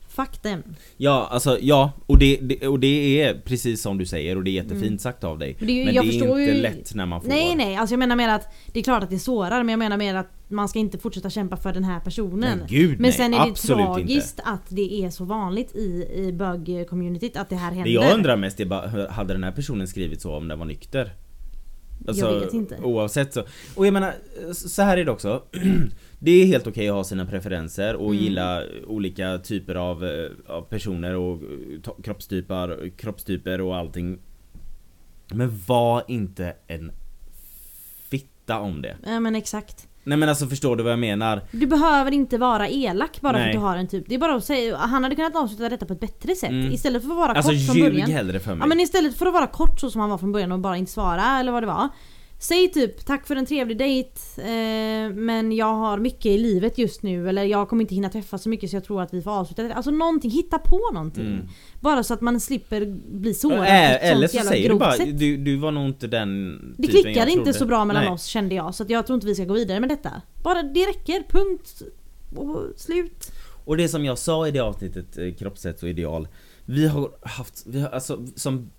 Fuck 0.09 0.38
them. 0.42 0.62
ja, 0.96 1.29
alltså 1.31 1.59
ja. 1.61 1.92
Och 2.07 2.18
det, 2.18 2.37
det, 2.42 2.66
och 2.68 2.81
det 2.81 3.22
är 3.22 3.35
precis 3.35 3.83
som 3.83 3.98
du 3.98 4.07
säger 4.07 4.37
och 4.37 4.44
det 4.44 4.50
är 4.50 4.53
jättefint 4.53 5.00
sagt 5.00 5.24
av 5.24 5.38
dig. 5.38 5.50
Mm. 5.50 5.57
Men 5.61 5.66
det 5.77 5.85
Men 5.85 5.94
jag 5.94 6.05
det 6.05 6.09
är 6.11 6.14
inte 6.40 6.53
ju- 6.53 6.62
lätt 6.62 6.94
när 6.94 7.07
man 7.07 7.20
får... 7.20 7.29
Nej 7.29 7.55
nej, 7.57 7.77
alltså 7.77 7.92
jag 7.92 7.98
menar 7.98 8.16
mer 8.16 8.29
att 8.29 8.55
det 8.72 8.81
är 8.81 8.85
klart 8.85 9.03
att 9.03 9.11
det 9.11 9.18
sårar 9.18 9.59
men 9.62 9.68
jag 9.68 9.79
menar 9.79 9.96
mer 9.96 10.14
att 10.14 10.34
man 10.55 10.69
ska 10.69 10.79
inte 10.79 10.99
fortsätta 10.99 11.31
kämpa 11.31 11.57
för 11.57 11.73
den 11.73 11.85
här 11.85 12.01
personen. 12.01 12.59
Men 12.59 12.67
gud 12.69 12.90
Men 12.90 13.03
nej, 13.03 13.12
sen 13.12 13.35
är 13.35 13.47
det 13.49 13.55
tragiskt 13.55 14.38
inte. 14.38 14.51
att 14.51 14.62
det 14.69 15.05
är 15.05 15.11
så 15.11 15.25
vanligt 15.25 15.77
i, 15.77 16.09
i 16.14 16.33
bög-communityt 16.33 17.37
att 17.40 17.49
det 17.51 17.57
här 17.57 17.69
händer. 17.71 17.85
Det 17.85 17.90
jag 17.90 18.14
undrar 18.14 18.37
mest 18.37 18.61
är 18.61 18.64
bara, 18.67 19.11
hade 19.11 19.35
den 19.35 19.45
här 19.45 19.53
personen 19.53 19.88
skrivit 19.88 20.21
så 20.23 20.35
om 20.37 20.49
den 20.49 20.59
var 20.59 20.67
nykter? 20.67 21.12
Alltså, 22.09 22.25
Jag 22.33 22.40
vet 22.40 22.55
inte. 22.55 22.77
Oavsett 22.83 23.35
så. 23.35 23.43
Och 23.75 23.87
jag 23.87 23.93
menar, 23.93 24.14
så 24.53 24.83
här 24.83 24.97
är 24.97 25.05
det 25.05 25.11
också. 25.11 25.43
Det 26.19 26.31
är 26.31 26.47
helt 26.47 26.67
okej 26.67 26.88
att 26.88 26.95
ha 26.95 27.05
sina 27.05 27.27
preferenser 27.27 27.95
och 27.97 28.11
Mm. 28.11 28.25
gilla 28.25 28.62
olika 28.87 29.38
typer 29.38 29.75
av, 29.75 30.05
eh, 30.05 30.31
av 30.47 30.62
personer 30.62 31.14
och 31.17 31.43
eh, 31.43 32.03
kroppstyper, 32.03 32.90
kroppstyper 32.97 33.61
och 33.61 33.77
allting. 33.77 34.19
Men 35.29 35.61
var 35.67 36.03
inte 36.09 36.55
en 36.67 36.93
fitta 38.09 38.61
om 38.61 38.83
det. 38.83 38.97
Ja 39.07 39.21
men 39.21 39.35
exakt. 39.37 39.88
Nej 40.05 40.19
men 40.19 40.29
alltså 40.29 40.47
förstår 40.47 40.77
du 40.77 40.83
vad 40.83 40.93
jag 40.93 40.99
menar? 40.99 41.40
Du 41.51 41.67
behöver 41.67 42.11
inte 42.12 42.38
vara 42.38 42.69
elak 42.69 43.21
bara 43.21 43.33
för 43.33 43.40
Nej. 43.40 43.49
att 43.49 43.55
du 43.55 43.59
har 43.67 43.77
en 43.77 43.88
typ. 43.88 44.05
Det 44.09 44.14
är 44.14 44.19
bara 44.19 44.35
att 44.35 44.45
säga, 44.45 44.77
han 44.77 45.03
hade 45.03 45.17
kunnat 45.17 45.37
avsluta 45.37 45.69
detta 45.69 45.87
på 45.87 45.93
ett 45.93 46.01
bättre 46.01 46.35
sätt. 46.35 46.51
Mm. 46.51 46.73
Istället 46.73 47.03
för 47.03 47.11
att 47.11 47.17
vara 47.17 47.33
Alltså 47.33 47.53
kort 47.53 47.67
från 47.67 47.77
ljug 47.77 47.93
början. 47.93 48.11
hellre 48.11 48.40
för 48.40 48.51
mig. 48.51 48.59
Ja 48.61 48.67
men 48.67 48.81
istället 48.81 49.19
för 49.19 49.27
att 49.27 49.33
vara 49.35 49.47
kort 49.47 49.81
så 49.81 49.90
som 49.90 50.01
han 50.01 50.11
var 50.11 50.19
från 50.19 50.33
början 50.33 50.53
och 50.53 50.59
bara 50.59 50.77
inte 50.77 50.93
svara 50.93 51.38
eller 51.40 51.53
vad 51.53 51.62
det 51.62 51.67
var. 51.67 51.88
Säg 52.49 52.73
typ 52.73 53.05
tack 53.07 53.27
för 53.27 53.37
en 53.37 53.47
trevlig 53.47 53.79
dejt 53.79 54.11
eh, 54.39 55.15
men 55.15 55.53
jag 55.53 55.75
har 55.75 55.99
mycket 55.99 56.27
i 56.27 56.39
livet 56.39 56.79
just 56.79 57.03
nu 57.03 57.29
eller 57.29 57.45
jag 57.45 57.69
kommer 57.69 57.83
inte 57.83 57.95
hinna 57.95 58.09
träffa 58.09 58.39
så 58.39 58.49
mycket 58.49 58.71
så 58.71 58.77
jag 58.77 58.85
tror 58.85 59.03
att 59.03 59.15
vi 59.15 59.23
får 59.23 59.31
avsluta. 59.31 59.75
Alltså 59.75 59.91
någonting, 59.91 60.31
hitta 60.31 60.59
på 60.59 60.81
någonting. 60.93 61.27
Mm. 61.27 61.49
Bara 61.81 62.03
så 62.03 62.15
att 62.15 62.21
man 62.21 62.41
slipper 62.41 62.87
bli 63.11 63.35
sårad 63.35 63.59
på 63.59 63.65
Ä- 63.65 63.95
ett 63.97 64.03
Eller 64.03 64.29
så 64.29 64.39
säger 64.39 64.69
du 64.69 64.79
bara, 64.79 64.93
sätt. 64.93 65.19
du, 65.19 65.37
du 65.37 65.57
var 65.57 65.73
nog 65.73 65.87
inte 65.87 66.07
den 66.07 66.59
Det 66.79 66.89
klickade 66.89 67.31
inte 67.31 67.53
så 67.53 67.67
bra 67.67 67.85
mellan 67.85 68.05
Nej. 68.05 68.13
oss 68.13 68.25
kände 68.25 68.55
jag 68.55 68.75
så 68.75 68.83
att 68.83 68.91
jag 68.91 69.07
tror 69.07 69.15
inte 69.15 69.27
vi 69.27 69.35
ska 69.35 69.45
gå 69.45 69.55
vidare 69.55 69.81
med 69.81 69.89
detta. 69.89 70.23
Bara 70.43 70.63
det 70.63 70.87
räcker, 70.87 71.23
punkt. 71.29 71.83
Och 72.37 72.63
slut. 72.77 73.33
Och 73.65 73.77
det 73.77 73.89
som 73.89 74.05
jag 74.05 74.19
sa 74.19 74.49
i 74.49 74.51
det 74.51 74.61
avsnittet, 74.61 75.19
eh, 75.19 75.35
kroppshets 75.35 75.83
och 75.83 75.89
ideal 75.89 76.29
Vi 76.65 76.87
har 76.89 77.11
haft, 77.23 77.65
vi 77.67 77.81
har, 77.81 77.89
alltså 77.89 78.27
som 78.37 78.71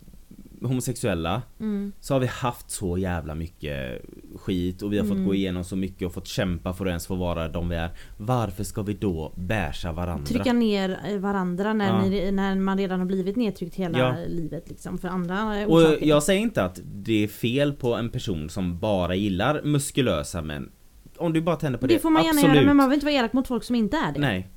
homosexuella 0.62 1.42
Mm. 1.60 1.92
så 2.00 2.14
har 2.14 2.20
vi 2.20 2.28
haft 2.28 2.72
så 2.72 2.98
jävla 2.98 3.36
mycket 3.36 4.02
skit 4.36 4.82
och 4.82 4.94
vi 4.94 4.98
har 4.98 5.06
Mm. 5.06 5.18
fått 5.18 5.26
gå 5.26 5.34
igenom 5.36 5.64
så 5.64 5.76
mycket 5.76 6.06
och 6.08 6.14
fått 6.14 6.28
kämpa 6.28 6.74
för 6.74 6.86
att 6.86 6.90
ens 6.90 7.08
få 7.08 7.16
vara 7.16 7.48
de 7.48 7.70
vi 7.70 7.76
är 7.76 7.90
Varför 8.18 8.64
ska 8.64 8.82
vi 8.82 8.94
då 8.94 9.34
bärsa 9.36 9.92
varandra? 9.92 10.26
Trycka 10.26 10.54
ner 10.54 11.00
eh, 11.10 11.18
varandra 11.18 11.74
när, 11.74 11.88
Ja. 11.88 12.02
ni, 12.10 12.32
när 12.32 12.56
man 12.56 12.78
redan 12.78 13.00
har 13.00 13.08
blivit 13.08 13.36
nedtryckt 13.36 13.76
hela 13.76 14.00
Ja. 14.00 14.16
livet 14.28 14.70
liksom 14.70 14.98
för 14.98 15.08
andra 15.08 15.60
eh, 15.62 15.68
Och 15.68 15.74
orsaker. 15.78 16.06
jag 16.08 16.24
säger 16.24 16.42
inte 16.42 16.64
att 16.64 16.80
det 16.86 17.24
är 17.24 17.28
fel 17.28 17.74
på 17.74 17.94
en 17.96 18.10
person 18.10 18.50
som 18.50 18.80
bara 18.80 19.16
gillar 19.16 19.62
muskulösa 19.64 20.42
män 20.42 20.72
Om 21.18 21.34
du 21.34 21.42
bara 21.42 21.56
tänder 21.56 21.80
på 21.80 21.88
det, 21.88 21.94
det 21.94 22.00
får 22.00 22.10
man 22.10 22.24
gärna 22.24 22.38
absolut 22.40 22.56
göra 22.56 22.66
men 22.66 22.78
man 22.78 22.90
vill 22.90 22.94
inte 22.96 23.06
vara 23.06 23.16
elak 23.16 23.34
mot 23.34 23.48
folk 23.48 23.64
som 23.64 23.76
inte 23.76 23.98
är 23.98 24.14
det. 24.14 24.20
Nej 24.20 24.48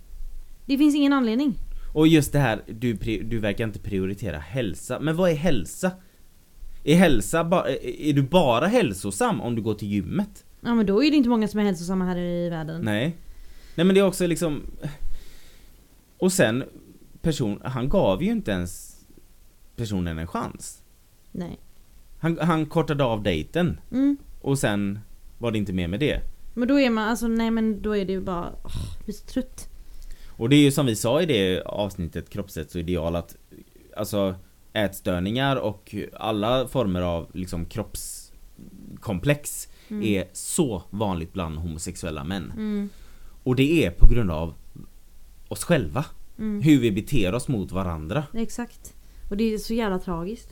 Det 0.66 0.78
finns 0.78 0.94
ingen 0.94 1.12
anledning. 1.12 1.54
Och 1.92 2.06
just 2.08 2.32
det 2.32 2.38
här, 2.38 2.62
du, 2.66 2.92
du 3.22 3.38
verkar 3.38 3.64
inte 3.64 3.78
prioritera 3.78 4.38
hälsa. 4.38 5.00
Men 5.00 5.16
vad 5.16 5.30
är 5.30 5.34
hälsa? 5.34 5.90
Är 6.84 6.96
hälsa 6.96 7.44
bara, 7.44 7.68
är 7.82 8.12
du 8.12 8.22
bara 8.22 8.66
hälsosam 8.66 9.40
om 9.40 9.54
du 9.54 9.62
går 9.62 9.74
till 9.74 9.88
gymmet? 9.88 10.44
Ja 10.60 10.74
men 10.74 10.86
då 10.86 11.04
är 11.04 11.10
det 11.10 11.16
inte 11.16 11.28
många 11.28 11.48
som 11.48 11.60
är 11.60 11.64
hälsosamma 11.64 12.04
här 12.04 12.16
i 12.16 12.48
världen. 12.48 12.80
Nej. 12.82 13.16
Nej 13.74 13.84
men 13.86 13.94
det 13.94 14.00
är 14.00 14.06
också 14.06 14.26
liksom... 14.26 14.62
Och 16.18 16.32
sen, 16.32 16.64
person, 17.22 17.60
han 17.64 17.88
gav 17.88 18.22
ju 18.22 18.30
inte 18.30 18.50
ens 18.50 19.00
personen 19.76 20.18
en 20.18 20.26
chans. 20.26 20.82
Nej. 21.32 21.58
Han, 22.18 22.38
han 22.40 22.66
kortade 22.66 23.04
av 23.04 23.22
dejten 23.22 23.80
Mm. 23.92 24.16
och 24.40 24.58
sen 24.58 24.98
var 25.38 25.50
det 25.50 25.58
inte 25.58 25.72
mer 25.72 25.88
med 25.88 26.00
det. 26.00 26.20
Men 26.54 26.68
då 26.68 26.80
är 26.80 26.90
man, 26.90 27.08
alltså 27.08 27.28
nej 27.28 27.50
men 27.50 27.82
då 27.82 27.96
är 27.96 28.04
det 28.04 28.12
ju 28.12 28.20
bara, 28.20 28.52
åh, 28.64 28.72
jag 28.96 29.04
blir 29.04 29.14
så 29.14 29.26
trött. 29.26 29.68
Och 30.38 30.48
det 30.48 30.56
är 30.56 30.60
ju 30.60 30.70
som 30.70 30.86
vi 30.86 30.96
sa 30.96 31.22
i 31.22 31.26
det 31.26 31.62
avsnittet 31.62 32.30
kroppshets 32.30 32.74
och 32.74 32.80
ideal 32.80 33.16
att 33.16 33.36
alltså 33.96 34.34
ätstörningar 34.72 35.56
och 35.56 35.94
alla 36.12 36.68
former 36.68 37.02
av 37.02 37.26
liksom 37.32 37.64
kroppskomplex 37.64 39.68
Mm. 39.90 40.04
är 40.04 40.28
så 40.32 40.82
vanligt 40.90 41.32
bland 41.32 41.58
homosexuella 41.58 42.24
män. 42.24 42.52
Mm. 42.56 42.88
Och 43.42 43.56
det 43.56 43.84
är 43.84 43.90
på 43.90 44.06
grund 44.06 44.30
av 44.30 44.54
oss 45.48 45.64
själva. 45.64 46.04
Mm. 46.38 46.62
Hur 46.62 46.80
vi 46.80 46.92
beter 46.92 47.34
oss 47.34 47.48
mot 47.48 47.72
varandra. 47.72 48.24
Exakt. 48.34 48.94
Och 49.30 49.36
det 49.36 49.54
är 49.54 49.58
så 49.58 49.74
jävla 49.74 49.98
tragiskt. 49.98 50.48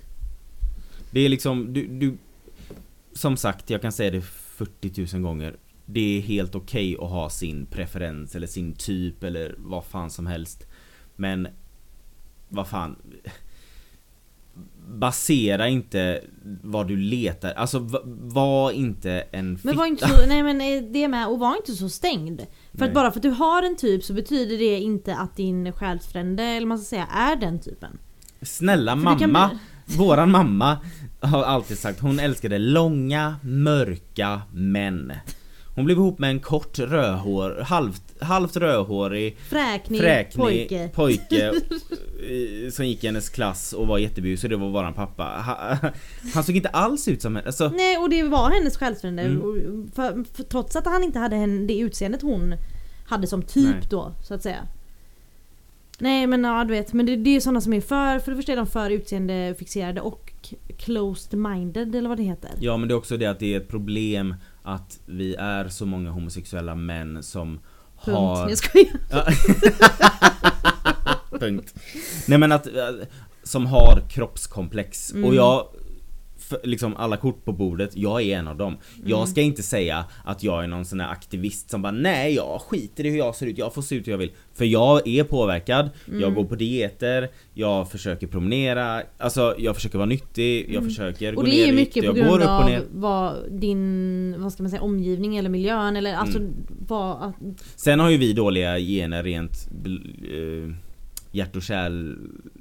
Det 1.10 1.20
är 1.20 1.28
liksom, 1.28 1.72
du, 1.72 1.86
du 1.86 2.16
Som 3.12 3.36
sagt, 3.36 3.70
jag 3.70 3.82
kan 3.82 3.92
säga 3.92 4.10
det 4.10 4.22
40 4.22 5.14
000 5.16 5.22
gånger. 5.22 5.56
Det 5.86 6.18
är 6.18 6.20
helt 6.20 6.54
okej 6.54 6.94
att 7.00 7.10
ha 7.10 7.30
sin 7.30 7.66
preferens 7.66 8.34
eller 8.34 8.46
sin 8.46 8.72
typ 8.74 9.22
eller 9.24 9.54
vad 9.58 9.84
fan 9.84 10.10
som 10.10 10.26
helst. 10.26 10.66
Men 11.16 11.48
vad 12.48 12.68
fan 12.68 12.96
Basera 14.88 15.68
inte 15.68 16.20
vad 16.62 16.88
du 16.88 16.96
letar, 16.96 17.52
alltså 17.52 17.78
va- 17.78 18.00
var 18.04 18.70
inte 18.70 19.10
en 19.30 19.56
fitta. 19.56 19.68
Men 19.68 19.76
var 19.78 19.86
inte 19.86 20.08
så, 20.08 20.26
nej 20.28 20.42
men 20.42 20.60
eh, 20.60 20.82
det 20.92 21.08
med, 21.08 21.28
och 21.28 21.38
var 21.38 21.56
inte 21.56 21.72
så 21.72 21.88
stängd. 21.88 22.40
För 22.72 22.78
Nej. 22.78 22.88
att 22.88 22.94
bara 22.94 23.10
för 23.10 23.18
att 23.18 23.22
du 23.22 23.30
har 23.30 23.62
en 23.62 23.76
typ 23.76 24.04
så 24.04 24.12
betyder 24.12 24.58
det 24.58 24.80
inte 24.80 25.16
att 25.16 25.36
din 25.36 25.72
själsfrände, 25.72 26.42
eller 26.42 26.66
man 26.66 26.78
ska 26.78 26.84
säga, 26.84 27.06
är 27.06 27.36
den 27.36 27.60
typen. 27.60 27.98
Snälla 28.42 28.96
För 28.96 29.18
kan 29.18 29.32
mamma, 29.32 29.48
bli- 29.86 29.96
våran 29.96 30.30
mamma 30.30 30.78
har 31.20 31.42
alltid 31.42 31.78
sagt 31.78 32.00
hon 32.00 32.18
älskade 32.20 32.58
långa, 32.58 33.36
mörka 33.42 34.42
män. 34.52 35.12
Hon 35.76 35.84
blev 35.84 35.96
ihop 35.98 36.18
med 36.18 36.30
en 36.30 36.40
kort 36.40 36.78
rödhår, 36.78 37.60
halvt, 37.66 38.02
halvt 38.22 38.56
rödhårig, 38.56 39.36
Fräknig, 39.48 40.00
fräknig 40.00 40.44
pojke. 40.44 40.90
pojke 40.94 41.46
eh, 42.66 42.70
som 42.70 42.86
gick 42.86 43.04
i 43.04 43.06
hennes 43.06 43.28
klass 43.28 43.72
och 43.72 43.86
var 43.86 43.98
jättebusig, 43.98 44.50
det 44.50 44.56
var 44.56 44.68
våran 44.70 44.94
pappa. 44.94 45.22
Ha- 45.24 45.90
Han 46.34 46.44
såg 46.44 46.56
inte 46.56 46.68
alls 46.68 47.08
ut 47.08 47.22
som 47.22 47.36
en, 47.36 47.46
alltså, 47.46 47.68
Nej 47.68 47.98
och 47.98 48.10
det 48.10 48.22
var 48.22 48.50
hennes 48.50 48.76
själsfrände. 48.76 49.22
Mm. 49.22 49.42
Och 49.42 49.54
För, 49.94 50.24
för, 50.34 50.42
trots 50.42 50.76
att 50.76 50.86
han 50.86 51.02
inte 51.04 51.18
hade 51.18 51.36
hen- 51.36 51.66
det 51.66 51.78
utseendet 51.78 52.22
hon 52.22 52.54
hade 53.06 53.26
som 53.26 53.42
typ 53.42 53.74
Nej. 53.74 53.86
då, 53.90 54.12
så 54.24 54.34
att 54.34 54.42
säga. 54.42 54.66
Nej 55.98 56.26
men 56.26 56.44
ja 56.44 56.64
du 56.64 56.70
vet, 56.74 56.92
men 56.92 57.06
det, 57.06 57.16
det 57.16 57.36
är 57.36 57.40
sådana 57.40 57.60
som 57.60 57.72
är 57.72 57.80
för, 57.80 58.18
för 58.18 58.30
det 58.30 58.36
första 58.36 58.52
är 58.52 58.56
de 58.56 58.66
för 58.66 58.90
utseendefixerade 58.90 60.00
och 60.00 60.32
closed 60.78 61.38
minded 61.38 61.94
eller 61.94 62.08
vad 62.08 62.18
det 62.18 62.22
heter. 62.24 62.50
Ja 62.60 62.76
men 62.76 62.88
det 62.88 62.94
är 62.94 62.96
också 62.96 63.16
det 63.16 63.26
att 63.26 63.38
det 63.38 63.54
är 63.54 63.56
ett 63.56 63.68
problem 63.68 64.34
att 64.66 64.98
vi 65.06 65.34
är 65.34 65.68
så 65.68 65.86
många 65.86 66.10
homosexuella 66.10 66.74
män 66.74 67.22
som 67.22 67.48
Punkt. 68.04 68.16
har... 68.18 68.48
Jag 68.48 68.58
skojar. 68.58 68.88
Ja. 69.10 69.26
Punkt. 71.40 71.74
Nej 72.28 72.38
men 72.38 72.52
att, 72.52 72.66
eh, 72.66 72.72
som 73.42 73.66
har 73.66 74.02
kroppskomplex 74.08 75.12
Mm. 75.12 75.24
och 75.24 75.34
jag 75.34 75.66
för, 76.38 76.60
liksom 76.64 76.96
alla 76.96 77.16
kort 77.16 77.44
på 77.44 77.52
bordet, 77.52 77.90
jag 77.96 78.22
är 78.22 78.36
en 78.38 78.48
av 78.48 78.56
dem. 78.56 78.76
Jag 79.04 79.28
ska 79.28 79.40
inte 79.40 79.62
säga 79.62 80.04
att 80.24 80.42
jag 80.42 80.64
är 80.64 80.68
någon 80.68 80.84
sån 80.84 81.00
här 81.00 81.10
aktivist 81.12 81.70
som 81.70 81.82
bara 81.82 81.92
nej 81.92 82.34
jag 82.34 82.60
skiter 82.60 83.06
i 83.06 83.10
hur 83.10 83.18
jag 83.18 83.34
ser 83.34 83.46
ut, 83.46 83.58
jag 83.58 83.74
får 83.74 83.82
se 83.82 83.94
ut 83.94 84.06
hur 84.06 84.12
jag 84.12 84.18
vill. 84.18 84.30
För 84.54 84.64
jag 84.64 85.08
är 85.08 85.24
påverkad, 85.24 85.90
jag 86.20 86.34
går 86.34 86.44
på 86.44 86.54
dieter, 86.54 87.28
jag 87.54 87.90
försöker 87.90 88.26
promenera, 88.26 89.02
alltså 89.18 89.54
jag 89.58 89.74
försöker 89.74 89.98
vara 89.98 90.06
nyttig, 90.06 90.74
jag 90.74 90.84
försöker 90.84 91.32
gå 91.32 91.38
Och 91.38 91.44
det 91.44 91.50
ner 91.50 91.62
är 91.62 91.66
ju 91.66 91.72
mycket 91.72 92.06
på 92.06 92.12
grund 92.12 92.40
ner. 92.40 92.46
av 92.48 92.82
vad 92.92 93.34
din, 93.50 94.34
vad 94.38 94.52
ska 94.52 94.62
man 94.62 94.70
säga, 94.70 94.82
omgivning 94.82 95.36
eller 95.36 95.50
miljön 95.50 95.96
eller 95.96 96.14
alltså 96.14 96.38
Mm. 96.38 96.52
vad, 96.88 97.22
att, 97.22 97.34
Sen 97.76 98.00
har 98.00 98.10
ju 98.10 98.16
vi 98.16 98.32
dåliga 98.32 98.78
gener 98.78 99.22
rent 99.22 99.68
eh, 99.86 100.74
hjärt 101.36 101.56
och 101.56 101.62
kärl 101.62 102.16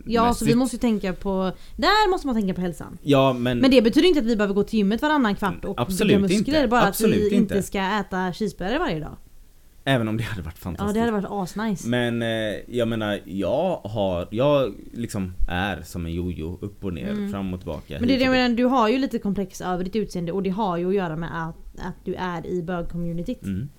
Ja 0.06 0.34
så 0.34 0.46
vi 0.46 0.56
måste 0.56 0.76
ju 0.76 0.80
tänka 0.80 1.14
på, 1.14 1.52
där 1.76 2.10
måste 2.10 2.28
man 2.28 2.36
tänka 2.36 2.54
på 2.54 2.62
hälsan. 2.62 2.98
Ja 3.04 3.34
men, 3.34 3.60
Men 3.60 3.72
det 3.72 3.82
betyder 3.82 4.08
inte 4.08 4.20
att 4.20 4.26
vi 4.26 4.36
behöver 4.36 4.54
gå 4.54 4.64
till 4.64 4.80
gymmet 4.80 5.02
varannan 5.02 5.36
kvart 5.36 5.66
och 5.66 5.88
bygga 6.00 6.20
muskler 6.20 6.38
inte. 6.56 6.68
bara 6.68 6.88
Absolut 6.88 7.26
att 7.26 7.32
vi 7.32 7.36
inte. 7.36 7.64
ska 7.64 7.80
äta 7.82 8.34
cheeseburgare 8.34 8.80
varje 8.80 9.00
dag. 9.00 9.16
även 9.88 10.08
om 10.08 10.18
det 10.18 10.24
hade 10.24 10.42
varit 10.42 10.56
Ja 10.58 10.64
fantastiskt. 10.64 10.94
det 10.94 11.00
hade 11.00 11.12
varit 11.12 11.26
asnice. 11.30 11.88
Men 11.90 12.22
eh, 12.22 12.28
jag 12.68 12.88
menar, 12.88 13.20
jag 13.26 13.76
har, 13.84 14.28
jag 14.32 14.74
liksom 14.94 15.34
är 15.48 15.82
som 15.82 16.06
en 16.06 16.14
jojo 16.14 16.58
upp 16.62 16.84
och 16.86 16.94
ner, 16.94 17.10
Mm. 17.12 17.32
fram 17.32 17.54
och 17.54 17.60
tillbaka. 17.60 17.96
Men 18.00 18.08
det 18.08 18.14
är 18.14 18.18
det 18.18 18.24
jag 18.26 18.32
menar, 18.32 18.56
du 18.56 18.64
har 18.66 18.90
ju 18.90 18.98
lite 18.98 19.20
komplex 19.20 19.62
över 19.62 19.84
ditt 19.84 19.96
utseende 19.96 20.32
och 20.32 20.44
det 20.44 20.50
har 20.50 20.78
ju 20.78 20.88
att 20.88 20.96
göra 20.96 21.16
med 21.16 21.48
att, 21.50 21.56
att 21.88 22.06
du 22.06 22.14
är 22.16 22.46
i 22.48 22.62
bög-communityt. 22.64 23.44
Mm. 23.44 23.70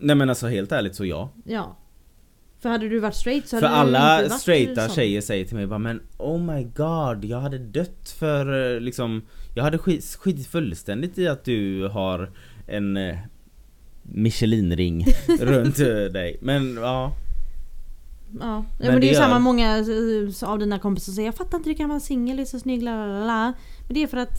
Nej 0.00 0.16
men 0.16 0.28
alltså 0.28 0.46
helt 0.46 0.72
ärligt 0.72 0.94
så 0.94 1.04
ja. 1.04 1.30
Ja. 1.44 1.76
För 2.62 2.68
hade 2.68 2.88
du 2.88 2.98
varit 3.00 3.14
straight 3.14 3.48
så 3.48 3.58
För 3.58 3.66
hade 3.66 3.82
du 3.84 3.88
inte 3.88 3.98
alla 4.00 4.22
varit 4.28 4.40
straighta 4.40 4.86
sån. 4.86 4.94
tjejer 4.94 5.20
säger 5.20 5.44
till 5.44 5.56
mig 5.56 5.66
bara 5.66 5.78
men 5.78 6.00
oh 6.18 6.40
my 6.54 6.62
god, 6.64 7.24
jag 7.24 7.40
hade 7.40 7.58
dött 7.58 8.14
för 8.18 8.74
eh, 8.74 8.80
liksom 8.80 9.22
Jag 9.54 9.64
hade 9.64 9.78
skit, 9.78 10.16
skitit 10.20 10.46
fullständigt 10.46 11.18
i 11.18 11.28
att 11.28 11.44
du 11.44 11.88
har 11.88 12.30
en 12.66 12.96
eh, 12.96 13.16
Michelinring 14.02 15.06
runt 15.40 15.78
eh, 15.78 15.86
dig. 15.86 16.38
Men 16.42 16.74
ja, 16.74 17.12
Ja, 18.40 18.40
ja 18.40 18.64
Men 18.78 18.86
men, 18.88 18.90
det 18.90 18.96
är 18.96 19.00
det 19.00 19.06
ju 19.06 19.12
gör- 19.12 19.20
samma 19.20 19.38
många 19.38 19.84
av 20.42 20.58
dina 20.58 20.78
kompisar 20.78 21.12
säger 21.12 21.28
Jag 21.28 21.34
fattar 21.34 21.58
inte 21.58 21.68
hur 21.68 21.74
du 21.74 21.78
kan 21.78 21.88
vara 21.88 22.00
singel, 22.00 22.36
du 22.36 22.42
är 22.42 22.46
så 22.46 22.58
snygg, 22.60 22.82
la. 22.82 23.52
Men 23.86 23.94
det 23.94 24.02
är 24.02 24.06
för 24.06 24.16
att 24.16 24.38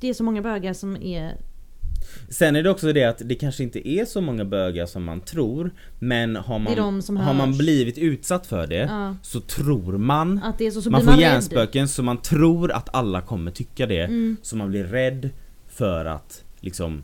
det 0.00 0.08
är 0.08 0.14
så 0.14 0.24
många 0.24 0.42
bögar 0.42 0.72
som 0.72 0.96
är... 0.96 1.36
Sen 2.28 2.56
är 2.56 2.62
det 2.62 2.70
också 2.70 2.92
det 2.92 3.04
att 3.04 3.22
det 3.24 3.34
kanske 3.34 3.62
inte 3.62 3.88
är 3.88 4.04
så 4.04 4.20
många 4.20 4.44
bögar 4.44 4.86
som 4.86 5.04
man 5.04 5.20
tror 5.20 5.70
Men 5.98 6.36
har 6.36 6.58
man, 6.58 7.16
har 7.16 7.34
man 7.34 7.58
blivit 7.58 7.98
utsatt 7.98 8.46
för 8.46 8.66
det 8.66 8.76
Ja, 8.90 9.16
så 9.22 9.40
tror 9.40 9.98
man 9.98 10.42
att 10.42 10.58
det 10.58 10.66
är 10.66 10.70
så, 10.70 10.82
så 10.82 10.90
Man 10.90 11.00
får 11.00 11.06
man 11.06 11.14
rädd. 11.14 11.22
hjärnspöken 11.22 11.88
så 11.88 12.02
man 12.02 12.16
tror 12.22 12.72
att 12.72 12.94
alla 12.94 13.20
kommer 13.20 13.50
tycka 13.50 13.86
det 13.86 14.00
Mm. 14.04 14.36
Så 14.42 14.56
man 14.56 14.68
blir 14.70 14.84
rädd 14.84 15.30
för 15.68 16.04
att 16.04 16.44
liksom 16.60 17.02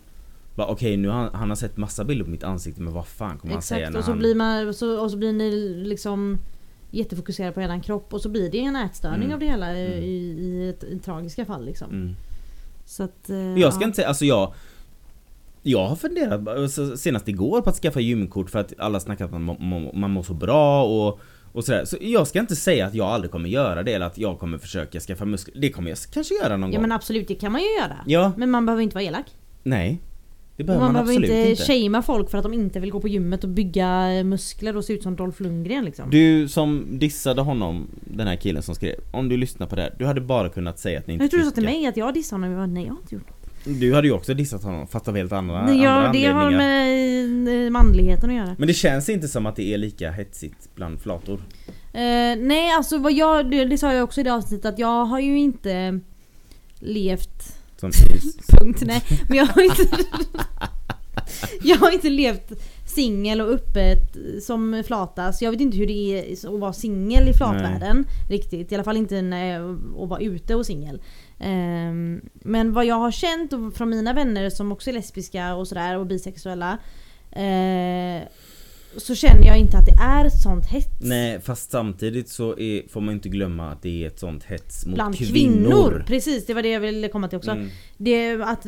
Okej 0.57 0.97
nu 0.97 1.09
har 1.09 1.31
han, 1.33 1.49
har 1.49 1.57
sett 1.57 1.77
massa 1.77 2.05
bilder 2.05 2.25
på 2.25 2.31
mitt 2.31 2.43
ansikte 2.45 2.81
men 2.81 2.93
vad 2.93 3.07
fan 3.07 3.39
kommer 3.39 3.55
han 3.55 3.63
säga 3.63 3.79
Exakt, 3.81 3.93
när 3.93 3.99
och 3.99 4.05
så, 4.05 4.11
han... 4.11 4.19
blir 4.19 4.35
man, 4.35 4.75
så, 4.75 5.01
och 5.01 5.11
så 5.11 5.17
blir 5.17 5.33
ni 5.33 5.51
liksom 5.85 6.39
jättefokuserade 6.91 7.53
på 7.53 7.61
eran 7.61 7.81
kropp 7.81 8.15
och 8.15 8.21
så 8.21 8.29
blir 8.29 8.51
det 8.51 8.59
en 8.61 8.77
ätstörning 8.77 9.23
Mm. 9.23 9.33
av 9.35 9.41
det 9.41 9.47
hela 9.47 9.77
i, 9.79 9.87
Mm. 9.87 9.99
i, 10.05 10.09
i, 10.41 10.69
ett, 10.69 10.85
i 10.85 10.99
tragiska 10.99 11.45
fall 11.45 11.65
liksom. 11.65 11.91
mm. 11.91 12.17
Så 12.87 13.03
att... 13.03 13.31
eh, 13.31 13.37
Jag 13.59 13.73
ska 13.73 13.83
ja. 13.83 13.87
inte 13.87 13.97
säga, 13.97 14.09
alltså 14.09 14.25
jag 14.25 14.53
Jag 15.63 15.87
har 15.87 15.97
funderat 15.97 16.49
alltså, 16.49 16.97
senast 16.97 17.29
igår 17.29 17.61
på 17.61 17.71
att 17.71 17.77
skaffa 17.77 18.01
gymkort 18.01 18.51
för 18.51 18.59
att 18.59 18.73
alla 18.79 19.01
snackar 19.01 19.25
att 19.25 19.33
man, 19.33 19.43
må, 19.43 19.93
man 19.95 20.11
mår 20.11 20.23
så 20.23 20.35
bra 20.35 20.85
och 20.85 21.21
och 21.53 21.65
sådär. 21.65 21.85
Så 21.85 21.97
jag 22.01 22.27
ska 22.27 22.39
inte 22.41 22.57
säga 22.57 22.87
att 22.87 22.95
jag 22.95 23.07
aldrig 23.07 23.31
kommer 23.31 23.49
göra 23.49 23.83
det 23.83 23.93
eller 23.93 24.07
att 24.07 24.19
jag 24.19 24.39
kommer 24.39 24.59
försöka 24.59 25.01
skaffa 25.01 25.25
muskler. 25.25 25.61
Det 25.61 25.71
kommer 25.71 25.91
jag 25.91 25.99
kanske 26.13 26.35
göra 26.35 26.57
någon 26.57 26.73
Ja 26.73 26.77
gång. 26.79 26.83
men 26.83 26.93
absolut, 26.93 27.29
det 27.29 27.35
kan 27.35 27.53
man 27.53 27.61
ju 27.61 27.69
göra. 27.69 27.97
Ja, 28.07 28.33
Men 28.37 28.51
man 28.51 28.67
behöver 28.67 28.83
inte 28.83 28.95
vara 28.95 29.05
elak. 29.05 29.27
nej. 29.63 30.01
Det 30.57 30.65
behöver 30.65 30.85
man, 30.85 30.95
man, 30.95 31.05
behöver 31.05 31.25
absolut 31.25 31.49
inte 31.49 31.65
shamea 31.65 32.03
folk 32.03 32.31
för 32.31 32.39
att 32.39 32.45
de 32.45 32.55
inte 32.55 32.81
vill 32.81 32.91
gå 32.91 33.01
på 33.01 33.09
gymmet 33.09 33.45
och 33.45 33.51
bygga 33.51 34.09
muskler 34.25 34.77
och 34.77 34.85
se 34.85 34.93
ut 34.93 35.03
som 35.03 35.17
Dolph 35.17 35.43
Lundgren 35.43 35.85
liksom. 35.85 36.11
Du 36.11 36.49
som 36.49 36.87
dissade 36.91 37.43
honom, 37.43 37.87
den 38.05 38.27
här 38.27 38.37
killen 38.37 38.63
som 38.63 38.75
skrev, 38.75 38.95
om 39.13 39.29
du 39.29 39.37
lyssnar 39.37 39.67
på 39.67 39.77
det 39.77 39.83
här, 39.83 39.95
du 39.99 40.07
hade 40.07 40.21
bara 40.21 40.49
kunnat 40.49 40.79
säga 40.79 40.99
att 40.99 41.07
ni 41.07 41.13
inte 41.13 41.25
jag 41.25 41.31
tror 41.31 41.41
du 41.41 41.47
sa 41.47 41.53
till 41.53 41.65
mig 41.65 41.87
att 41.87 41.97
jag 41.97 42.15
dissade 42.15 42.43
honom, 42.43 42.51
jag 42.51 42.61
bara, 42.61 42.75
nej 42.75 42.85
jag 42.85 42.93
har 42.93 42.99
inte 43.01 43.15
gjort 43.15 43.29
något. 43.29 43.40
Du 43.65 43.95
hade 43.95 44.07
ju 44.09 44.13
också 44.15 44.35
dissat 44.35 44.63
honom, 44.63 44.87
fast 44.87 45.09
av 45.09 45.17
helt 45.17 45.33
andra, 45.33 45.55
Det, 45.55 45.61
andra 45.61 45.75
jag, 45.75 46.13
det 46.13 46.25
har 46.27 46.41
anledningar. 46.41 47.27
med 47.45 47.67
eh, 47.67 47.71
manligheten 47.71 48.31
att 48.31 48.37
göra. 48.37 48.57
Men 48.59 48.69
det 48.69 48.75
känns 48.75 49.09
inte 49.09 49.29
som 49.29 49.47
att 49.47 49.57
det 49.57 49.75
är 49.75 49.79
lika 49.79 50.11
hetsigt 50.11 50.69
bland 50.75 51.01
flator. 51.01 51.41
Eh, 51.93 52.01
nej 52.39 52.71
alltså 52.77 52.99
vad 52.99 53.13
jag, 53.13 53.51
det, 53.51 53.65
det 53.65 53.79
sa 53.79 53.93
jag 53.93 54.05
också 54.05 54.21
i 54.21 54.25
det 54.25 54.33
avsnittet 54.35 54.65
att 54.65 54.79
jag 54.79 55.05
har 55.05 55.21
ju 55.21 55.39
inte 55.39 56.01
levt 56.79 57.57
Som 57.77 57.91
Punkt, 58.49 58.83
nej. 58.87 59.03
Men 59.29 59.37
jag 59.39 59.47
har 59.47 59.63
inte... 59.63 59.83
jag 61.63 61.77
har 61.77 61.91
inte 61.91 62.09
levt 62.09 62.53
singel 62.91 63.41
och 63.41 63.49
öppet 63.49 64.17
som 64.43 64.83
flata 64.87 65.33
så 65.33 65.45
jag 65.45 65.51
vet 65.51 65.61
inte 65.61 65.77
hur 65.77 65.87
det 65.87 65.93
är 65.93 66.33
att 66.33 66.61
vara 66.61 66.73
singel 66.73 67.29
i 67.29 67.33
flatvärlden 67.33 68.05
riktigt. 68.31 68.73
I 68.73 68.75
alla 68.75 68.85
fall 68.85 68.97
inte 68.97 69.23
när 69.23 69.53
jag, 69.53 69.71
att 70.03 70.09
vara 70.09 70.21
ute 70.21 70.55
och 70.55 70.67
singel. 70.67 71.03
Ehm, 71.39 72.21
men 72.35 72.73
vad 72.73 72.87
jag 72.87 72.95
har 72.95 73.11
känt 73.11 73.53
och 73.53 73.75
från 73.75 73.91
mina 73.91 74.13
vänner 74.13 74.51
som 74.51 74.73
också 74.73 74.91
är 74.91 74.95
lesbiska 74.95 75.55
och 75.55 75.69
sådär 75.69 75.99
och 75.99 76.07
bisexuella 76.07 76.79
eh, 77.33 78.23
så 78.97 79.15
känner 79.15 79.47
jag 79.47 79.59
inte 79.59 79.79
att 79.79 79.87
det 79.87 80.03
är 80.03 80.25
ett 80.25 80.43
sånt 80.43 80.67
hets. 80.67 81.01
Nej 81.01 81.41
fast 81.41 81.71
samtidigt 81.71 82.29
så 82.29 82.59
är, 82.59 82.89
får 82.89 83.01
man 83.01 83.15
inte 83.15 83.29
glömma 83.29 83.71
att 83.71 83.83
det 83.83 84.05
är 84.05 84.07
ett 84.07 84.19
sånt 84.19 84.45
hets 84.45 84.87
mot 84.87 84.95
Bland 84.95 85.17
kvinnor. 85.17 85.33
kvinnor. 85.33 86.05
Precis, 86.07 86.47
det 86.47 86.55
var 86.55 86.63
det 86.63 86.69
jag 86.69 86.81
ville 86.81 87.09
komma 87.09 87.29
till 87.29 87.39
också. 87.39 87.51
Mm. 87.51 87.69
Det, 87.97 88.33
att, 88.33 88.67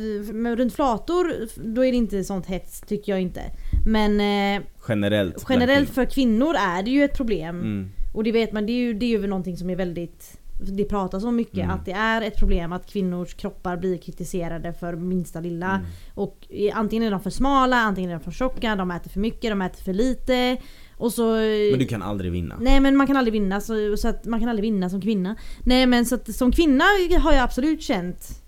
runt 0.59 0.75
flator, 0.75 1.35
då 1.75 1.85
är 1.85 1.91
det 1.91 1.97
inte 1.97 2.25
sånt 2.25 2.47
hets 2.47 2.81
tycker 2.81 3.13
jag 3.13 3.21
inte. 3.21 3.43
Men 3.87 4.21
eh, 4.21 4.63
Generellt. 4.89 5.47
generellt 5.49 5.91
för 5.91 6.05
kvinnor 6.05 6.55
är 6.55 6.83
det 6.83 6.91
ju 6.91 7.05
ett 7.05 7.17
problem. 7.17 7.61
Mm. 7.61 7.91
Och 8.15 8.25
det 8.25 8.33
vet 8.33 8.53
man, 8.53 8.67
det 8.67 8.73
är 8.73 8.79
ju, 8.79 8.95
det 8.95 9.07
är 9.07 9.11
ju 9.21 9.27
någonting 9.27 9.57
som 9.57 9.71
är 9.71 9.77
väldigt 9.77 10.39
det 10.67 10.85
pratas 10.85 11.25
om 11.25 11.37
mycket 11.37 11.59
Mm. 11.59 11.71
att 11.71 11.85
det 11.85 11.93
är 11.93 12.23
ett 12.23 12.37
problem 12.37 12.73
att 12.73 12.87
kvinnors 12.87 13.35
kroppar 13.35 13.77
blir 13.77 13.99
kritiserade 13.99 14.73
för 14.73 14.97
minsta 14.97 15.41
lilla. 15.41 15.71
Mm. 15.71 15.87
Och 16.15 16.47
eh, 16.51 16.79
antingen 16.79 17.07
är 17.07 17.11
de 17.11 17.21
för 17.21 17.31
smala, 17.31 17.77
antingen 17.77 18.11
är 18.11 18.15
de 18.15 18.25
för 18.25 18.31
tjocka, 18.31 18.77
de 18.77 18.91
äter 18.91 19.11
för 19.11 19.21
mycket, 19.21 19.51
de 19.51 19.63
äter 19.63 19.83
för 19.85 19.93
lite. 19.93 20.57
Och 20.97 21.13
så... 21.13 21.35
Men 21.71 21.79
du 21.79 21.87
kan 21.87 22.03
aldrig 22.03 22.33
vinna. 22.33 22.57
Nej 22.61 22.81
men 22.81 22.97
man 22.97 23.07
kan 23.07 23.17
aldrig 23.17 23.33
vinna 23.33 23.61
så, 23.61 23.97
så 23.97 24.09
att 24.09 24.25
man 24.25 24.41
kan 24.41 24.49
aldrig 24.49 24.73
vinna 24.73 24.91
som 24.91 25.01
kvinna. 25.01 25.37
Nej 25.65 25.87
men 25.87 26.07
så 26.07 26.15
att 26.15 26.35
som 26.35 26.53
kvinna 26.53 26.85
har 27.21 27.33
jag 27.33 27.43
absolut 27.43 27.83
känt 27.83 28.43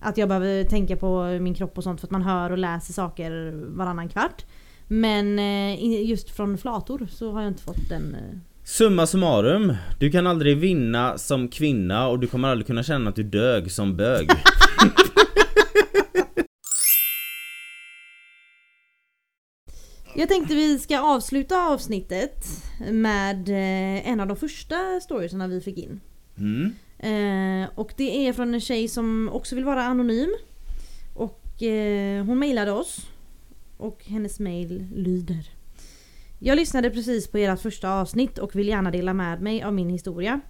att 0.00 0.16
jag 0.18 0.28
behöver 0.28 0.64
tänka 0.64 0.96
på 0.96 1.38
min 1.40 1.54
kropp 1.54 1.78
och 1.78 1.84
sånt 1.84 2.00
för 2.00 2.06
att 2.06 2.10
man 2.10 2.22
hör 2.22 2.50
och 2.50 2.58
läser 2.58 2.92
saker 2.92 3.52
varannan 3.76 4.08
kvart. 4.08 4.44
Men 4.88 5.38
eh, 5.38 6.04
just 6.10 6.30
från 6.30 6.58
flator 6.58 7.08
så 7.10 7.32
har 7.32 7.42
jag 7.42 7.50
inte 7.50 7.62
fått 7.62 7.88
den... 7.88 8.14
eh, 8.14 8.38
Summa 8.64 9.06
summarum, 9.06 9.74
du 10.00 10.10
kan 10.10 10.26
aldrig 10.26 10.58
vinna 10.58 11.18
som 11.18 11.48
kvinna 11.48 12.08
och 12.08 12.18
du 12.18 12.26
kommer 12.26 12.48
aldrig 12.48 12.66
kunna 12.66 12.82
känna 12.82 13.10
att 13.10 13.16
du 13.16 13.22
dög 13.22 13.72
som 13.72 13.96
bög. 13.96 14.28
Jag 20.14 20.28
tänkte 20.28 20.54
vi 20.54 20.78
ska 20.78 21.00
avsluta 21.00 21.62
avsnittet 21.68 22.46
med 22.90 23.48
eh, 23.48 24.08
en 24.08 24.20
av 24.20 24.26
de 24.26 24.36
första 24.36 25.00
storiesarna 25.00 25.48
vi 25.48 25.60
fick 25.60 25.78
in. 25.78 26.00
Mm. 26.38 26.72
Eh, 26.98 27.68
och 27.74 27.92
det 27.96 28.28
är 28.28 28.32
från 28.32 28.54
en 28.54 28.60
tjej 28.60 28.88
som 28.88 29.28
också 29.32 29.54
vill 29.54 29.64
vara 29.64 29.82
anonym. 29.82 30.30
Och 31.14 31.62
eh, 31.62 32.24
hon 32.24 32.38
mejlade 32.38 32.72
oss. 32.72 33.06
Och 33.78 34.04
hennes 34.04 34.40
mail 34.40 34.86
lyder. 34.94 35.50
Jag 36.38 36.56
lyssnade 36.56 36.90
precis 36.90 37.28
på 37.28 37.38
ert 37.38 37.60
första 37.60 37.90
avsnitt 37.90 38.38
och 38.38 38.56
vill 38.56 38.68
gärna 38.68 38.90
dela 38.90 39.14
med 39.14 39.42
mig 39.42 39.62
av 39.62 39.74
min 39.74 39.90
historia. 39.90 40.40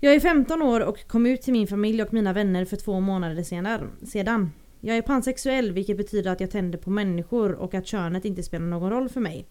Jag 0.00 0.14
är 0.14 0.20
15 0.20 0.62
år 0.62 0.80
och 0.80 1.08
kom 1.08 1.26
ut 1.26 1.42
till 1.42 1.52
min 1.52 1.66
familj 1.66 2.02
och 2.02 2.12
mina 2.12 2.32
vänner 2.32 2.64
för 2.64 2.76
två 2.76 3.00
månader 3.00 3.42
senare, 3.42 3.88
sedan. 4.06 4.52
Jag 4.80 4.96
är 4.96 5.02
pansexuell 5.02 5.72
vilket 5.72 5.96
betyder 5.96 6.30
att 6.30 6.40
jag 6.40 6.50
tänder 6.50 6.78
på 6.78 6.90
människor 6.90 7.52
och 7.52 7.74
att 7.74 7.86
könet 7.86 8.24
inte 8.24 8.42
spelar 8.42 8.66
någon 8.66 8.90
roll 8.90 9.08
för 9.08 9.20
mig. 9.20 9.46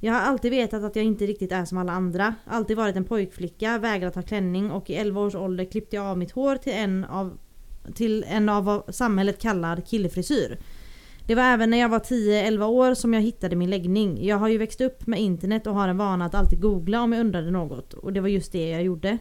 Jag 0.00 0.12
har 0.12 0.20
alltid 0.20 0.50
vetat 0.50 0.82
att 0.82 0.96
jag 0.96 1.04
inte 1.04 1.26
riktigt 1.26 1.52
är 1.52 1.64
som 1.64 1.78
alla 1.78 1.92
andra. 1.92 2.34
Alltid 2.44 2.76
varit 2.76 2.96
en 2.96 3.04
pojkflicka, 3.04 3.78
vägrat 3.78 4.14
ha 4.14 4.22
klänning 4.22 4.70
och 4.70 4.90
i 4.90 4.94
11 4.94 5.20
års 5.20 5.34
ålder 5.34 5.64
klippte 5.64 5.96
jag 5.96 6.04
av 6.04 6.18
mitt 6.18 6.32
hår 6.32 6.56
till 6.56 6.72
en 6.72 7.04
av, 7.04 7.38
till 7.94 8.24
en 8.28 8.48
av 8.48 8.64
vad 8.64 8.94
samhället 8.94 9.40
kallar 9.40 9.80
killfrisyr. 9.80 10.58
Det 11.26 11.34
var 11.34 11.42
även 11.42 11.70
när 11.70 11.78
jag 11.78 11.88
var 11.88 11.98
10-11 11.98 12.64
år 12.64 12.94
som 12.94 13.14
jag 13.14 13.20
hittade 13.20 13.56
min 13.56 13.70
läggning. 13.70 14.26
Jag 14.26 14.36
har 14.36 14.48
ju 14.48 14.58
växt 14.58 14.80
upp 14.80 15.06
med 15.06 15.20
internet 15.20 15.66
och 15.66 15.74
har 15.74 15.88
en 15.88 15.96
vana 15.96 16.24
att 16.24 16.34
alltid 16.34 16.60
googla 16.60 17.02
om 17.02 17.12
jag 17.12 17.20
undrade 17.20 17.50
något 17.50 17.92
och 17.92 18.12
det 18.12 18.20
var 18.20 18.28
just 18.28 18.52
det 18.52 18.68
jag 18.70 18.82
gjorde. 18.82 19.18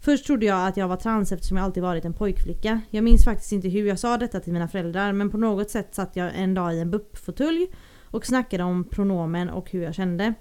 Först 0.00 0.26
trodde 0.26 0.46
jag 0.46 0.68
att 0.68 0.76
jag 0.76 0.88
var 0.88 0.96
trans 0.96 1.32
eftersom 1.32 1.56
jag 1.56 1.64
alltid 1.64 1.82
varit 1.82 2.04
en 2.04 2.14
pojkflicka. 2.14 2.80
Jag 2.90 3.04
minns 3.04 3.24
faktiskt 3.24 3.52
inte 3.52 3.68
hur 3.68 3.86
jag 3.86 3.98
sa 3.98 4.16
detta 4.16 4.40
till 4.40 4.52
mina 4.52 4.68
föräldrar 4.68 5.12
men 5.12 5.30
på 5.30 5.36
något 5.36 5.70
sätt 5.70 5.94
satt 5.94 6.16
jag 6.16 6.30
en 6.36 6.54
dag 6.54 6.74
i 6.74 6.80
en 6.80 6.90
BUP-fåtölj 6.90 7.66
och 8.04 8.26
snackade 8.26 8.64
om 8.64 8.84
pronomen 8.84 9.50
och 9.50 9.70
hur 9.70 9.82
jag 9.82 9.94
kände. 9.94 10.34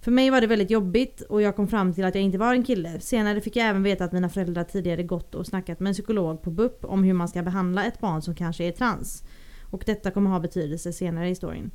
För 0.00 0.10
mig 0.10 0.30
var 0.30 0.40
det 0.40 0.46
väldigt 0.46 0.70
jobbigt 0.70 1.20
och 1.20 1.42
jag 1.42 1.56
kom 1.56 1.68
fram 1.68 1.94
till 1.94 2.04
att 2.04 2.14
jag 2.14 2.24
inte 2.24 2.38
var 2.38 2.54
en 2.54 2.64
kille. 2.64 3.00
Senare 3.00 3.40
fick 3.40 3.56
jag 3.56 3.66
även 3.66 3.82
veta 3.82 4.04
att 4.04 4.12
mina 4.12 4.28
föräldrar 4.28 4.64
tidigare 4.64 5.02
gått 5.02 5.34
och 5.34 5.46
snackat 5.46 5.80
med 5.80 5.88
en 5.88 5.94
psykolog 5.94 6.42
på 6.42 6.50
BUP 6.50 6.84
om 6.84 7.04
hur 7.04 7.14
man 7.14 7.28
ska 7.28 7.42
behandla 7.42 7.84
ett 7.84 8.00
barn 8.00 8.22
som 8.22 8.34
kanske 8.34 8.64
är 8.64 8.72
trans. 8.72 9.24
Och 9.70 9.82
detta 9.86 10.10
kommer 10.10 10.30
ha 10.30 10.40
betydelse 10.40 10.92
senare 10.92 11.26
i 11.26 11.28
historien. 11.28 11.70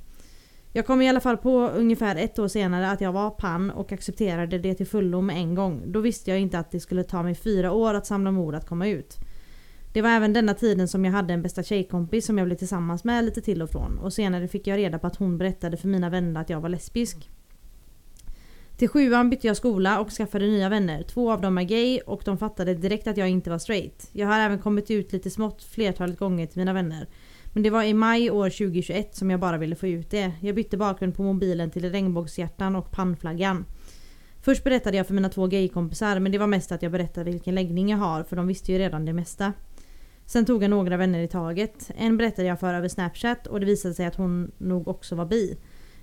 Jag 0.74 0.86
kom 0.86 1.02
i 1.02 1.10
alla 1.10 1.20
fall 1.20 1.38
på 1.38 1.68
ungefär 1.68 2.16
ett 2.16 2.39
år 2.39 2.48
senare 2.48 2.91
att 2.91 3.02
jag 3.02 3.12
var 3.12 3.30
pan 3.30 3.72
och 3.72 3.91
accepterade 3.91 4.60
det 4.60 4.74
till 4.74 4.88
fullo 4.88 5.22
med 5.22 5.36
en 5.36 5.56
gång. 5.56 5.84
Då 5.86 6.00
visste 6.00 6.32
jag 6.32 6.39
inte 6.39 6.60
att 6.60 6.72
det 6.72 6.80
skulle 6.80 7.04
ta 7.04 7.24
mig 7.24 7.36
fyra 7.36 7.72
år 7.72 7.93
att 7.93 8.06
samla 8.06 8.32
mod 8.32 8.56
att 8.56 8.68
komma 8.68 8.88
ut. 8.88 9.18
Det 9.93 10.02
var 10.02 10.10
även 10.10 10.34
denna 10.34 10.54
tiden 10.54 10.88
som 10.88 11.06
jag 11.06 11.12
hade 11.12 11.34
en 11.34 11.41
bästa 11.41 11.64
tjejkompis 11.64 12.26
som 12.26 12.38
jag 12.38 12.48
blev 12.48 12.58
tillsammans 12.58 13.04
med 13.04 13.26
lite 13.26 13.41
till 13.41 13.62
och 13.62 13.70
från. 13.70 14.00
Och 14.00 14.14
senare 14.14 14.48
fick 14.48 14.68
jag 14.68 14.78
reda 14.78 15.00
på 15.00 15.08
att 15.08 15.16
hon 15.16 15.38
berättade 15.38 15.78
för 15.78 15.88
mina 15.88 16.10
vänner 16.10 16.41
att 16.41 16.50
jag 16.50 16.62
var 16.62 16.70
lesbisk. 16.70 17.30
Till 18.78 18.89
sjuan 18.89 19.30
bytte 19.30 19.48
jag 19.48 19.58
skola 19.58 20.00
och 20.00 20.10
skaffade 20.10 20.46
nya 20.46 20.70
vänner. 20.70 21.04
Två 21.04 21.32
av 21.32 21.41
dem 21.41 21.58
är 21.58 21.64
gay 21.64 22.00
och 22.00 22.22
de 22.26 22.38
fattade 22.38 22.74
direkt 22.74 23.08
att 23.08 23.18
jag 23.18 23.30
inte 23.30 23.50
var 23.50 23.58
straight. 23.58 24.10
Jag 24.12 24.28
har 24.28 24.39
även 24.39 24.60
kommit 24.60 24.91
ut 24.91 25.14
lite 25.14 25.30
smått 25.30 25.64
flertalet 25.64 26.20
gånger 26.20 26.48
till 26.48 26.60
mina 26.60 26.74
vänner. 26.74 27.08
Men 27.56 27.64
det 27.64 27.70
var 27.70 27.84
i 27.84 27.93
maj 27.93 28.32
år 28.32 28.49
2021 28.49 29.16
som 29.16 29.32
jag 29.32 29.39
bara 29.39 29.58
ville 29.58 29.76
få 29.76 29.88
ut 29.88 30.10
det. 30.10 30.32
Jag 30.41 30.56
bytte 30.56 30.78
bakgrund 30.78 31.16
på 31.16 31.24
mobilen 31.24 31.72
till 31.72 31.91
regnbågshjärtan 31.91 32.76
och 32.76 32.91
pannflaggan. 32.91 33.66
Först 34.41 34.64
berättade 34.64 34.97
jag 34.97 35.08
för 35.08 35.14
mina 35.14 35.30
två 35.30 35.47
gaykompisar 35.47 36.20
men 36.20 36.32
det 36.32 36.38
var 36.38 36.47
mest 36.47 36.72
att 36.72 36.82
jag 36.82 36.91
berättade 36.91 37.32
vilken 37.32 37.56
läggning 37.56 37.89
jag 37.89 37.97
har 37.97 38.24
för 38.24 38.36
de 38.36 38.47
visste 38.47 38.72
ju 38.72 38.78
redan 38.78 39.06
det 39.06 39.14
mesta. 39.14 39.53
Sen 40.26 40.45
tog 40.45 40.64
jag 40.64 40.70
några 40.70 40.97
vänner 40.97 41.20
i 41.20 41.28
taget. 41.28 41.91
En 41.97 42.18
berättade 42.18 42.47
jag 42.47 42.60
för 42.60 42.74
över 42.74 42.88
snapchat 42.88 43.47
och 43.47 43.60
det 43.60 43.66
visade 43.66 43.93
sig 43.93 44.06
att 44.06 44.16
hon 44.16 44.51
nog 44.58 44.88
också 44.88 45.16
var 45.16 45.26
bi. 45.26 45.58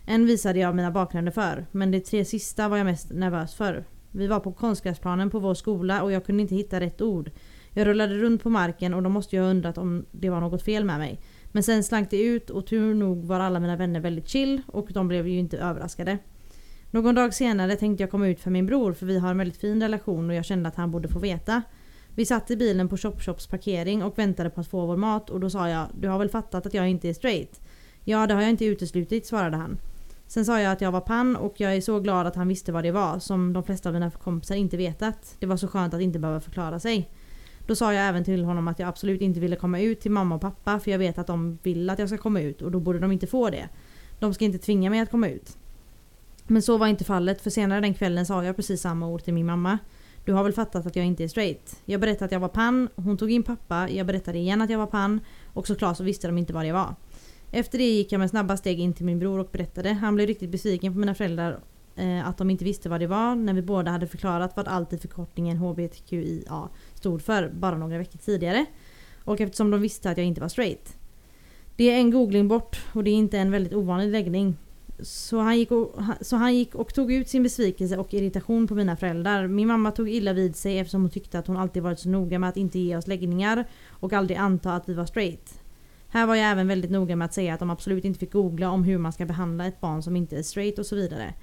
En 0.07 0.26
visade 0.26 0.59
jag 0.59 0.74
mina 0.74 0.90
bakgrunder 0.90 1.32
för, 1.32 1.66
men 1.72 1.90
de 1.90 2.00
tre 2.00 2.24
sista 2.24 2.68
var 2.68 2.76
jag 2.76 2.84
mest 2.84 3.11
nervös 3.11 3.55
för. 3.55 3.84
Vi 4.11 4.26
var 4.26 4.40
på 4.40 4.53
konstgräsplanen 4.53 5.30
på 5.30 5.38
vår 5.38 5.55
skola 5.55 6.03
och 6.03 6.12
jag 6.12 6.24
kunde 6.24 6.42
inte 6.42 6.55
hitta 6.55 6.80
rätt 6.80 7.03
ord. 7.03 7.30
Jag 7.70 7.86
rullade 7.86 8.14
runt 8.14 8.42
på 8.42 8.50
marken 8.50 8.94
och 8.94 9.03
de 9.03 9.12
måste 9.12 9.36
ju 9.36 9.42
ha 9.42 9.48
undrat 9.48 9.78
om 9.78 10.05
det 10.11 10.30
var 10.30 10.40
något 10.40 10.62
fel 10.62 10.84
med 10.84 10.98
mig. 10.98 11.20
Men 11.53 11.62
sen 11.62 11.84
slank 11.84 12.11
det 12.11 12.22
ut 12.22 12.50
och 12.50 12.66
tur 12.66 12.94
nog 12.94 13.24
var 13.24 13.40
alla 13.40 13.61
mina 13.61 13.76
vänner 13.76 14.00
väldigt 14.00 14.28
chill 14.28 14.62
och 14.66 14.88
de 14.92 15.09
blev 15.09 15.28
ju 15.28 15.38
inte 15.38 15.59
överraskade. 15.59 16.18
Någon 16.90 17.14
dag 17.14 17.34
senare 17.34 17.76
tänkte 17.76 18.03
jag 18.03 18.11
komma 18.11 18.28
ut 18.28 18.40
för 18.40 18.50
min 18.50 18.66
bror 18.66 18.92
för 18.92 19.07
vi 19.07 19.18
har 19.18 19.30
en 19.30 19.38
väldigt 19.38 19.61
fin 19.61 19.82
relation 19.82 20.30
och 20.30 20.36
jag 20.36 20.44
kände 20.44 20.68
att 20.68 20.76
han 20.76 20.90
borde 20.90 21.09
få 21.09 21.18
veta. 21.18 21.62
Vi 22.14 22.26
satt 22.26 22.50
i 22.50 22.57
bilen 22.57 22.88
på 22.88 22.96
Chop 22.96 23.22
Chops 23.22 23.46
parkering 23.46 24.03
och 24.03 24.18
väntade 24.18 24.50
på 24.50 24.61
att 24.61 24.68
få 24.68 24.86
vår 24.86 24.96
mat 24.96 25.30
och 25.30 25.40
då 25.40 25.50
sa 25.50 25.68
jag 25.68 25.86
Du 26.00 26.09
har 26.09 26.18
väl 26.18 26.28
fattat 26.28 26.66
att 26.66 26.74
jag 26.74 26.88
inte 26.88 27.09
är 27.09 27.14
straight? 27.14 27.61
Ja 28.05 28.26
det 28.26 28.34
har 28.34 28.40
jag 28.40 28.50
inte 28.50 28.64
uteslutit 28.64 29.26
svarade 29.26 29.57
han. 29.57 29.78
Sen 30.26 30.44
sa 30.44 30.61
jag 30.61 30.72
att 30.72 30.80
jag 30.80 30.92
var 30.92 31.00
pan 31.00 31.36
och 31.36 31.61
jag 31.61 31.76
är 31.76 31.80
så 31.80 32.00
glad 32.00 32.26
att 32.26 32.36
han 32.36 32.48
visste 32.48 32.72
vad 32.72 32.84
det 32.84 32.90
var 32.90 33.18
som 33.18 33.53
de 33.53 33.64
flesta 33.64 33.88
av 33.88 33.92
mina 33.92 34.11
kompisar 34.11 34.55
inte 34.55 34.76
vetat. 34.76 35.36
Det 35.38 35.46
var 35.46 35.57
så 35.57 35.68
skönt 35.68 35.94
att 35.94 36.00
inte 36.00 36.18
behöva 36.18 36.40
förklara 36.40 36.80
sig. 36.80 37.11
Då 37.66 37.74
sa 37.74 37.92
jag 37.94 38.08
även 38.08 38.24
till 38.24 38.44
honom 38.44 38.68
att 38.68 38.78
jag 38.78 38.88
absolut 38.88 39.20
inte 39.20 39.40
ville 39.40 39.56
komma 39.56 39.80
ut 39.80 40.00
till 40.00 40.10
mamma 40.10 40.34
och 40.34 40.40
pappa 40.40 40.80
för 40.80 40.90
jag 40.90 40.98
vet 40.98 41.18
att 41.18 41.26
de 41.26 41.58
vill 41.62 41.90
att 41.90 41.98
jag 41.98 42.08
ska 42.08 42.18
komma 42.18 42.40
ut 42.40 42.62
och 42.62 42.70
då 42.70 42.80
borde 42.80 42.98
de 42.98 43.12
inte 43.12 43.26
få 43.26 43.50
det. 43.50 43.68
De 44.18 44.34
ska 44.34 44.44
inte 44.44 44.58
tvinga 44.58 44.90
mig 44.90 45.00
att 45.00 45.10
komma 45.10 45.28
ut. 45.28 45.56
Men 46.46 46.62
så 46.62 46.78
var 46.78 46.86
inte 46.86 47.04
fallet 47.04 47.40
för 47.40 47.50
senare 47.50 47.80
den 47.80 47.94
kvällen 47.94 48.26
sa 48.26 48.44
jag 48.44 48.56
precis 48.56 48.80
samma 48.80 49.06
ord 49.06 49.22
till 49.22 49.34
min 49.34 49.46
mamma. 49.46 49.78
Du 50.24 50.32
har 50.32 50.44
väl 50.44 50.52
fattat 50.52 50.86
att 50.86 50.96
jag 50.96 51.06
inte 51.06 51.24
är 51.24 51.28
straight? 51.28 51.80
Jag 51.84 52.00
berättade 52.00 52.24
att 52.24 52.32
jag 52.32 52.40
var 52.40 52.48
pan, 52.48 52.88
hon 52.96 53.16
tog 53.16 53.30
in 53.30 53.42
pappa, 53.42 53.88
jag 53.90 54.06
berättade 54.06 54.38
igen 54.38 54.62
att 54.62 54.70
jag 54.70 54.78
var 54.78 54.86
pan 54.86 55.20
och 55.52 55.66
såklart 55.66 55.96
så 55.96 56.04
visste 56.04 56.26
de 56.26 56.38
inte 56.38 56.52
vad 56.52 56.64
det 56.64 56.72
var. 56.72 56.94
Efter 57.50 57.78
det 57.78 57.84
gick 57.84 58.12
jag 58.12 58.18
med 58.18 58.30
snabba 58.30 58.56
steg 58.56 58.80
in 58.80 58.92
till 58.92 59.04
min 59.04 59.18
bror 59.18 59.38
och 59.38 59.48
berättade. 59.52 59.92
Han 59.92 60.14
blev 60.14 60.26
riktigt 60.26 60.50
besviken 60.50 60.92
på 60.92 60.98
mina 60.98 61.14
föräldrar 61.14 61.60
eh, 61.96 62.28
att 62.28 62.38
de 62.38 62.50
inte 62.50 62.64
visste 62.64 62.88
vad 62.88 63.00
det 63.00 63.06
var 63.06 63.34
när 63.34 63.54
vi 63.54 63.62
båda 63.62 63.90
hade 63.90 64.06
förklarat 64.06 64.56
vad 64.56 64.68
allt 64.68 64.92
i 64.92 64.98
förkortningen 64.98 65.56
HBTQIA 65.56 66.68
stod 67.03 67.22
för 67.22 67.48
bara 67.48 67.78
några 67.78 67.98
veckor 67.98 68.18
tidigare. 68.18 68.66
Och 69.24 69.40
eftersom 69.40 69.70
de 69.70 69.80
visste 69.80 70.11
att 70.11 70.16
jag 70.16 70.26
inte 70.26 70.40
var 70.40 70.48
straight. 70.48 70.96
Det 71.76 71.90
är 71.90 71.96
en 71.96 72.11
googling 72.11 72.48
bort 72.48 72.80
och 72.92 73.05
det 73.05 73.11
är 73.11 73.14
inte 73.14 73.38
en 73.38 73.50
väldigt 73.50 73.74
ovanlig 73.74 74.09
läggning. 74.09 74.57
Så 75.00 75.38
han, 75.38 75.59
gick 75.59 75.70
och, 75.70 75.94
så 76.20 76.36
han 76.36 76.55
gick 76.55 76.74
och 76.74 76.94
tog 76.94 77.12
ut 77.12 77.28
sin 77.28 77.42
besvikelse 77.42 77.96
och 77.96 78.14
irritation 78.14 78.66
på 78.66 78.74
mina 78.74 78.96
föräldrar. 78.96 79.46
Min 79.46 79.68
mamma 79.68 79.90
tog 79.90 80.09
illa 80.09 80.32
vid 80.32 80.57
sig 80.57 80.78
eftersom 80.78 81.00
hon 81.00 81.11
tyckte 81.11 81.38
att 81.38 81.46
hon 81.46 81.57
alltid 81.57 81.82
varit 81.82 81.98
så 81.98 82.09
noga 82.09 82.38
med 82.38 82.48
att 82.48 82.57
inte 82.57 82.78
ge 82.78 82.96
oss 82.96 83.07
läggningar 83.07 83.64
och 83.88 84.12
aldrig 84.12 84.36
anta 84.36 84.72
att 84.72 84.88
vi 84.88 84.94
var 84.94 85.07
straight. 85.07 85.61
Här 86.09 86.26
var 86.26 86.34
jag 86.34 86.50
även 86.50 86.68
väldigt 86.68 86.90
noga 86.90 87.16
med 87.16 87.24
att 87.24 87.34
säga 87.34 87.55
att 87.55 87.61
de 87.61 87.70
absolut 87.70 88.05
inte 88.05 88.18
fick 88.18 88.32
googla 88.32 88.70
om 88.70 88.84
hur 88.84 88.98
man 88.98 89.12
ska 89.12 89.26
behandla 89.26 89.66
ett 89.66 89.80
barn 89.80 90.03
som 90.03 90.16
inte 90.16 90.38
är 90.38 90.42
straight 90.42 90.78
och 90.78 90.86
så 90.86 90.96
vidare. 90.96 91.34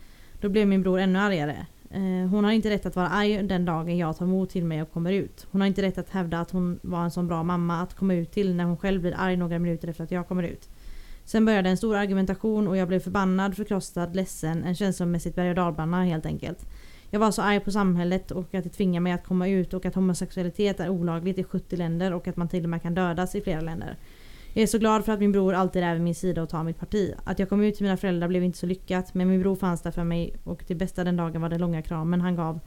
Då 0.42 0.50
blev 0.50 0.68
min 0.68 0.82
bror 0.82 1.00
ännu 1.00 1.20
argare. 1.20 1.66
Eh, 1.92 2.30
hon 2.30 2.44
har 2.44 2.52
inte 2.52 2.70
rätt 2.70 2.86
att 2.86 2.96
vara 2.96 3.08
arg 3.08 3.44
den 3.44 3.66
dagen 3.66 3.98
jag 3.98 4.18
tar 4.18 4.26
emot 4.26 4.50
till 4.50 4.66
mig 4.66 4.82
och 4.82 4.92
kommer 4.92 5.12
ut. 5.12 5.48
Hon 5.52 5.62
har 5.62 5.68
inte 5.68 5.82
rätt 5.82 5.98
att 5.98 6.10
hävda 6.10 6.40
att 6.40 6.52
hon 6.52 6.80
var 6.82 7.04
en 7.04 7.12
sån 7.12 7.28
bra 7.28 7.44
mamma 7.44 7.82
att 7.82 7.94
komma 7.94 8.14
ut 8.14 8.32
till 8.32 8.56
när 8.56 8.64
hon 8.64 8.78
själv 8.78 9.02
blir 9.02 9.14
arg 9.18 9.38
några 9.38 9.60
minuter 9.60 9.88
efter 9.88 10.04
att 10.04 10.12
jag 10.12 10.28
kommer 10.28 10.44
ut. 10.44 10.70
Sen 11.26 11.46
började 11.46 11.70
en 11.70 11.78
stor 11.78 11.96
argumentation 11.96 12.68
och 12.68 12.78
jag 12.78 12.88
blev 12.88 13.00
förbannad, 13.00 13.56
förkrossad, 13.56 14.16
ledsen, 14.16 14.64
en 14.64 14.76
känslomässigt 14.76 15.36
berg 15.36 15.50
och 15.50 15.56
dalbana 15.56 16.04
helt 16.04 16.26
enkelt. 16.26 16.66
Jag 17.10 17.20
var 17.20 17.32
så 17.32 17.42
arg 17.42 17.60
på 17.60 17.72
samhället 17.72 18.32
och 18.32 18.54
att 18.54 18.64
det 18.64 18.70
tvingar 18.70 19.02
mig 19.02 19.14
att 19.14 19.26
komma 19.26 19.48
ut 19.48 19.74
och 19.74 19.86
att 19.86 19.96
homosexualitet 19.96 20.80
är 20.80 20.90
olagligt 20.90 21.38
i 21.38 21.44
70 21.44 21.76
länder 21.76 22.14
och 22.14 22.28
att 22.28 22.38
man 22.38 22.48
till 22.48 22.64
och 22.64 22.70
med 22.70 22.82
kan 22.82 22.94
dödas 22.94 23.36
i 23.36 23.42
flera 23.42 23.62
länder. 23.62 23.98
Jag 24.54 24.64
är 24.64 24.68
så 24.68 24.78
glad 24.78 25.06
för 25.06 25.12
att 25.12 25.20
min 25.20 25.32
bror 25.32 25.54
alltid 25.54 25.84
är 25.84 25.94
vid 25.94 26.02
min 26.02 26.16
sida 26.16 26.44
och 26.44 26.50
tar 26.50 26.64
mitt 26.64 26.80
parti. 26.80 27.14
Att 27.24 27.40
jag 27.40 27.50
kom 27.50 27.62
ut 27.64 27.76
till 27.76 27.84
mina 27.84 27.98
föräldrar 27.98 28.28
blev 28.28 28.44
inte 28.44 28.58
så 28.58 28.66
lyckat 28.66 29.14
men 29.14 29.30
min 29.30 29.40
bror 29.40 29.56
fanns 29.56 29.82
där 29.82 29.92
för 29.92 30.04
mig 30.04 30.36
och 30.44 30.64
det 30.68 30.76
bästa 30.76 31.04
den 31.04 31.18
dagen 31.18 31.42
var 31.42 31.50
den 31.50 31.62
långa 31.62 31.82
kramen 31.82 32.22
han 32.22 32.36
gav 32.36 32.60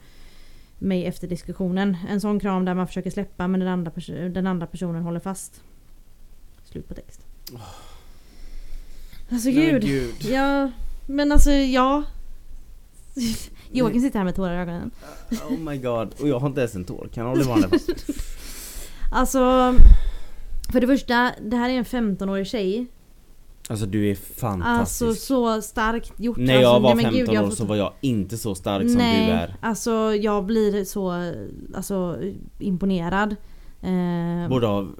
mig 0.79 1.05
efter 1.05 1.27
diskussionen. 1.27 1.97
En 2.09 2.21
sån 2.21 2.39
kram 2.39 2.65
där 2.65 2.73
man 2.73 2.87
försöker 2.87 3.11
släppa 3.11 3.47
men 3.47 3.59
den 3.59 3.69
andra, 3.69 3.91
den 4.29 4.47
andra 4.47 4.67
personen 4.67 5.03
håller 5.03 5.19
fast. 5.19 5.61
Slut 6.63 6.87
på 6.87 6.93
text. 6.93 7.21
Alltså 9.31 9.49
Nej, 9.49 9.71
gud. 9.71 9.81
gud. 9.81 10.15
Ja, 10.21 10.71
men 11.07 11.31
alltså 11.31 11.51
ja. 11.51 12.03
Joakim 13.71 14.01
sitter 14.01 14.19
här 14.19 14.25
med 14.25 14.35
tårar 14.35 14.53
i 14.53 14.57
ögonen. 14.57 14.91
Oh 15.49 15.59
my 15.59 15.77
god, 15.77 16.13
och 16.21 16.27
jag 16.27 16.39
har 16.39 16.47
inte 16.47 16.61
ens 16.61 16.75
en 16.75 16.85
tår. 16.85 17.09
Kan 17.13 17.25
hålla 17.25 17.43
varandra 17.43 17.69
fast? 17.69 17.89
Alltså. 19.11 19.73
För 20.71 20.81
det 20.81 20.87
första, 20.87 21.31
det 21.41 21.57
här 21.57 21.69
är 21.69 21.73
en 21.73 21.85
15-årig 21.85 22.47
tjej. 22.47 22.87
Alltså 23.69 23.85
du 23.85 24.11
är 24.11 24.15
fantastisk. 24.15 25.07
Alltså 25.07 25.25
så 25.25 25.61
starkt 25.61 26.13
gjort. 26.17 26.37
När 26.37 26.53
jag 26.53 26.63
alltså, 26.63 26.79
var 26.79 26.95
nej, 26.95 27.03
men 27.05 27.13
15 27.13 27.35
gud, 27.35 27.43
år 27.43 27.49
så 27.49 27.65
var 27.65 27.75
jag 27.75 27.93
inte 28.01 28.37
så 28.37 28.55
stark 28.55 28.89
som 28.89 28.97
Nej, 28.97 29.25
du 29.25 29.31
är. 29.31 29.55
alltså 29.61 29.91
jag 30.15 30.45
blir 30.45 30.85
så 30.85 31.31
alltså, 31.75 32.17
imponerad. 32.59 33.35
Eh, 33.81 34.49
Både 34.49 34.67
av 34.67 34.95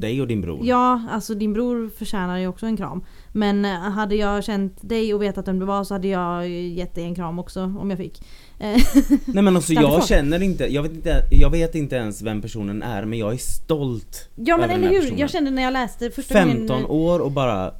dig 0.00 0.20
och 0.20 0.26
din 0.28 0.40
bror. 0.40 0.66
Ja, 0.66 1.02
alltså 1.10 1.34
din 1.34 1.52
bror 1.52 1.90
förtjänar 1.98 2.38
ju 2.38 2.46
också 2.46 2.66
en 2.66 2.76
kram. 2.76 3.04
Men 3.32 3.64
eh, 3.64 3.70
hade 3.70 4.16
jag 4.16 4.44
känt 4.44 4.88
dig 4.88 5.14
och 5.14 5.22
vetat 5.22 5.48
vem 5.48 5.58
du 5.58 5.66
var 5.66 5.84
så 5.84 5.94
hade 5.94 6.08
jag 6.08 6.48
gett 6.48 6.94
dig 6.94 7.04
en 7.04 7.14
kram 7.14 7.38
också 7.38 7.62
om 7.62 7.90
jag 7.90 7.98
fick. 7.98 8.22
Eh, 8.58 8.66
Nej 9.26 9.42
men 9.44 9.56
alltså 9.56 9.72
jag 9.72 10.06
känner 10.06 10.42
inte, 10.42 10.64
jag 10.74 10.82
vet 10.82 10.92
inte, 10.92 11.22
jag 11.30 11.50
vet 11.50 11.74
inte 11.74 11.96
ens 11.96 12.22
vem 12.22 12.42
personen 12.42 12.82
är 12.82 13.04
men 13.04 13.18
jag 13.18 13.32
är 13.32 13.36
stolt. 13.38 14.28
ja 14.34 14.56
men 14.56 14.70
eller 14.70 14.88
hur, 14.88 15.00
personen. 15.00 15.18
jag 15.18 15.30
kände 15.30 15.50
när 15.50 15.62
jag 15.62 15.72
läste 15.72 16.10
första 16.10 16.34
15 16.34 16.66
gången... 16.66 16.86
år 16.86 17.20
och 17.20 17.32
bara 17.32 17.72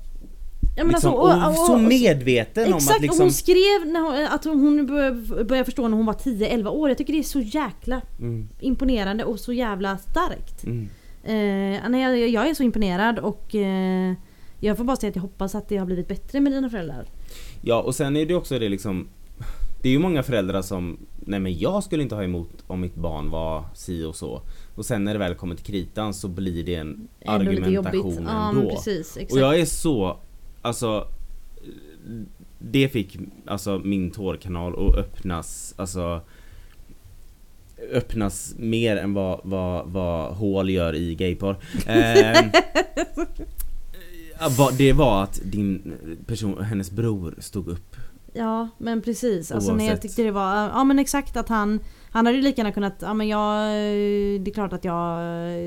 Ja, 0.76 0.84
men 0.84 0.92
liksom, 0.92 1.14
alltså, 1.14 1.28
och- 1.38 1.42
och, 1.44 1.60
och- 1.60 1.66
så 1.66 1.72
och- 1.74 1.80
medveten 1.80 2.72
om 2.72 2.76
Exakt, 2.76 2.96
att 2.96 3.02
liksom 3.02 3.20
och 3.20 3.24
hon 3.24 3.32
skrev 3.32 3.86
när 3.86 4.00
hon, 4.00 4.26
att 4.34 4.44
hon 4.44 4.86
började 5.46 5.64
förstå 5.64 5.88
när 5.88 5.96
hon 5.96 6.06
var 6.06 6.12
10-11 6.14 6.68
år. 6.68 6.88
Jag 6.88 6.98
tycker 6.98 7.12
det 7.12 7.18
är 7.18 7.22
så 7.22 7.40
jäkla 7.40 8.00
mm, 8.20 8.48
imponerande 8.60 9.24
och 9.24 9.40
så 9.40 9.52
jävla 9.52 9.98
starkt. 9.98 10.64
mm. 10.64 10.88
Eh, 11.24 11.88
nej, 11.88 12.20
jag, 12.20 12.28
jag 12.28 12.48
är 12.48 12.54
så 12.54 12.62
imponerad 12.62 13.18
och 13.18 13.54
eh, 13.54 14.14
jag 14.60 14.76
får 14.76 14.84
bara 14.84 14.96
säga 14.96 15.10
att 15.10 15.16
jag 15.16 15.22
hoppas 15.22 15.54
att 15.54 15.68
det 15.68 15.76
har 15.76 15.86
blivit 15.86 16.08
bättre 16.08 16.40
med 16.40 16.52
dina 16.52 16.70
föräldrar. 16.70 17.06
Ja 17.60 17.82
och 17.82 17.94
sen 17.94 18.16
är 18.16 18.26
det 18.26 18.34
också 18.34 18.58
det 18.58 18.68
liksom 18.68 19.08
Det 19.82 19.88
är 19.88 19.92
ju 19.92 19.98
många 19.98 20.22
föräldrar 20.22 20.62
som 20.62 20.98
Nej 21.18 21.40
men 21.40 21.58
jag 21.58 21.84
skulle 21.84 22.02
inte 22.02 22.14
ha 22.14 22.24
emot 22.24 22.64
om 22.66 22.80
mitt 22.80 22.94
barn 22.94 23.30
var 23.30 23.64
si 23.74 24.04
och 24.04 24.16
så 24.16 24.42
Och 24.74 24.86
sen 24.86 25.04
när 25.04 25.12
det 25.12 25.18
väl 25.18 25.34
kommer 25.34 25.54
till 25.54 25.64
kritan 25.64 26.14
så 26.14 26.28
blir 26.28 26.64
det 26.64 26.74
en 26.74 27.08
Ändå 27.20 27.50
argumentation. 27.50 28.24
Ja, 28.28 28.48
ändå 28.48 28.70
precis. 28.70 29.16
Exakt. 29.16 29.32
Och 29.32 29.38
jag 29.38 29.58
är 29.58 29.64
så 29.64 30.16
Alltså 30.62 31.08
Det 32.58 32.88
fick 32.88 33.18
alltså 33.46 33.78
min 33.84 34.10
tårkanal 34.10 34.88
att 34.88 34.94
öppnas 34.94 35.74
Alltså 35.76 36.20
Öppnas 37.92 38.54
mer 38.58 38.96
än 38.96 39.14
vad, 39.14 39.40
vad, 39.44 39.86
vad 39.86 40.34
hål 40.34 40.70
gör 40.70 40.94
i 40.94 41.14
gayporr 41.14 41.56
vad- 44.58 44.74
Det 44.78 44.92
var 44.92 45.22
att 45.22 45.40
din 45.44 45.92
person, 46.26 46.64
hennes 46.64 46.90
bror 46.90 47.34
stod 47.38 47.68
upp 47.68 47.96
Ja 48.32 48.68
men 48.78 49.02
precis. 49.02 49.52
Alltså, 49.52 49.74
när 49.74 49.86
jag 49.86 50.02
tyckte 50.02 50.22
det 50.22 50.30
var, 50.30 50.54
ja 50.56 50.84
men 50.84 50.98
exakt 50.98 51.36
att 51.36 51.48
han 51.48 51.80
Han 52.10 52.26
hade 52.26 52.38
ju 52.38 52.44
lika 52.44 52.60
gärna 52.60 52.72
kunnat, 52.72 52.94
ja 53.00 53.14
men 53.14 53.28
jag 53.28 53.68
Det 54.44 54.50
är 54.50 54.54
klart 54.54 54.72
att 54.72 54.84
jag 54.84 55.20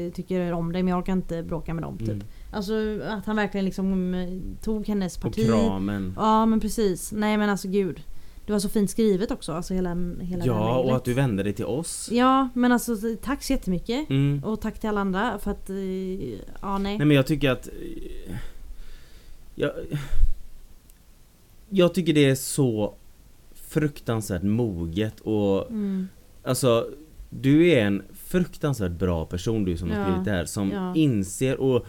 eh, 0.05 0.11
tycker 0.11 0.53
om 0.53 0.71
dig 0.71 0.83
men 0.83 0.91
jag 0.91 0.99
orkar 0.99 1.13
inte 1.13 1.43
bråka 1.43 1.73
med 1.73 1.83
dem 1.83 1.97
typ. 1.97 2.09
Mm. 2.09 2.23
Alltså 2.53 2.73
att 3.09 3.25
han 3.25 3.35
verkligen 3.35 3.65
liksom 3.65 4.13
eh, 4.13 4.29
tog 4.63 4.87
hennes 4.87 5.15
Och 5.15 5.21
parti. 5.21 5.45
kramen 5.45 6.13
Ja 6.17 6.45
men 6.45 6.59
precis. 6.59 7.11
Nej 7.11 7.37
men 7.37 7.49
alltså 7.49 7.67
gud. 7.67 8.01
Det 8.51 8.55
var 8.55 8.59
så 8.59 8.69
fint 8.69 8.89
skrivet 8.89 9.31
också, 9.31 9.53
alltså 9.53 9.73
hela, 9.73 9.95
hela 10.21 10.45
Ja, 10.45 10.77
och 10.77 10.95
att 10.95 11.05
du 11.05 11.13
vände 11.13 11.43
dig 11.43 11.53
till 11.53 11.65
oss. 11.65 12.09
Ja, 12.11 12.49
men 12.53 12.71
alltså 12.71 12.95
tack 13.21 13.43
så 13.43 13.53
jättemycket. 13.53 14.09
Mm. 14.09 14.43
Och 14.43 14.61
tack 14.61 14.79
till 14.79 14.89
alla 14.89 15.01
andra 15.01 15.39
för 15.39 15.51
att, 15.51 15.69
eh, 15.69 15.75
ja 16.61 16.77
nej. 16.77 16.97
Nej 16.97 17.07
men 17.07 17.11
jag 17.11 17.27
tycker 17.27 17.49
att... 17.51 17.67
eh, 17.67 18.35
Jag, 19.55 19.71
jag 21.69 21.93
tycker 21.93 22.13
det 22.13 22.29
är 22.29 22.35
så 22.35 22.93
fruktansvärt 23.53 24.43
moget 24.43 25.19
och 25.19 25.69
Mm. 25.69 26.07
alltså 26.43 26.87
du 27.29 27.69
är 27.69 27.85
en 27.85 28.03
fruktansvärt 28.13 28.91
bra 28.91 29.25
person 29.25 29.65
du 29.65 29.77
som 29.77 29.91
har 29.91 30.03
skrivit 30.05 30.25
det 30.25 30.31
här 30.31 30.45
som 30.45 30.71
ja. 30.71 30.95
inser 30.95 31.57
och 31.59 31.85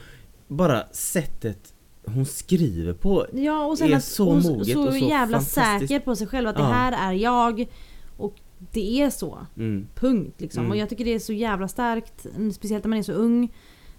bara 0.48 0.82
sättet 0.92 1.71
hon 2.04 2.26
skriver 2.26 2.92
på 2.92 3.26
Ja 3.32 3.64
och 3.66 3.78
sen 3.78 3.92
är 3.92 3.96
att 3.96 4.04
så 4.04 4.24
hon 4.24 4.42
moget 4.42 4.68
så 4.68 4.86
och 4.86 4.92
så 4.92 4.98
jävla 5.08 5.40
säker 5.40 6.00
på 6.00 6.16
sig 6.16 6.26
själv 6.26 6.48
att 6.48 6.58
Ja. 6.58 6.64
det 6.64 6.72
här 6.72 7.10
är 7.10 7.12
jag. 7.12 7.66
Och 8.16 8.34
det 8.72 9.02
är 9.02 9.10
så. 9.10 9.38
mm, 9.56 9.86
Punkt 9.94 10.34
liksom. 10.40 10.60
Mm. 10.60 10.70
Och 10.70 10.76
jag 10.76 10.88
tycker 10.88 11.04
det 11.04 11.14
är 11.14 11.18
så 11.18 11.32
jävla 11.32 11.68
starkt. 11.68 12.26
Speciellt 12.54 12.84
när 12.84 12.88
man 12.88 12.98
är 12.98 13.02
så 13.02 13.12
ung. 13.12 13.52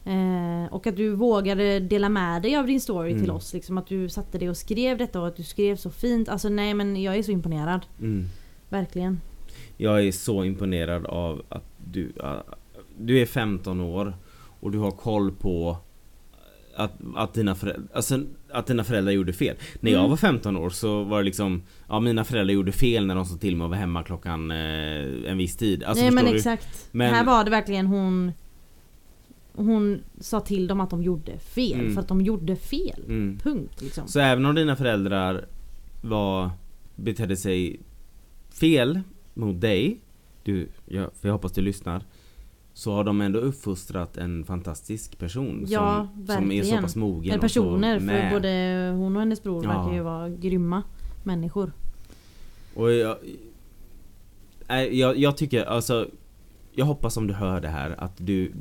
Eh, 0.05 0.73
och 0.73 0.87
att 0.87 0.95
du 0.97 1.15
vågade 1.15 1.79
dela 1.79 2.09
med 2.09 2.41
dig 2.41 2.55
av 2.55 2.67
din 2.67 2.81
story 2.81 3.09
Mm. 3.11 3.21
till 3.23 3.31
oss. 3.31 3.53
Liksom, 3.53 3.77
att 3.77 3.87
du 3.87 4.09
satte 4.09 4.37
dig 4.37 4.49
och 4.49 4.57
skrev 4.57 4.97
detta 4.97 5.21
och 5.21 5.27
att 5.27 5.35
du 5.35 5.43
skrev 5.43 5.75
så 5.75 5.89
fint. 5.89 6.29
Alltså 6.29 6.49
nej 6.49 6.73
men 6.73 7.01
jag 7.01 7.15
är 7.17 7.23
så 7.23 7.31
imponerad. 7.31 7.85
mm. 7.99 8.25
Verkligen. 8.69 9.21
Jag 9.77 10.05
är 10.07 10.11
så 10.11 10.43
imponerad 10.43 11.05
av 11.05 11.41
att 11.49 11.63
du, 11.85 12.11
äh, 12.23 12.33
du 12.97 13.19
är 13.21 13.25
15 13.25 13.81
år 13.81 14.13
och 14.59 14.71
du 14.71 14.77
har 14.77 14.91
koll 14.91 15.31
på 15.31 15.77
att, 16.75 16.91
att, 17.15 17.33
dina 17.33 17.55
föräldrar, 17.55 17.87
alltså, 17.93 18.19
att 18.51 18.67
dina 18.67 18.83
föräldrar 18.83 19.11
gjorde 19.11 19.33
fel. 19.33 19.55
När 19.79 19.91
jag 19.91 19.99
Mm. 19.99 20.09
var 20.09 20.17
15 20.17 20.57
år 20.57 20.69
så 20.69 21.03
var 21.03 21.17
det 21.17 21.23
liksom 21.23 21.61
Ja 21.89 21.99
mina 21.99 22.23
föräldrar 22.23 22.53
gjorde 22.53 22.71
fel 22.71 23.05
när 23.05 23.15
de 23.15 23.25
sa 23.25 23.37
till 23.37 23.55
mig 23.55 23.65
att 23.65 23.69
vara 23.69 23.79
hemma 23.79 24.03
klockan 24.03 24.51
eh, 24.51 25.31
en 25.31 25.37
viss 25.37 25.55
tid. 25.57 25.83
Alltså, 25.83 26.03
nej 26.03 26.13
men 26.13 26.25
du? 26.25 26.35
exakt. 26.35 26.87
Men- 26.91 27.13
Här 27.13 27.23
var 27.25 27.43
det 27.43 27.49
verkligen 27.51 27.85
hon 27.87 28.31
Hon 29.55 29.99
sa 30.19 30.39
till 30.39 30.67
dem 30.67 30.79
att 30.81 30.89
de 30.89 31.03
gjorde 31.03 31.39
fel. 31.39 31.79
Mm. 31.79 31.93
För 31.93 32.01
att 32.01 32.07
de 32.07 32.21
gjorde 32.21 32.55
fel. 32.55 33.03
Mm. 33.07 33.39
Punkt 33.43 33.81
liksom. 33.81 34.07
Så 34.07 34.19
även 34.19 34.45
om 34.45 34.55
dina 34.55 34.75
föräldrar 34.75 35.45
var 36.01 36.51
betedde 36.95 37.35
sig 37.37 37.79
fel 38.59 39.01
mot 39.33 39.61
dig 39.61 39.99
du, 40.43 40.69
ja, 40.85 41.09
för 41.21 41.27
jag 41.27 41.33
hoppas 41.33 41.51
du 41.51 41.61
lyssnar 41.61 42.03
Så 42.73 42.93
har 42.93 43.03
de 43.03 43.21
ändå 43.21 43.39
uppfostrat 43.39 44.17
en 44.17 44.43
fantastisk 44.45 45.17
person 45.17 45.65
Ja, 45.69 46.07
som, 46.15 46.25
som 46.25 46.51
är 46.51 46.55
så 46.61 46.65
verkligen. 46.65 46.83
pass 46.83 46.95
mogen 46.95 47.31
Eller 47.31 47.41
personer, 47.41 47.99
för 47.99 48.29
både 48.31 48.91
hon 48.97 49.15
och 49.15 49.21
hennes 49.21 49.43
bror 49.43 49.63
Ja. 49.65 49.69
verkar 49.69 49.93
ju 49.95 50.01
vara 50.01 50.29
grymma 50.29 50.83
människor. 51.23 51.71
Och 52.75 52.91
jag, 52.91 53.17
jag, 54.91 55.17
jag 55.17 55.37
tycker 55.37 55.65
alltså 55.65 56.07
Jag 56.75 56.85
hoppas 56.85 57.17
om 57.17 57.27
du 57.27 57.33
hör 57.33 57.61
det 57.61 57.67
här 57.67 57.95
att 57.97 58.13
du 58.17 58.51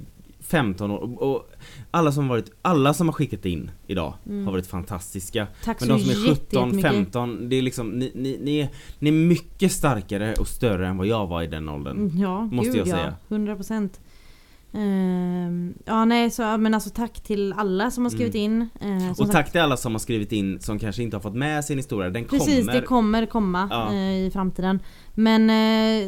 15 0.42 0.90
år 0.90 1.22
och, 1.22 1.50
alla 1.90 2.12
som 2.12 2.28
varit, 2.28 2.50
alla 2.62 2.94
som 2.94 3.08
har 3.08 3.12
skickat 3.12 3.44
in 3.46 3.70
idag 3.86 4.14
Mm. 4.26 4.44
har 4.44 4.52
varit 4.52 4.66
fantastiska 4.66 5.46
Tack 5.64 5.80
Men 5.80 5.88
de 5.88 5.98
som 5.98 6.10
är 6.10 6.14
17, 6.34 6.64
jättemycket. 6.66 6.90
15, 6.92 7.48
det 7.48 7.56
är 7.56 7.62
liksom 7.62 7.90
ni, 7.90 8.12
ni, 8.14 8.38
ni, 8.42 8.58
är, 8.58 8.68
ni 8.98 9.08
är 9.08 9.12
mycket 9.12 9.72
starkare 9.72 10.34
och 10.34 10.48
större 10.48 10.86
än 10.88 10.96
vad 10.96 11.06
jag 11.06 11.26
var 11.26 11.42
i 11.42 11.46
den 11.46 11.68
åldern 11.68 11.96
Mm, 11.96 12.18
Ja, 12.22 12.40
Måste 12.44 12.70
gud 12.72 12.76
jag 12.80 12.86
ja. 12.88 12.94
säga. 12.96 13.14
100 13.28 13.56
Ehm, 14.74 15.74
ja 15.84 16.04
nej 16.04 16.30
så 16.30 16.56
men 16.58 16.74
alltså 16.74 16.90
tack 16.90 17.20
till 17.20 17.52
alla 17.56 17.90
som 17.90 18.04
har 18.04 18.10
skrivit 18.10 18.34
in. 18.34 18.60
Eh, 18.62 18.68
som 18.80 18.88
Mm. 18.90 19.10
Och 19.10 19.16
sagt, 19.16 19.32
tack 19.32 19.52
till 19.52 19.60
alla 19.60 19.76
som 19.76 19.92
har 19.92 19.98
skrivit 19.98 20.32
in 20.32 20.60
som 20.60 20.78
kanske 20.78 21.02
inte 21.02 21.16
har 21.16 21.22
fått 21.22 21.34
med 21.34 21.64
sin 21.64 21.78
historia, 21.78 22.10
den 22.10 22.24
Precis, 22.24 22.58
kommer 22.66 22.72
det 22.80 22.86
kommer 22.86 23.26
komma 23.26 23.68
Ja. 23.70 23.92
eh, 23.94 24.26
i 24.26 24.30
framtiden. 24.32 24.80
Men 25.14 25.50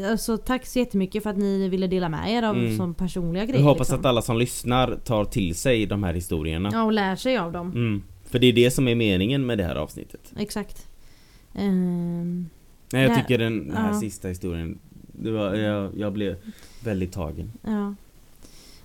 eh, 0.05 0.11
alltså, 0.11 0.37
tack 0.37 0.67
så 0.67 0.79
jättemycket 0.79 1.23
för 1.23 1.31
att 1.31 1.37
ni 1.37 1.69
ville 1.69 1.87
dela 1.87 2.09
med 2.09 2.31
er 2.31 2.43
av 2.43 2.57
Mm. 2.57 2.77
som 2.77 2.95
personliga 2.95 3.43
Jag 3.43 3.49
grejer. 3.49 3.65
hoppas 3.65 3.79
liksom. 3.89 4.01
att 4.01 4.07
alla 4.07 4.23
som 4.23 4.39
lyssnar 4.39 4.97
tar 5.05 5.25
till 5.25 5.55
sig 5.55 5.87
de 5.87 6.03
här 6.05 6.15
historierna 6.15 6.69
Ja, 6.73 6.83
och 6.83 6.93
lär 6.93 7.17
sig 7.17 7.39
av 7.39 7.53
dem. 7.53 7.71
mm. 7.73 8.03
För 8.31 8.39
det 8.39 8.47
är 8.47 8.53
det 8.53 8.71
som 8.71 8.89
är 8.89 8.95
meningen 8.95 9.47
med 9.47 9.59
det 9.59 9.65
här 9.65 9.77
avsnittet 9.77 10.33
Exakt. 10.37 10.87
Ehm, 11.55 12.49
Nej 12.93 13.03
jag 13.03 13.17
tycker 13.19 13.39
den 13.39 13.73
här 13.77 13.89
ja. 13.93 14.01
sista 14.01 14.29
historien 14.29 14.79
var, 15.13 15.55
jag, 15.55 15.99
jag 15.99 16.13
blev 16.13 16.37
väldigt 16.85 17.13
tagen 17.13 17.53
ja. 17.65 17.95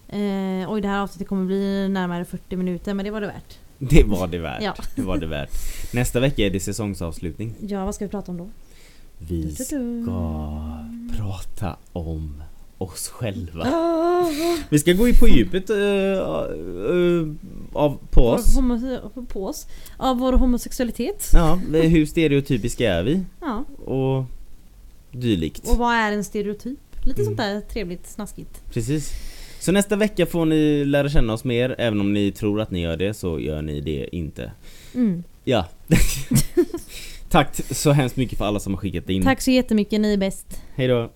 Eh, 0.10 0.72
oj, 0.72 0.82
det 0.82 0.88
här 0.88 0.99
avsnittet 1.01 1.28
kommer 1.28 1.45
bli 1.45 1.89
närmare 1.89 2.26
40 2.26 2.55
minuter, 2.55 2.93
men 2.93 3.05
det 3.05 3.12
var 3.12 3.22
det 3.22 3.28
värt. 3.28 3.57
Det 3.78 4.03
var 4.03 4.28
det 4.28 4.39
värt, 4.39 4.62
Ja. 4.64 4.76
det 4.95 5.01
var 5.01 5.18
det 5.18 5.28
värt 5.28 5.49
Nästa 5.93 6.20
vecka 6.20 6.45
är 6.45 6.49
det 6.49 6.60
säsongsavslutning 6.60 7.53
Ja, 7.62 7.86
vad 7.86 7.95
ska 7.95 8.05
vi 8.05 8.12
prata 8.12 8.32
om 8.32 8.38
då? 8.38 8.49
Vi 9.18 9.55
ska 9.55 9.76
prata 11.18 11.78
om 11.93 12.43
oss 12.78 13.07
själva 13.10 13.64
Ah, 13.64 14.30
Vi 14.70 14.80
ska 14.80 14.93
gå 14.93 15.07
in 15.07 15.16
på 15.20 15.28
djupet 15.28 15.70
eh, 15.70 15.78
eh, 15.78 17.28
av, 17.74 17.97
på 18.12 18.22
oss 18.28 18.57
på 19.28 19.45
oss. 19.45 19.68
Av 19.97 20.18
vår 20.18 20.34
homosexualitet. 20.34 21.30
Ja, 21.34 21.60
hur 21.72 22.05
stereotypiska 22.05 22.93
är 22.93 23.03
vi? 23.03 23.22
Ja. 23.41 23.64
Och 23.86 24.24
dylikt 25.12 25.68
Och 25.70 25.78
vad 25.78 25.93
är 25.95 26.12
en 26.12 26.24
stereotyp? 26.24 26.80
Lite 27.03 27.22
Mm. 27.22 27.26
sånt 27.26 27.38
där 27.38 27.62
trevligt, 27.62 28.07
snaskigt. 28.07 28.62
Precis 28.74 29.12
Så 29.60 29.72
nästa 29.72 29.95
vecka 29.95 30.26
får 30.26 30.45
ni 30.45 30.86
lära 30.86 31.10
känna 31.10 31.34
oss 31.34 31.43
mer. 31.43 31.76
Även 31.78 31.99
om 31.99 32.14
ni 32.14 32.32
tror 32.32 32.62
att 32.62 32.72
ni 32.72 32.82
gör 32.82 32.97
det 32.97 33.14
så 33.14 33.39
gör 33.39 33.62
ni 33.62 33.82
det 33.82 34.16
inte. 34.16 34.51
Mm. 34.95 35.24
Ja. 35.43 35.66
Tack 37.30 37.55
så 37.55 37.91
hemskt 37.91 38.16
mycket 38.16 38.38
för 38.38 38.45
alla 38.45 38.60
som 38.60 38.74
har 38.74 38.82
skickat 38.82 39.10
in. 39.10 39.24
Tack 39.24 39.41
så 39.41 39.51
jättemycket, 39.51 40.01
ni 40.01 40.14
är 40.14 40.18
bäst. 40.18 40.62
Hej 40.76 40.88
då 40.88 41.10